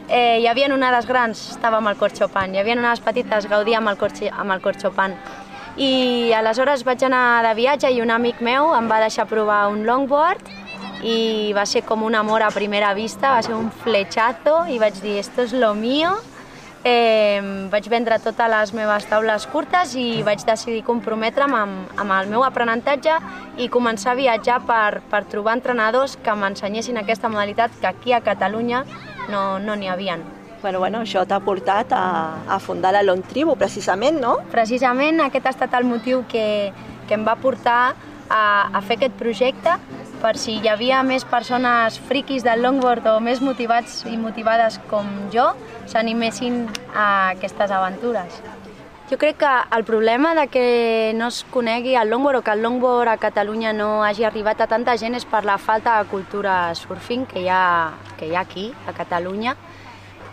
Eh, 0.10 0.40
hi 0.42 0.50
havia 0.50 0.72
onades 0.74 1.06
grans, 1.06 1.46
estava 1.54 1.78
amb 1.78 1.94
el 1.94 2.02
corxopan. 2.02 2.56
Hi 2.56 2.64
havia 2.64 2.80
onades 2.80 3.06
petites, 3.06 3.46
gaudia 3.52 3.78
amb 3.84 3.94
el, 3.94 4.02
corxi, 4.02 4.34
amb 4.34 4.58
el 4.58 4.66
corxopan. 4.66 5.14
I 5.78 6.34
aleshores 6.34 6.88
vaig 6.88 7.06
anar 7.06 7.44
de 7.46 7.54
viatge 7.54 7.94
i 7.94 8.02
un 8.02 8.10
amic 8.10 8.42
meu 8.42 8.74
em 8.74 8.90
va 8.90 9.04
deixar 9.04 9.30
provar 9.30 9.68
un 9.70 9.86
longboard 9.86 10.65
i 11.04 11.52
va 11.56 11.66
ser 11.66 11.84
com 11.84 12.04
un 12.04 12.16
amor 12.16 12.44
a 12.44 12.52
primera 12.52 12.94
vista, 12.94 13.32
va 13.32 13.42
ser 13.44 13.56
un 13.56 13.72
flechazo 13.72 14.66
i 14.70 14.80
vaig 14.80 15.02
dir, 15.02 15.18
esto 15.20 15.42
es 15.42 15.54
lo 15.54 15.74
mío. 15.76 16.16
Eh, 16.88 17.42
vaig 17.72 17.88
vendre 17.90 18.20
totes 18.22 18.50
les 18.52 18.72
meves 18.78 19.08
taules 19.10 19.48
curtes 19.50 19.96
i 19.98 20.22
vaig 20.22 20.44
decidir 20.46 20.84
comprometre'm 20.86 21.56
amb, 21.58 21.96
amb 21.98 22.14
el 22.20 22.30
meu 22.30 22.46
aprenentatge 22.46 23.16
i 23.58 23.72
començar 23.74 24.12
a 24.14 24.20
viatjar 24.20 24.60
per, 24.70 25.02
per 25.10 25.24
trobar 25.26 25.58
entrenadors 25.58 26.14
que 26.22 26.36
m'ensenyessin 26.38 27.02
aquesta 27.02 27.32
modalitat 27.34 27.74
que 27.82 27.90
aquí 27.90 28.14
a 28.14 28.22
Catalunya 28.22 28.84
no 29.34 29.58
n'hi 29.58 29.88
no 29.88 29.92
havien. 29.92 30.22
Bueno, 30.62 30.80
bueno, 30.80 31.02
això 31.02 31.26
t'ha 31.26 31.42
portat 31.42 31.92
a, 31.94 32.06
a 32.50 32.60
fundar 32.62 32.94
la 32.94 33.02
Long 33.04 33.22
Tribu, 33.26 33.54
precisament, 33.58 34.22
no? 34.22 34.38
Precisament 34.54 35.22
aquest 35.26 35.46
ha 35.46 35.52
estat 35.58 35.74
el 35.78 35.90
motiu 35.90 36.24
que, 36.30 36.72
que 37.10 37.18
em 37.18 37.26
va 37.26 37.36
portar 37.38 37.96
a, 38.30 38.46
a 38.74 38.82
fer 38.82 38.98
aquest 38.98 39.18
projecte 39.20 39.76
per 40.26 40.40
si 40.42 40.56
hi 40.58 40.70
havia 40.72 41.04
més 41.06 41.22
persones 41.30 42.00
friquis 42.10 42.42
del 42.42 42.64
longboard 42.66 43.06
o 43.12 43.20
més 43.22 43.44
motivats 43.46 44.00
i 44.10 44.16
motivades 44.18 44.80
com 44.90 45.06
jo 45.30 45.52
s'animessin 45.92 46.64
a 46.98 47.36
aquestes 47.36 47.70
aventures. 47.70 48.40
Jo 49.12 49.20
crec 49.22 49.38
que 49.44 49.52
el 49.78 49.86
problema 49.86 50.34
de 50.34 50.48
que 50.50 50.66
no 51.14 51.28
es 51.30 51.44
conegui 51.54 51.94
el 51.94 52.10
longboard 52.10 52.40
o 52.40 52.42
que 52.42 52.56
el 52.58 52.66
longboard 52.66 53.14
a 53.14 53.18
Catalunya 53.22 53.74
no 53.78 54.02
hagi 54.02 54.26
arribat 54.26 54.66
a 54.66 54.68
tanta 54.72 54.98
gent 54.98 55.14
és 55.14 55.30
per 55.30 55.44
la 55.46 55.60
falta 55.62 56.00
de 56.00 56.10
cultura 56.10 56.74
surfing 56.74 57.28
que 57.30 57.46
hi 57.46 57.50
ha, 57.54 57.94
que 58.18 58.26
hi 58.26 58.34
ha 58.34 58.42
aquí, 58.42 58.72
a 58.90 58.98
Catalunya. 58.98 59.54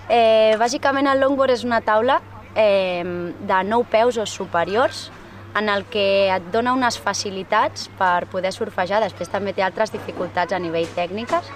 Eh, 0.08 0.56
bàsicament 0.56 1.10
el 1.12 1.20
longboard 1.20 1.52
és 1.52 1.68
una 1.68 1.82
taula 1.84 2.22
eh, 2.56 3.04
de 3.04 3.64
9 3.68 3.92
peus 3.92 4.16
o 4.16 4.24
superiors 4.24 5.10
en 5.58 5.68
el 5.68 5.84
que 5.84 6.30
et 6.32 6.44
dona 6.52 6.72
unes 6.72 6.98
facilitats 6.98 7.88
per 7.98 8.26
poder 8.32 8.52
surfejar, 8.54 9.02
després 9.04 9.30
també 9.32 9.52
té 9.52 9.64
altres 9.64 9.92
dificultats 9.92 10.52
a 10.52 10.60
nivell 10.62 10.88
tècniques. 10.96 11.50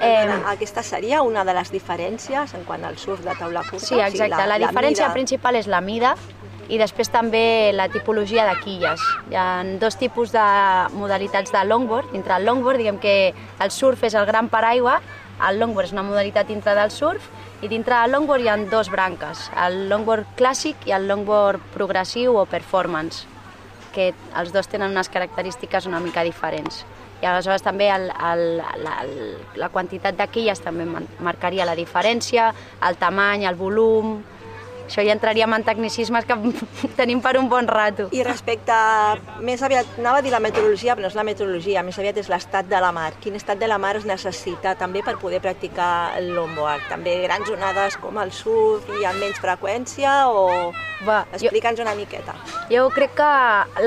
Eh, 0.00 0.28
aquesta 0.46 0.84
seria 0.86 1.22
una 1.26 1.42
de 1.44 1.54
les 1.56 1.72
diferències 1.74 2.52
en 2.54 2.62
quant 2.64 2.84
al 2.86 2.98
surf 2.98 3.24
de 3.24 3.34
taula 3.34 3.64
curta? 3.66 3.86
Sí, 3.86 3.98
exacte. 3.98 4.36
La, 4.36 4.46
la 4.54 4.58
diferència 4.62 5.08
mida. 5.08 5.14
principal 5.14 5.58
és 5.58 5.66
la 5.66 5.80
mida 5.82 6.14
i 6.68 6.78
després 6.78 7.08
també 7.10 7.72
la 7.74 7.88
tipologia 7.88 8.44
de 8.46 8.54
quilles. 8.60 9.02
Hi 9.32 9.38
ha 9.40 9.48
dos 9.80 9.96
tipus 9.98 10.30
de 10.32 10.44
modalitats 10.94 11.50
de 11.50 11.64
longboard. 11.64 12.12
Dintre 12.12 12.36
el 12.36 12.46
longboard, 12.46 12.78
diguem 12.78 13.00
que 13.02 13.16
el 13.34 13.72
surf 13.74 14.04
és 14.04 14.14
el 14.14 14.28
gran 14.28 14.52
paraigua, 14.52 15.00
el 15.48 15.58
longboard 15.58 15.88
és 15.88 15.96
una 15.96 16.04
modalitat 16.06 16.46
dintre 16.50 16.74
del 16.78 16.92
surf 16.92 17.26
i 17.62 17.70
dintre 17.70 17.96
del 17.96 18.14
longboard 18.14 18.44
hi 18.44 18.52
ha 18.52 18.56
dos 18.70 18.90
branques, 18.90 19.48
el 19.64 19.88
longboard 19.90 20.36
clàssic 20.38 20.86
i 20.86 20.94
el 20.94 21.08
longboard 21.10 21.62
progressiu 21.74 22.36
o 22.38 22.44
performance, 22.46 23.26
que 23.98 24.12
els 24.38 24.54
dos 24.54 24.70
tenen 24.70 24.94
unes 24.94 25.10
característiques 25.10 25.90
una 25.90 25.98
mica 26.04 26.22
diferents. 26.26 26.84
I 27.18 27.26
aleshores 27.26 27.64
també 27.66 27.88
el, 27.90 28.06
el, 28.14 28.42
la, 28.84 28.96
la 29.58 29.68
quantitat 29.74 30.14
de 30.20 30.26
quilles 30.30 30.62
també 30.62 30.86
marcaria 31.18 31.66
la 31.66 31.74
diferència, 31.78 32.52
el 32.88 33.00
tamany, 33.00 33.48
el 33.50 33.58
volum... 33.58 34.20
Això 34.88 35.04
ja 35.04 35.12
entraríem 35.12 35.52
en 35.52 35.64
tecnicismes 35.66 36.24
que 36.24 36.36
tenim 37.00 37.20
per 37.20 37.36
un 37.36 37.50
bon 37.52 37.68
rato. 37.68 38.08
I 38.16 38.24
respecte, 38.24 38.72
més 39.44 39.62
aviat, 39.62 39.98
anava 40.00 40.22
a 40.22 40.24
dir 40.24 40.32
la 40.32 40.40
meteorologia, 40.40 40.96
però 40.96 41.04
no 41.04 41.12
és 41.12 41.18
la 41.18 41.26
meteorologia, 41.28 41.84
més 41.84 42.00
aviat 42.00 42.22
és 42.24 42.32
l'estat 42.32 42.70
de 42.70 42.80
la 42.80 42.90
mar. 42.96 43.12
Quin 43.20 43.36
estat 43.36 43.60
de 43.60 43.68
la 43.68 43.76
mar 43.78 43.98
es 44.00 44.08
necessita 44.08 44.74
també 44.80 45.04
per 45.04 45.18
poder 45.20 45.42
practicar 45.44 46.16
el 46.16 46.32
longboard? 46.32 46.88
També 46.88 47.18
grans 47.26 47.52
onades 47.52 48.00
com 48.00 48.16
el 48.24 48.32
surf 48.32 48.88
i 48.96 49.04
amb 49.04 49.20
menys 49.20 49.40
freqüència 49.44 50.22
o... 50.32 50.72
Va, 51.06 51.20
Explica'ns 51.30 51.78
una 51.78 51.92
miqueta. 51.94 52.32
Jo 52.72 52.88
crec 52.90 53.12
que 53.20 53.26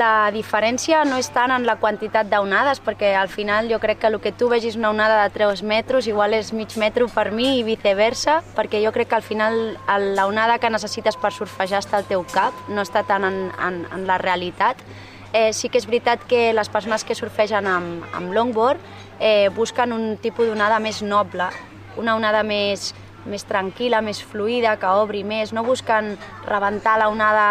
la 0.00 0.30
diferència 0.32 1.02
no 1.04 1.18
és 1.20 1.28
tant 1.34 1.52
en 1.52 1.66
la 1.68 1.74
quantitat 1.76 2.30
d'onades, 2.30 2.80
perquè 2.80 3.10
al 3.20 3.28
final 3.28 3.68
jo 3.68 3.76
crec 3.82 4.00
que 4.00 4.08
el 4.08 4.16
que 4.24 4.32
tu 4.32 4.48
vegis 4.48 4.78
una 4.80 4.94
onada 4.94 5.18
de 5.20 5.34
3 5.34 5.60
metres 5.68 6.08
igual 6.08 6.32
és 6.32 6.54
mig 6.56 6.72
metro 6.80 7.10
per 7.12 7.28
mi 7.36 7.58
i 7.58 7.66
viceversa, 7.68 8.38
perquè 8.56 8.80
jo 8.80 8.94
crec 8.96 9.10
que 9.10 9.18
al 9.20 9.26
final 9.28 9.60
la 10.16 10.24
onada 10.24 10.56
que 10.56 10.72
necessites 10.72 10.91
per 11.16 11.32
surfejar 11.32 11.80
està 11.80 11.96
al 11.96 12.04
teu 12.04 12.24
cap, 12.28 12.52
no 12.68 12.84
està 12.84 13.00
tant 13.08 13.24
en, 13.24 13.38
en, 13.56 13.78
en 13.88 14.04
la 14.06 14.18
realitat. 14.20 14.76
Eh, 15.32 15.52
sí 15.56 15.70
que 15.72 15.80
és 15.80 15.86
veritat 15.88 16.26
que 16.28 16.50
les 16.52 16.68
persones 16.68 17.06
que 17.08 17.16
surfegen 17.16 17.64
amb, 17.66 18.04
amb 18.12 18.34
longboard 18.36 18.80
eh, 19.18 19.48
busquen 19.56 19.94
un 19.96 20.18
tipus 20.20 20.50
d'onada 20.50 20.76
més 20.82 21.00
noble, 21.00 21.46
una 21.96 22.18
onada 22.18 22.42
més, 22.44 22.90
més 23.24 23.46
tranquil·la, 23.48 24.02
més 24.04 24.20
fluida, 24.20 24.76
que 24.76 24.92
obri 25.00 25.22
més, 25.24 25.54
no 25.56 25.64
busquen 25.64 26.16
rebentar 26.44 26.98
la 27.00 27.08
onada, 27.08 27.48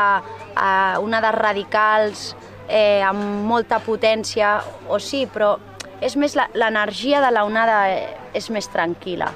eh, 0.51 1.01
onades 1.01 1.37
radicals 1.39 2.25
eh, 2.67 3.01
amb 3.01 3.47
molta 3.49 3.81
potència, 3.81 4.59
o 4.89 4.99
sí, 4.99 5.25
però 5.25 5.55
és 6.01 6.17
més 6.17 6.35
l'energia 6.35 7.21
de 7.21 7.31
la 7.31 7.45
onada 7.45 7.85
eh, 7.89 8.11
és 8.37 8.49
més 8.53 8.69
tranquil·la. 8.69 9.31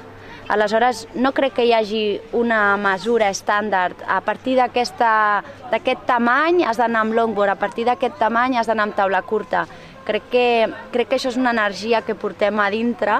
Aleshores, 0.48 1.08
no 1.14 1.32
crec 1.34 1.56
que 1.56 1.64
hi 1.66 1.72
hagi 1.74 2.02
una 2.32 2.76
mesura 2.78 3.32
estàndard. 3.34 3.98
A 4.06 4.20
partir 4.22 4.54
d'aquest 4.60 6.04
tamany 6.06 6.62
has 6.62 6.78
d'anar 6.78 7.02
amb 7.02 7.16
longboard, 7.18 7.56
a 7.56 7.58
partir 7.58 7.86
d'aquest 7.88 8.20
tamany 8.20 8.54
has 8.56 8.70
d'anar 8.70 8.86
amb 8.86 8.94
taula 8.94 9.22
curta. 9.26 9.66
Crec 10.06 10.28
que, 10.30 10.46
crec 10.94 11.10
que 11.10 11.18
això 11.18 11.32
és 11.32 11.40
una 11.40 11.50
energia 11.50 12.04
que 12.06 12.14
portem 12.14 12.60
a 12.62 12.68
dintre 12.70 13.18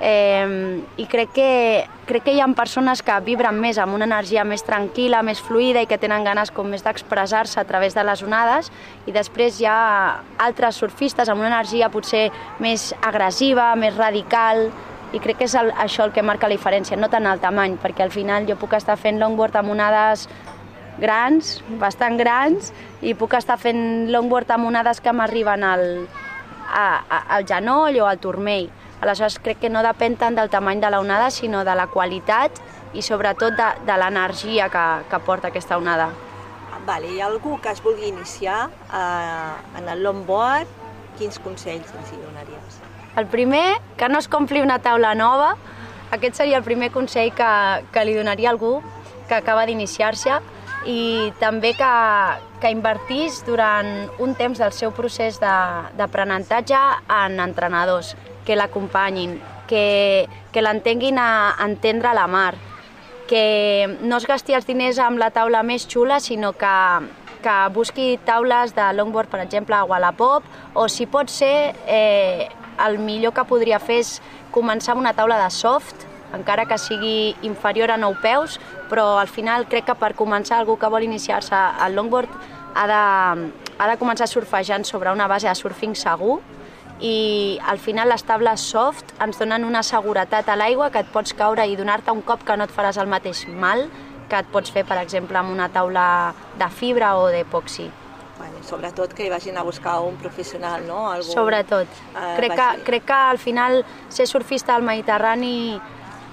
eh, 0.00 0.78
i 0.96 1.06
crec 1.10 1.32
que, 1.34 1.48
crec 2.06 2.24
que 2.28 2.34
hi 2.36 2.40
ha 2.40 2.46
persones 2.54 3.02
que 3.02 3.18
vibren 3.26 3.58
més 3.58 3.78
amb 3.82 3.98
una 3.98 4.06
energia 4.06 4.46
més 4.46 4.62
tranquil·la, 4.62 5.24
més 5.26 5.42
fluida 5.42 5.82
i 5.82 5.90
que 5.90 5.98
tenen 5.98 6.22
ganes 6.22 6.54
com 6.54 6.70
més 6.70 6.86
d'expressar-se 6.86 7.58
a 7.58 7.66
través 7.66 7.98
de 7.98 8.06
les 8.06 8.22
onades 8.22 8.70
i 9.10 9.14
després 9.16 9.58
hi 9.60 9.66
ha 9.66 10.22
altres 10.38 10.78
surfistes 10.78 11.28
amb 11.28 11.42
una 11.42 11.50
energia 11.50 11.90
potser 11.90 12.28
més 12.62 12.92
agressiva, 13.02 13.74
més 13.74 13.98
radical 13.98 14.70
i 15.12 15.18
crec 15.18 15.40
que 15.40 15.48
és 15.48 15.54
el, 15.58 15.72
això 15.74 16.04
el 16.06 16.14
que 16.14 16.22
marca 16.22 16.48
la 16.48 16.56
diferència, 16.56 16.98
no 16.98 17.10
tant 17.10 17.26
el 17.26 17.42
tamany, 17.42 17.76
perquè 17.82 18.04
al 18.06 18.14
final 18.14 18.46
jo 18.48 18.56
puc 18.60 18.76
estar 18.78 18.96
fent 19.00 19.18
longboard 19.18 19.58
amb 19.58 19.74
onades 19.74 20.28
grans, 21.00 21.58
bastant 21.80 22.18
grans, 22.20 22.70
i 23.02 23.14
puc 23.18 23.34
estar 23.38 23.58
fent 23.58 24.10
longboard 24.12 24.50
amb 24.54 24.68
onades 24.70 25.00
que 25.02 25.14
m'arriben 25.16 25.64
al, 25.66 25.84
a, 26.68 26.86
a, 27.02 27.22
al 27.36 27.46
genoll 27.48 27.98
o 28.00 28.06
al 28.06 28.20
turmell. 28.22 28.70
Aleshores 29.00 29.38
crec 29.40 29.62
que 29.62 29.70
no 29.72 29.82
depèn 29.82 30.18
tant 30.20 30.36
del 30.36 30.50
tamany 30.52 30.82
de 30.82 30.90
la 30.92 31.00
onada, 31.00 31.30
sinó 31.32 31.64
de 31.64 31.74
la 31.74 31.88
qualitat 31.88 32.60
i 32.92 33.02
sobretot 33.02 33.56
de, 33.56 33.70
de 33.86 33.96
l'energia 33.96 34.68
que, 34.68 34.86
que 35.08 35.22
porta 35.24 35.48
aquesta 35.48 35.78
onada. 35.80 36.10
Vale, 36.86 37.10
hi 37.12 37.20
ha 37.20 37.28
algú 37.28 37.58
que 37.60 37.72
es 37.72 37.82
vulgui 37.84 38.08
iniciar 38.08 38.68
eh, 38.92 39.78
en 39.78 39.88
el 39.88 40.04
longboard, 40.04 40.68
quins 41.18 41.38
consells 41.44 41.92
ens? 41.96 42.12
El 43.20 43.26
primer, 43.26 43.76
que 43.98 44.08
no 44.08 44.18
es 44.18 44.28
compli 44.32 44.62
una 44.64 44.78
taula 44.80 45.10
nova. 45.14 45.50
Aquest 46.10 46.38
seria 46.40 46.56
el 46.56 46.64
primer 46.64 46.88
consell 46.90 47.34
que, 47.36 47.48
que 47.92 48.04
li 48.08 48.14
donaria 48.16 48.48
a 48.48 48.54
algú 48.54 48.78
que 49.28 49.36
acaba 49.36 49.66
d'iniciar-se 49.68 50.38
i 50.88 51.28
també 51.36 51.74
que, 51.76 51.90
que 52.62 52.70
invertís 52.72 53.42
durant 53.44 54.08
un 54.24 54.32
temps 54.38 54.56
del 54.56 54.72
seu 54.72 54.94
procés 54.96 55.36
d'aprenentatge 55.42 56.80
en 57.18 57.36
entrenadors 57.44 58.14
que 58.48 58.56
l'acompanyin, 58.56 59.36
que, 59.68 60.24
que 60.50 60.64
l'entenguin 60.64 61.20
a 61.20 61.30
entendre 61.66 62.14
la 62.16 62.24
mar, 62.24 62.54
que 63.28 63.98
no 64.00 64.16
es 64.16 64.26
gasti 64.26 64.56
els 64.56 64.64
diners 64.64 64.98
amb 64.98 65.20
la 65.20 65.28
taula 65.28 65.60
més 65.60 65.84
xula, 65.84 66.22
sinó 66.24 66.54
que, 66.56 66.72
que 67.44 67.58
busqui 67.76 68.14
taules 68.24 68.72
de 68.74 68.88
longboard, 68.96 69.28
per 69.28 69.44
exemple, 69.44 69.76
a 69.76 69.84
Wallapop, 69.84 70.48
o 70.72 70.88
si 70.88 71.04
pot 71.04 71.28
ser, 71.28 71.76
eh, 71.86 72.48
el 72.86 72.98
millor 72.98 73.34
que 73.36 73.44
podria 73.48 73.80
fer 73.82 74.00
és 74.04 74.14
començar 74.54 74.94
amb 74.94 75.04
una 75.04 75.14
taula 75.16 75.38
de 75.42 75.50
soft, 75.54 76.06
encara 76.34 76.66
que 76.66 76.78
sigui 76.78 77.34
inferior 77.46 77.90
a 77.90 77.98
9 77.98 78.20
peus, 78.22 78.58
però 78.90 79.18
al 79.18 79.28
final 79.28 79.66
crec 79.68 79.88
que 79.90 79.98
per 79.98 80.14
començar 80.18 80.58
algú 80.58 80.78
que 80.78 80.90
vol 80.90 81.06
iniciar-se 81.06 81.54
al 81.56 81.96
longboard 81.98 82.30
ha 82.74 82.86
de, 82.86 83.50
ha 83.78 83.90
de 83.90 83.98
començar 83.98 84.28
surfejant 84.30 84.86
sobre 84.86 85.12
una 85.12 85.26
base 85.28 85.48
de 85.48 85.54
surfing 85.58 85.96
segur 85.98 86.40
i 87.00 87.58
al 87.66 87.80
final 87.80 88.10
les 88.12 88.22
tables 88.28 88.60
soft 88.60 89.14
ens 89.24 89.40
donen 89.40 89.64
una 89.64 89.82
seguretat 89.82 90.48
a 90.48 90.56
l'aigua 90.56 90.90
que 90.92 91.00
et 91.00 91.10
pots 91.12 91.32
caure 91.34 91.64
i 91.66 91.76
donar-te 91.76 92.12
un 92.12 92.20
cop 92.22 92.44
que 92.44 92.56
no 92.56 92.68
et 92.68 92.74
faràs 92.76 93.00
el 93.00 93.08
mateix 93.08 93.46
mal 93.48 93.88
que 94.30 94.38
et 94.38 94.52
pots 94.52 94.70
fer, 94.70 94.84
per 94.86 95.00
exemple, 95.00 95.34
amb 95.40 95.50
una 95.50 95.68
taula 95.74 96.34
de 96.60 96.68
fibra 96.70 97.16
o 97.18 97.26
d'epoxi. 97.32 97.88
Bueno, 98.40 98.56
sobretot 98.64 99.12
que 99.12 99.26
hi 99.26 99.28
vagin 99.28 99.58
a 99.60 99.62
buscar 99.62 99.98
un 100.00 100.16
professional, 100.16 100.86
no? 100.88 101.10
Algú, 101.12 101.28
Sobretot. 101.28 101.86
eh, 102.16 102.34
crec, 102.38 102.54
que, 102.54 102.56
vagi- 102.62 102.82
crec 102.86 103.04
que 103.04 103.12
al 103.12 103.38
final 103.38 103.84
ser 104.08 104.26
surfista 104.26 104.74
al 104.74 104.82
Mediterrani 104.82 105.78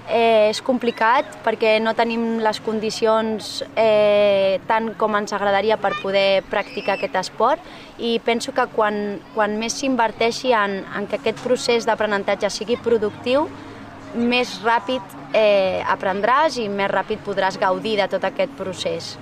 eh, 0.08 0.48
és 0.48 0.62
complicat 0.64 1.36
perquè 1.44 1.74
no 1.84 1.92
tenim 1.92 2.38
les 2.40 2.62
condicions 2.64 3.60
eh, 3.76 4.56
tant 4.66 4.94
com 4.96 5.18
ens 5.20 5.34
agradaria 5.36 5.76
per 5.76 5.92
poder 6.00 6.42
practicar 6.48 6.96
aquest 6.96 7.20
esport 7.20 7.60
i 7.98 8.16
penso 8.24 8.54
que 8.56 8.64
quan, 8.72 9.20
quan 9.34 9.58
més 9.60 9.76
s'inverteixi 9.76 10.54
en, 10.56 10.80
en 10.96 11.06
que 11.12 11.20
aquest 11.20 11.44
procés 11.44 11.84
d'aprenentatge 11.84 12.48
sigui 12.48 12.78
productiu, 12.80 13.50
més 14.16 14.62
ràpid 14.64 15.02
eh, 15.36 15.84
aprendràs 15.84 16.56
i 16.56 16.70
més 16.72 16.88
ràpid 16.88 17.20
podràs 17.20 17.60
gaudir 17.60 17.98
de 18.00 18.08
tot 18.08 18.24
aquest 18.24 18.56
procés. 18.56 19.18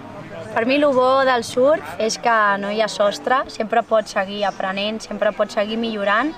Per 0.56 0.64
mi 0.64 0.76
el 0.76 0.86
bo 0.88 1.20
del 1.28 1.42
surf 1.44 1.98
és 2.00 2.14
que 2.16 2.34
no 2.56 2.70
hi 2.72 2.78
ha 2.80 2.86
sostre, 2.88 3.42
sempre 3.52 3.82
pots 3.84 4.14
seguir 4.16 4.38
aprenent, 4.48 5.02
sempre 5.04 5.28
pots 5.36 5.52
seguir 5.58 5.76
millorant 5.76 6.30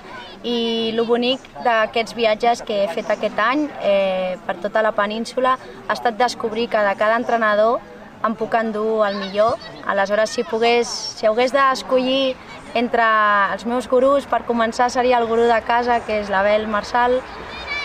i 0.43 0.55
el 0.91 0.99
bonic 1.07 1.45
d'aquests 1.63 2.17
viatges 2.17 2.63
que 2.67 2.81
he 2.81 2.89
fet 2.91 3.13
aquest 3.15 3.39
any 3.39 3.63
eh, 3.79 4.35
per 4.43 4.57
tota 4.59 4.83
la 4.83 4.91
península 4.91 5.55
ha 5.55 5.95
estat 5.95 6.19
descobrir 6.19 6.67
que 6.67 6.83
de 6.83 6.97
cada 6.99 7.15
entrenador 7.15 7.79
em 8.27 8.35
puc 8.35 8.59
endur 8.59 9.07
el 9.07 9.15
millor. 9.23 9.55
Aleshores, 9.87 10.35
si, 10.35 10.43
pogués, 10.43 10.91
si 11.15 11.23
hagués 11.23 11.55
d'escollir 11.55 12.35
entre 12.75 13.07
els 13.55 13.63
meus 13.71 13.87
gurús, 13.87 14.27
per 14.27 14.43
començar 14.43 14.91
seria 14.91 15.23
el 15.23 15.31
gurú 15.31 15.47
de 15.47 15.63
casa, 15.63 16.01
que 16.03 16.19
és 16.25 16.27
l'Abel 16.27 16.67
Marçal, 16.67 17.21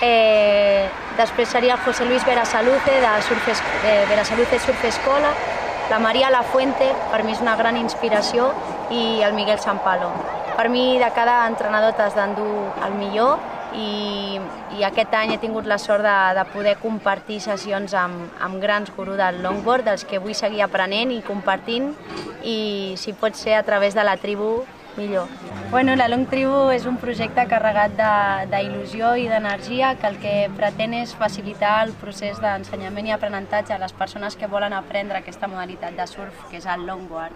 eh, 0.03 0.91
després 1.15 1.55
seria 1.55 1.79
el 1.79 1.87
José 1.87 2.11
Luis 2.11 2.27
Verasaluce, 2.27 3.03
de 3.07 3.19
Surf, 3.23 3.53
eh, 3.85 4.01
Verasaluce 4.11 4.59
Surf 4.59 4.91
Escola, 4.91 5.31
la 5.91 5.99
Maria 5.99 6.31
Lafuente, 6.31 6.89
per 7.11 7.23
mi 7.25 7.35
és 7.35 7.43
una 7.45 7.57
gran 7.57 7.77
inspiració, 7.77 8.51
i 8.91 9.23
el 9.23 9.35
Miguel 9.37 9.59
Sampalo. 9.61 10.11
Per 10.57 10.69
mi, 10.71 10.99
de 10.99 11.11
cada 11.15 11.45
entrenador 11.49 11.97
t'has 11.99 12.15
d'endur 12.15 12.71
el 12.87 12.95
millor 12.99 13.41
i, 13.75 14.39
i 14.79 14.85
aquest 14.87 15.15
any 15.19 15.35
he 15.35 15.41
tingut 15.43 15.67
la 15.67 15.81
sort 15.83 16.07
de, 16.07 16.17
de 16.39 16.45
poder 16.53 16.77
compartir 16.83 17.41
sessions 17.43 17.97
amb, 17.99 18.29
amb 18.41 18.63
grans 18.63 18.93
gurus 18.95 19.19
del 19.19 19.43
longboard, 19.43 19.89
dels 19.91 20.07
que 20.09 20.23
vull 20.23 20.39
seguir 20.39 20.63
aprenent 20.65 21.13
i 21.13 21.21
compartint, 21.27 21.93
i 22.45 22.95
si 23.01 23.17
pot 23.19 23.37
ser 23.39 23.59
a 23.59 23.67
través 23.67 23.99
de 23.99 24.07
la 24.07 24.17
tribu, 24.17 24.57
millor. 24.97 25.29
Bueno, 25.75 25.97
la 25.97 26.07
Long 26.07 26.29
Tribu 26.31 26.69
és 26.71 26.85
un 26.87 27.01
projecte 27.03 27.49
carregat 27.51 27.97
de- 27.99 28.47
d'il·lusió 28.47 29.17
i 29.19 29.25
d'energia 29.27 29.97
que 29.97 30.07
el 30.07 30.21
que 30.23 30.49
pretén 30.55 30.95
és 30.95 31.17
facilitar 31.19 31.83
el 31.85 31.91
procés 31.99 32.39
d'ensenyament 32.39 33.09
i 33.09 33.11
aprenentatge 33.11 33.75
a 33.75 33.79
les 33.79 33.93
persones 33.93 34.37
que 34.37 34.47
volen 34.47 34.73
aprendre 34.73 35.19
aquesta 35.19 35.49
modalitat 35.49 35.97
de 35.97 36.07
surf, 36.07 36.45
que 36.49 36.59
és 36.59 36.67
el 36.67 36.87
longboard. 36.87 37.35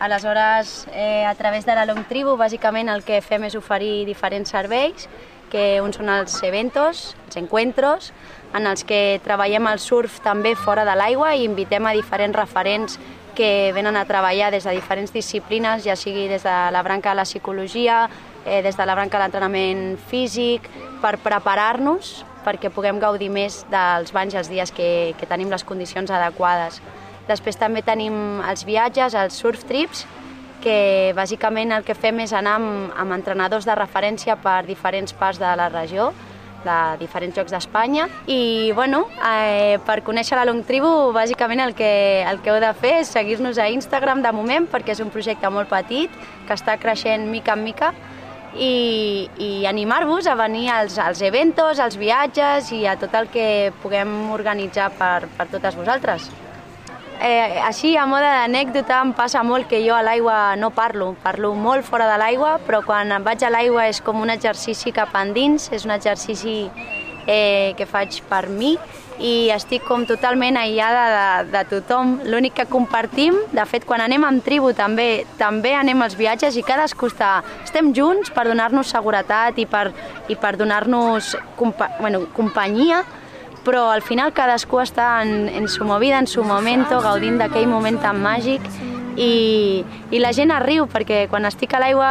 Aleshores, 0.00 0.88
eh, 0.92 1.24
a 1.24 1.36
través 1.36 1.66
de 1.66 1.76
la 1.76 1.86
Long 1.86 2.02
Tribu, 2.08 2.36
bàsicament 2.36 2.88
el 2.88 3.04
que 3.04 3.20
fem 3.22 3.44
és 3.44 3.54
oferir 3.54 4.04
diferents 4.06 4.50
serveis, 4.50 5.08
que 5.48 5.80
uns 5.80 5.98
són 5.98 6.08
els 6.08 6.42
eventos, 6.42 7.14
els 7.26 7.36
encuentros, 7.36 8.12
en 8.54 8.66
els 8.66 8.82
que 8.82 9.20
treballem 9.22 9.68
el 9.68 9.78
surf 9.78 10.18
també 10.18 10.56
fora 10.56 10.84
de 10.84 10.96
l'aigua 10.96 11.36
i 11.36 11.44
invitem 11.44 11.86
a 11.86 11.92
diferents 11.92 12.34
referents 12.36 12.98
que 13.38 13.70
venen 13.70 13.94
a 13.94 14.02
treballar 14.04 14.50
des 14.50 14.64
de 14.66 14.74
diferents 14.74 15.12
disciplines, 15.14 15.84
ja 15.86 15.94
sigui 15.94 16.26
des 16.26 16.42
de 16.42 16.56
la 16.74 16.82
branca 16.82 17.12
de 17.14 17.20
la 17.20 17.26
psicologia, 17.28 18.08
eh, 18.44 18.62
des 18.66 18.76
de 18.76 18.86
la 18.86 18.96
branca 18.98 19.16
de 19.16 19.22
l'entrenament 19.22 19.84
físic, 20.10 20.66
per 20.98 21.20
preparar-nos 21.22 22.24
perquè 22.42 22.72
puguem 22.74 22.98
gaudir 22.98 23.28
més 23.30 23.60
dels 23.70 24.10
banys 24.10 24.34
els 24.34 24.50
dies 24.50 24.72
que, 24.74 25.14
que 25.20 25.28
tenim 25.30 25.52
les 25.54 25.62
condicions 25.62 26.10
adequades. 26.10 26.80
Després 27.28 27.60
també 27.60 27.84
tenim 27.86 28.42
els 28.42 28.64
viatges, 28.66 29.14
els 29.14 29.38
surf 29.38 29.62
trips, 29.68 30.02
que 30.58 31.12
bàsicament 31.14 31.70
el 31.76 31.86
que 31.86 31.94
fem 31.94 32.18
és 32.24 32.32
anar 32.34 32.56
amb, 32.58 32.90
amb 32.98 33.14
entrenadors 33.14 33.68
de 33.68 33.78
referència 33.78 34.34
per 34.42 34.64
diferents 34.66 35.14
parts 35.14 35.38
de 35.38 35.54
la 35.60 35.68
regió, 35.70 36.10
de 36.64 36.78
diferents 37.00 37.36
llocs 37.36 37.54
d'Espanya. 37.54 38.08
I, 38.26 38.72
bueno, 38.76 39.04
eh, 39.30 39.78
per 39.86 40.00
conèixer 40.06 40.38
la 40.38 40.46
Long 40.48 40.64
Tribu, 40.66 41.12
bàsicament 41.14 41.62
el 41.64 41.74
que, 41.78 42.24
el 42.28 42.42
que 42.42 42.52
heu 42.52 42.60
de 42.62 42.72
fer 42.78 42.98
és 43.02 43.12
seguir-nos 43.14 43.58
a 43.58 43.68
Instagram 43.72 44.22
de 44.24 44.32
moment, 44.32 44.68
perquè 44.70 44.96
és 44.96 45.04
un 45.04 45.12
projecte 45.14 45.50
molt 45.50 45.70
petit, 45.70 46.10
que 46.46 46.56
està 46.56 46.78
creixent 46.80 47.28
mica 47.30 47.54
en 47.58 47.64
mica, 47.64 47.92
i, 48.56 49.28
i 49.38 49.66
animar-vos 49.68 50.26
a 50.26 50.34
venir 50.38 50.68
als, 50.72 50.98
als 50.98 51.22
eventos, 51.22 51.78
als 51.78 51.98
viatges 52.00 52.72
i 52.72 52.84
a 52.86 52.96
tot 52.98 53.14
el 53.14 53.28
que 53.32 53.72
puguem 53.82 54.30
organitzar 54.34 54.90
per, 54.98 55.28
per 55.36 55.50
totes 55.52 55.76
vosaltres. 55.78 56.30
Eh, 57.20 57.58
així, 57.66 57.96
a 57.98 58.04
mode 58.06 58.28
d'anècdota, 58.30 59.00
em 59.02 59.10
passa 59.16 59.42
molt 59.42 59.66
que 59.66 59.80
jo 59.82 59.96
a 59.96 60.04
l'aigua 60.06 60.54
no 60.56 60.70
parlo. 60.70 61.16
Parlo 61.24 61.50
molt 61.58 61.82
fora 61.84 62.06
de 62.06 62.18
l'aigua, 62.20 62.58
però 62.62 62.84
quan 62.86 63.10
vaig 63.26 63.42
a 63.42 63.50
l'aigua 63.50 63.88
és 63.90 63.98
com 64.00 64.20
un 64.22 64.30
exercici 64.30 64.94
cap 64.94 65.16
endins, 65.18 65.66
és 65.74 65.84
un 65.84 65.96
exercici 65.96 66.70
eh, 67.26 67.74
que 67.76 67.86
faig 67.86 68.22
per 68.30 68.46
mi 68.48 68.76
i 69.18 69.50
estic 69.50 69.82
com 69.82 70.04
totalment 70.06 70.56
aïllada 70.56 71.04
de, 71.10 71.50
de 71.50 71.62
tothom. 71.72 72.14
L'únic 72.30 72.54
que 72.60 72.68
compartim, 72.70 73.34
de 73.50 73.64
fet, 73.66 73.82
quan 73.86 74.02
anem 74.04 74.22
amb 74.24 74.44
tribu 74.46 74.70
també 74.78 75.26
també 75.40 75.74
anem 75.74 76.06
als 76.06 76.14
viatges 76.18 76.56
i 76.56 76.62
cadascú 76.62 77.10
està... 77.10 77.40
Estem 77.66 77.90
junts 77.94 78.30
per 78.30 78.46
donar-nos 78.46 78.94
seguretat 78.94 79.58
i 79.58 79.66
per, 79.66 79.88
i 80.30 80.38
per 80.38 80.54
donar-nos 80.56 81.34
compa 81.58 81.90
bueno, 81.98 82.28
companyia, 82.36 83.02
però 83.68 83.90
al 83.92 84.00
final 84.00 84.32
cadascú 84.32 84.80
està 84.80 85.18
en, 85.20 85.44
en 85.52 85.68
su 85.68 85.84
movida, 85.84 86.18
en 86.18 86.26
su 86.26 86.40
momento, 86.40 87.02
gaudint 87.04 87.36
d'aquell 87.36 87.68
moment 87.68 88.00
tan 88.00 88.16
màgic 88.24 88.64
i, 89.18 89.84
i 90.14 90.20
la 90.22 90.30
gent 90.32 90.54
es 90.54 90.62
riu 90.64 90.86
perquè 90.88 91.26
quan 91.28 91.44
estic 91.44 91.74
a 91.76 91.82
l'aigua 91.82 92.10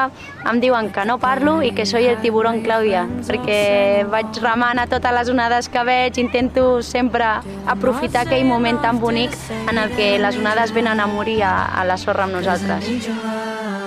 em 0.51 0.62
diuen 0.62 0.91
que 0.93 1.05
no 1.10 1.18
parlo 1.24 1.58
i 1.66 1.72
que 1.74 1.88
soy 1.89 2.05
el 2.12 2.20
tiburón 2.22 2.62
Clàudia 2.66 3.08
perquè 3.26 4.05
vaig 4.12 4.38
remant 4.43 4.84
a 4.84 4.86
totes 4.91 5.18
les 5.18 5.34
onades 5.34 5.72
que 5.74 5.86
veig, 5.88 6.22
intento 6.22 6.84
sempre 6.84 7.32
aprofitar 7.66 8.28
aquell 8.28 8.45
moment 8.45 8.84
tan 8.84 9.01
bonic 9.01 9.34
en 9.64 9.82
el 9.82 9.97
que 9.97 10.14
les 10.22 10.38
onades 10.38 10.76
venen 10.78 11.01
a 11.01 11.10
morir 11.10 11.41
a, 11.41 11.58
a 11.74 11.88
la 11.88 11.97
sorra 11.97 12.28
amb 12.28 12.38
nosaltres. 12.38 13.87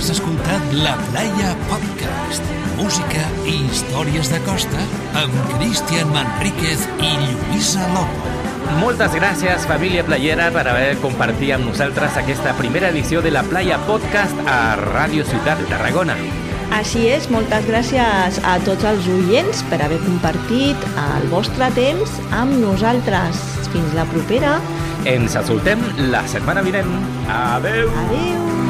Has 0.00 0.08
escoltat 0.14 0.62
La 0.72 0.94
Playa 1.10 1.50
Podcast. 1.68 2.46
Música 2.78 3.20
i 3.44 3.58
històries 3.66 4.30
de 4.32 4.38
costa 4.46 4.80
amb 5.20 5.34
Cristian 5.50 6.08
Manríquez 6.14 6.86
i 7.04 7.10
Lluïsa 7.20 7.84
Lopo. 7.92 8.30
Moltes 8.78 9.12
gràcies, 9.12 9.66
família 9.68 10.00
playera, 10.08 10.46
per 10.54 10.62
haver 10.72 10.94
compartit 11.02 11.52
amb 11.52 11.68
nosaltres 11.68 12.16
aquesta 12.16 12.56
primera 12.56 12.88
edició 12.88 13.20
de 13.20 13.34
la 13.34 13.44
Playa 13.44 13.76
Podcast 13.84 14.40
a 14.48 14.78
Ràdio 14.80 15.28
Ciutat 15.28 15.60
de 15.60 15.68
Tarragona. 15.68 16.16
Així 16.80 17.04
és, 17.12 17.28
moltes 17.28 17.68
gràcies 17.68 18.40
a 18.40 18.56
tots 18.64 18.88
els 18.88 19.04
oients 19.18 19.60
per 19.68 19.82
haver 19.84 20.00
compartit 20.06 20.90
el 21.04 21.28
vostre 21.28 21.68
temps 21.76 22.16
amb 22.40 22.56
nosaltres. 22.64 23.44
Fins 23.68 23.92
la 24.00 24.08
propera. 24.16 24.56
Ens 25.04 25.36
escoltem 25.44 25.84
la 26.08 26.24
setmana 26.24 26.64
vinent. 26.64 26.96
Adeu! 27.28 27.92
Adeu! 28.06 28.69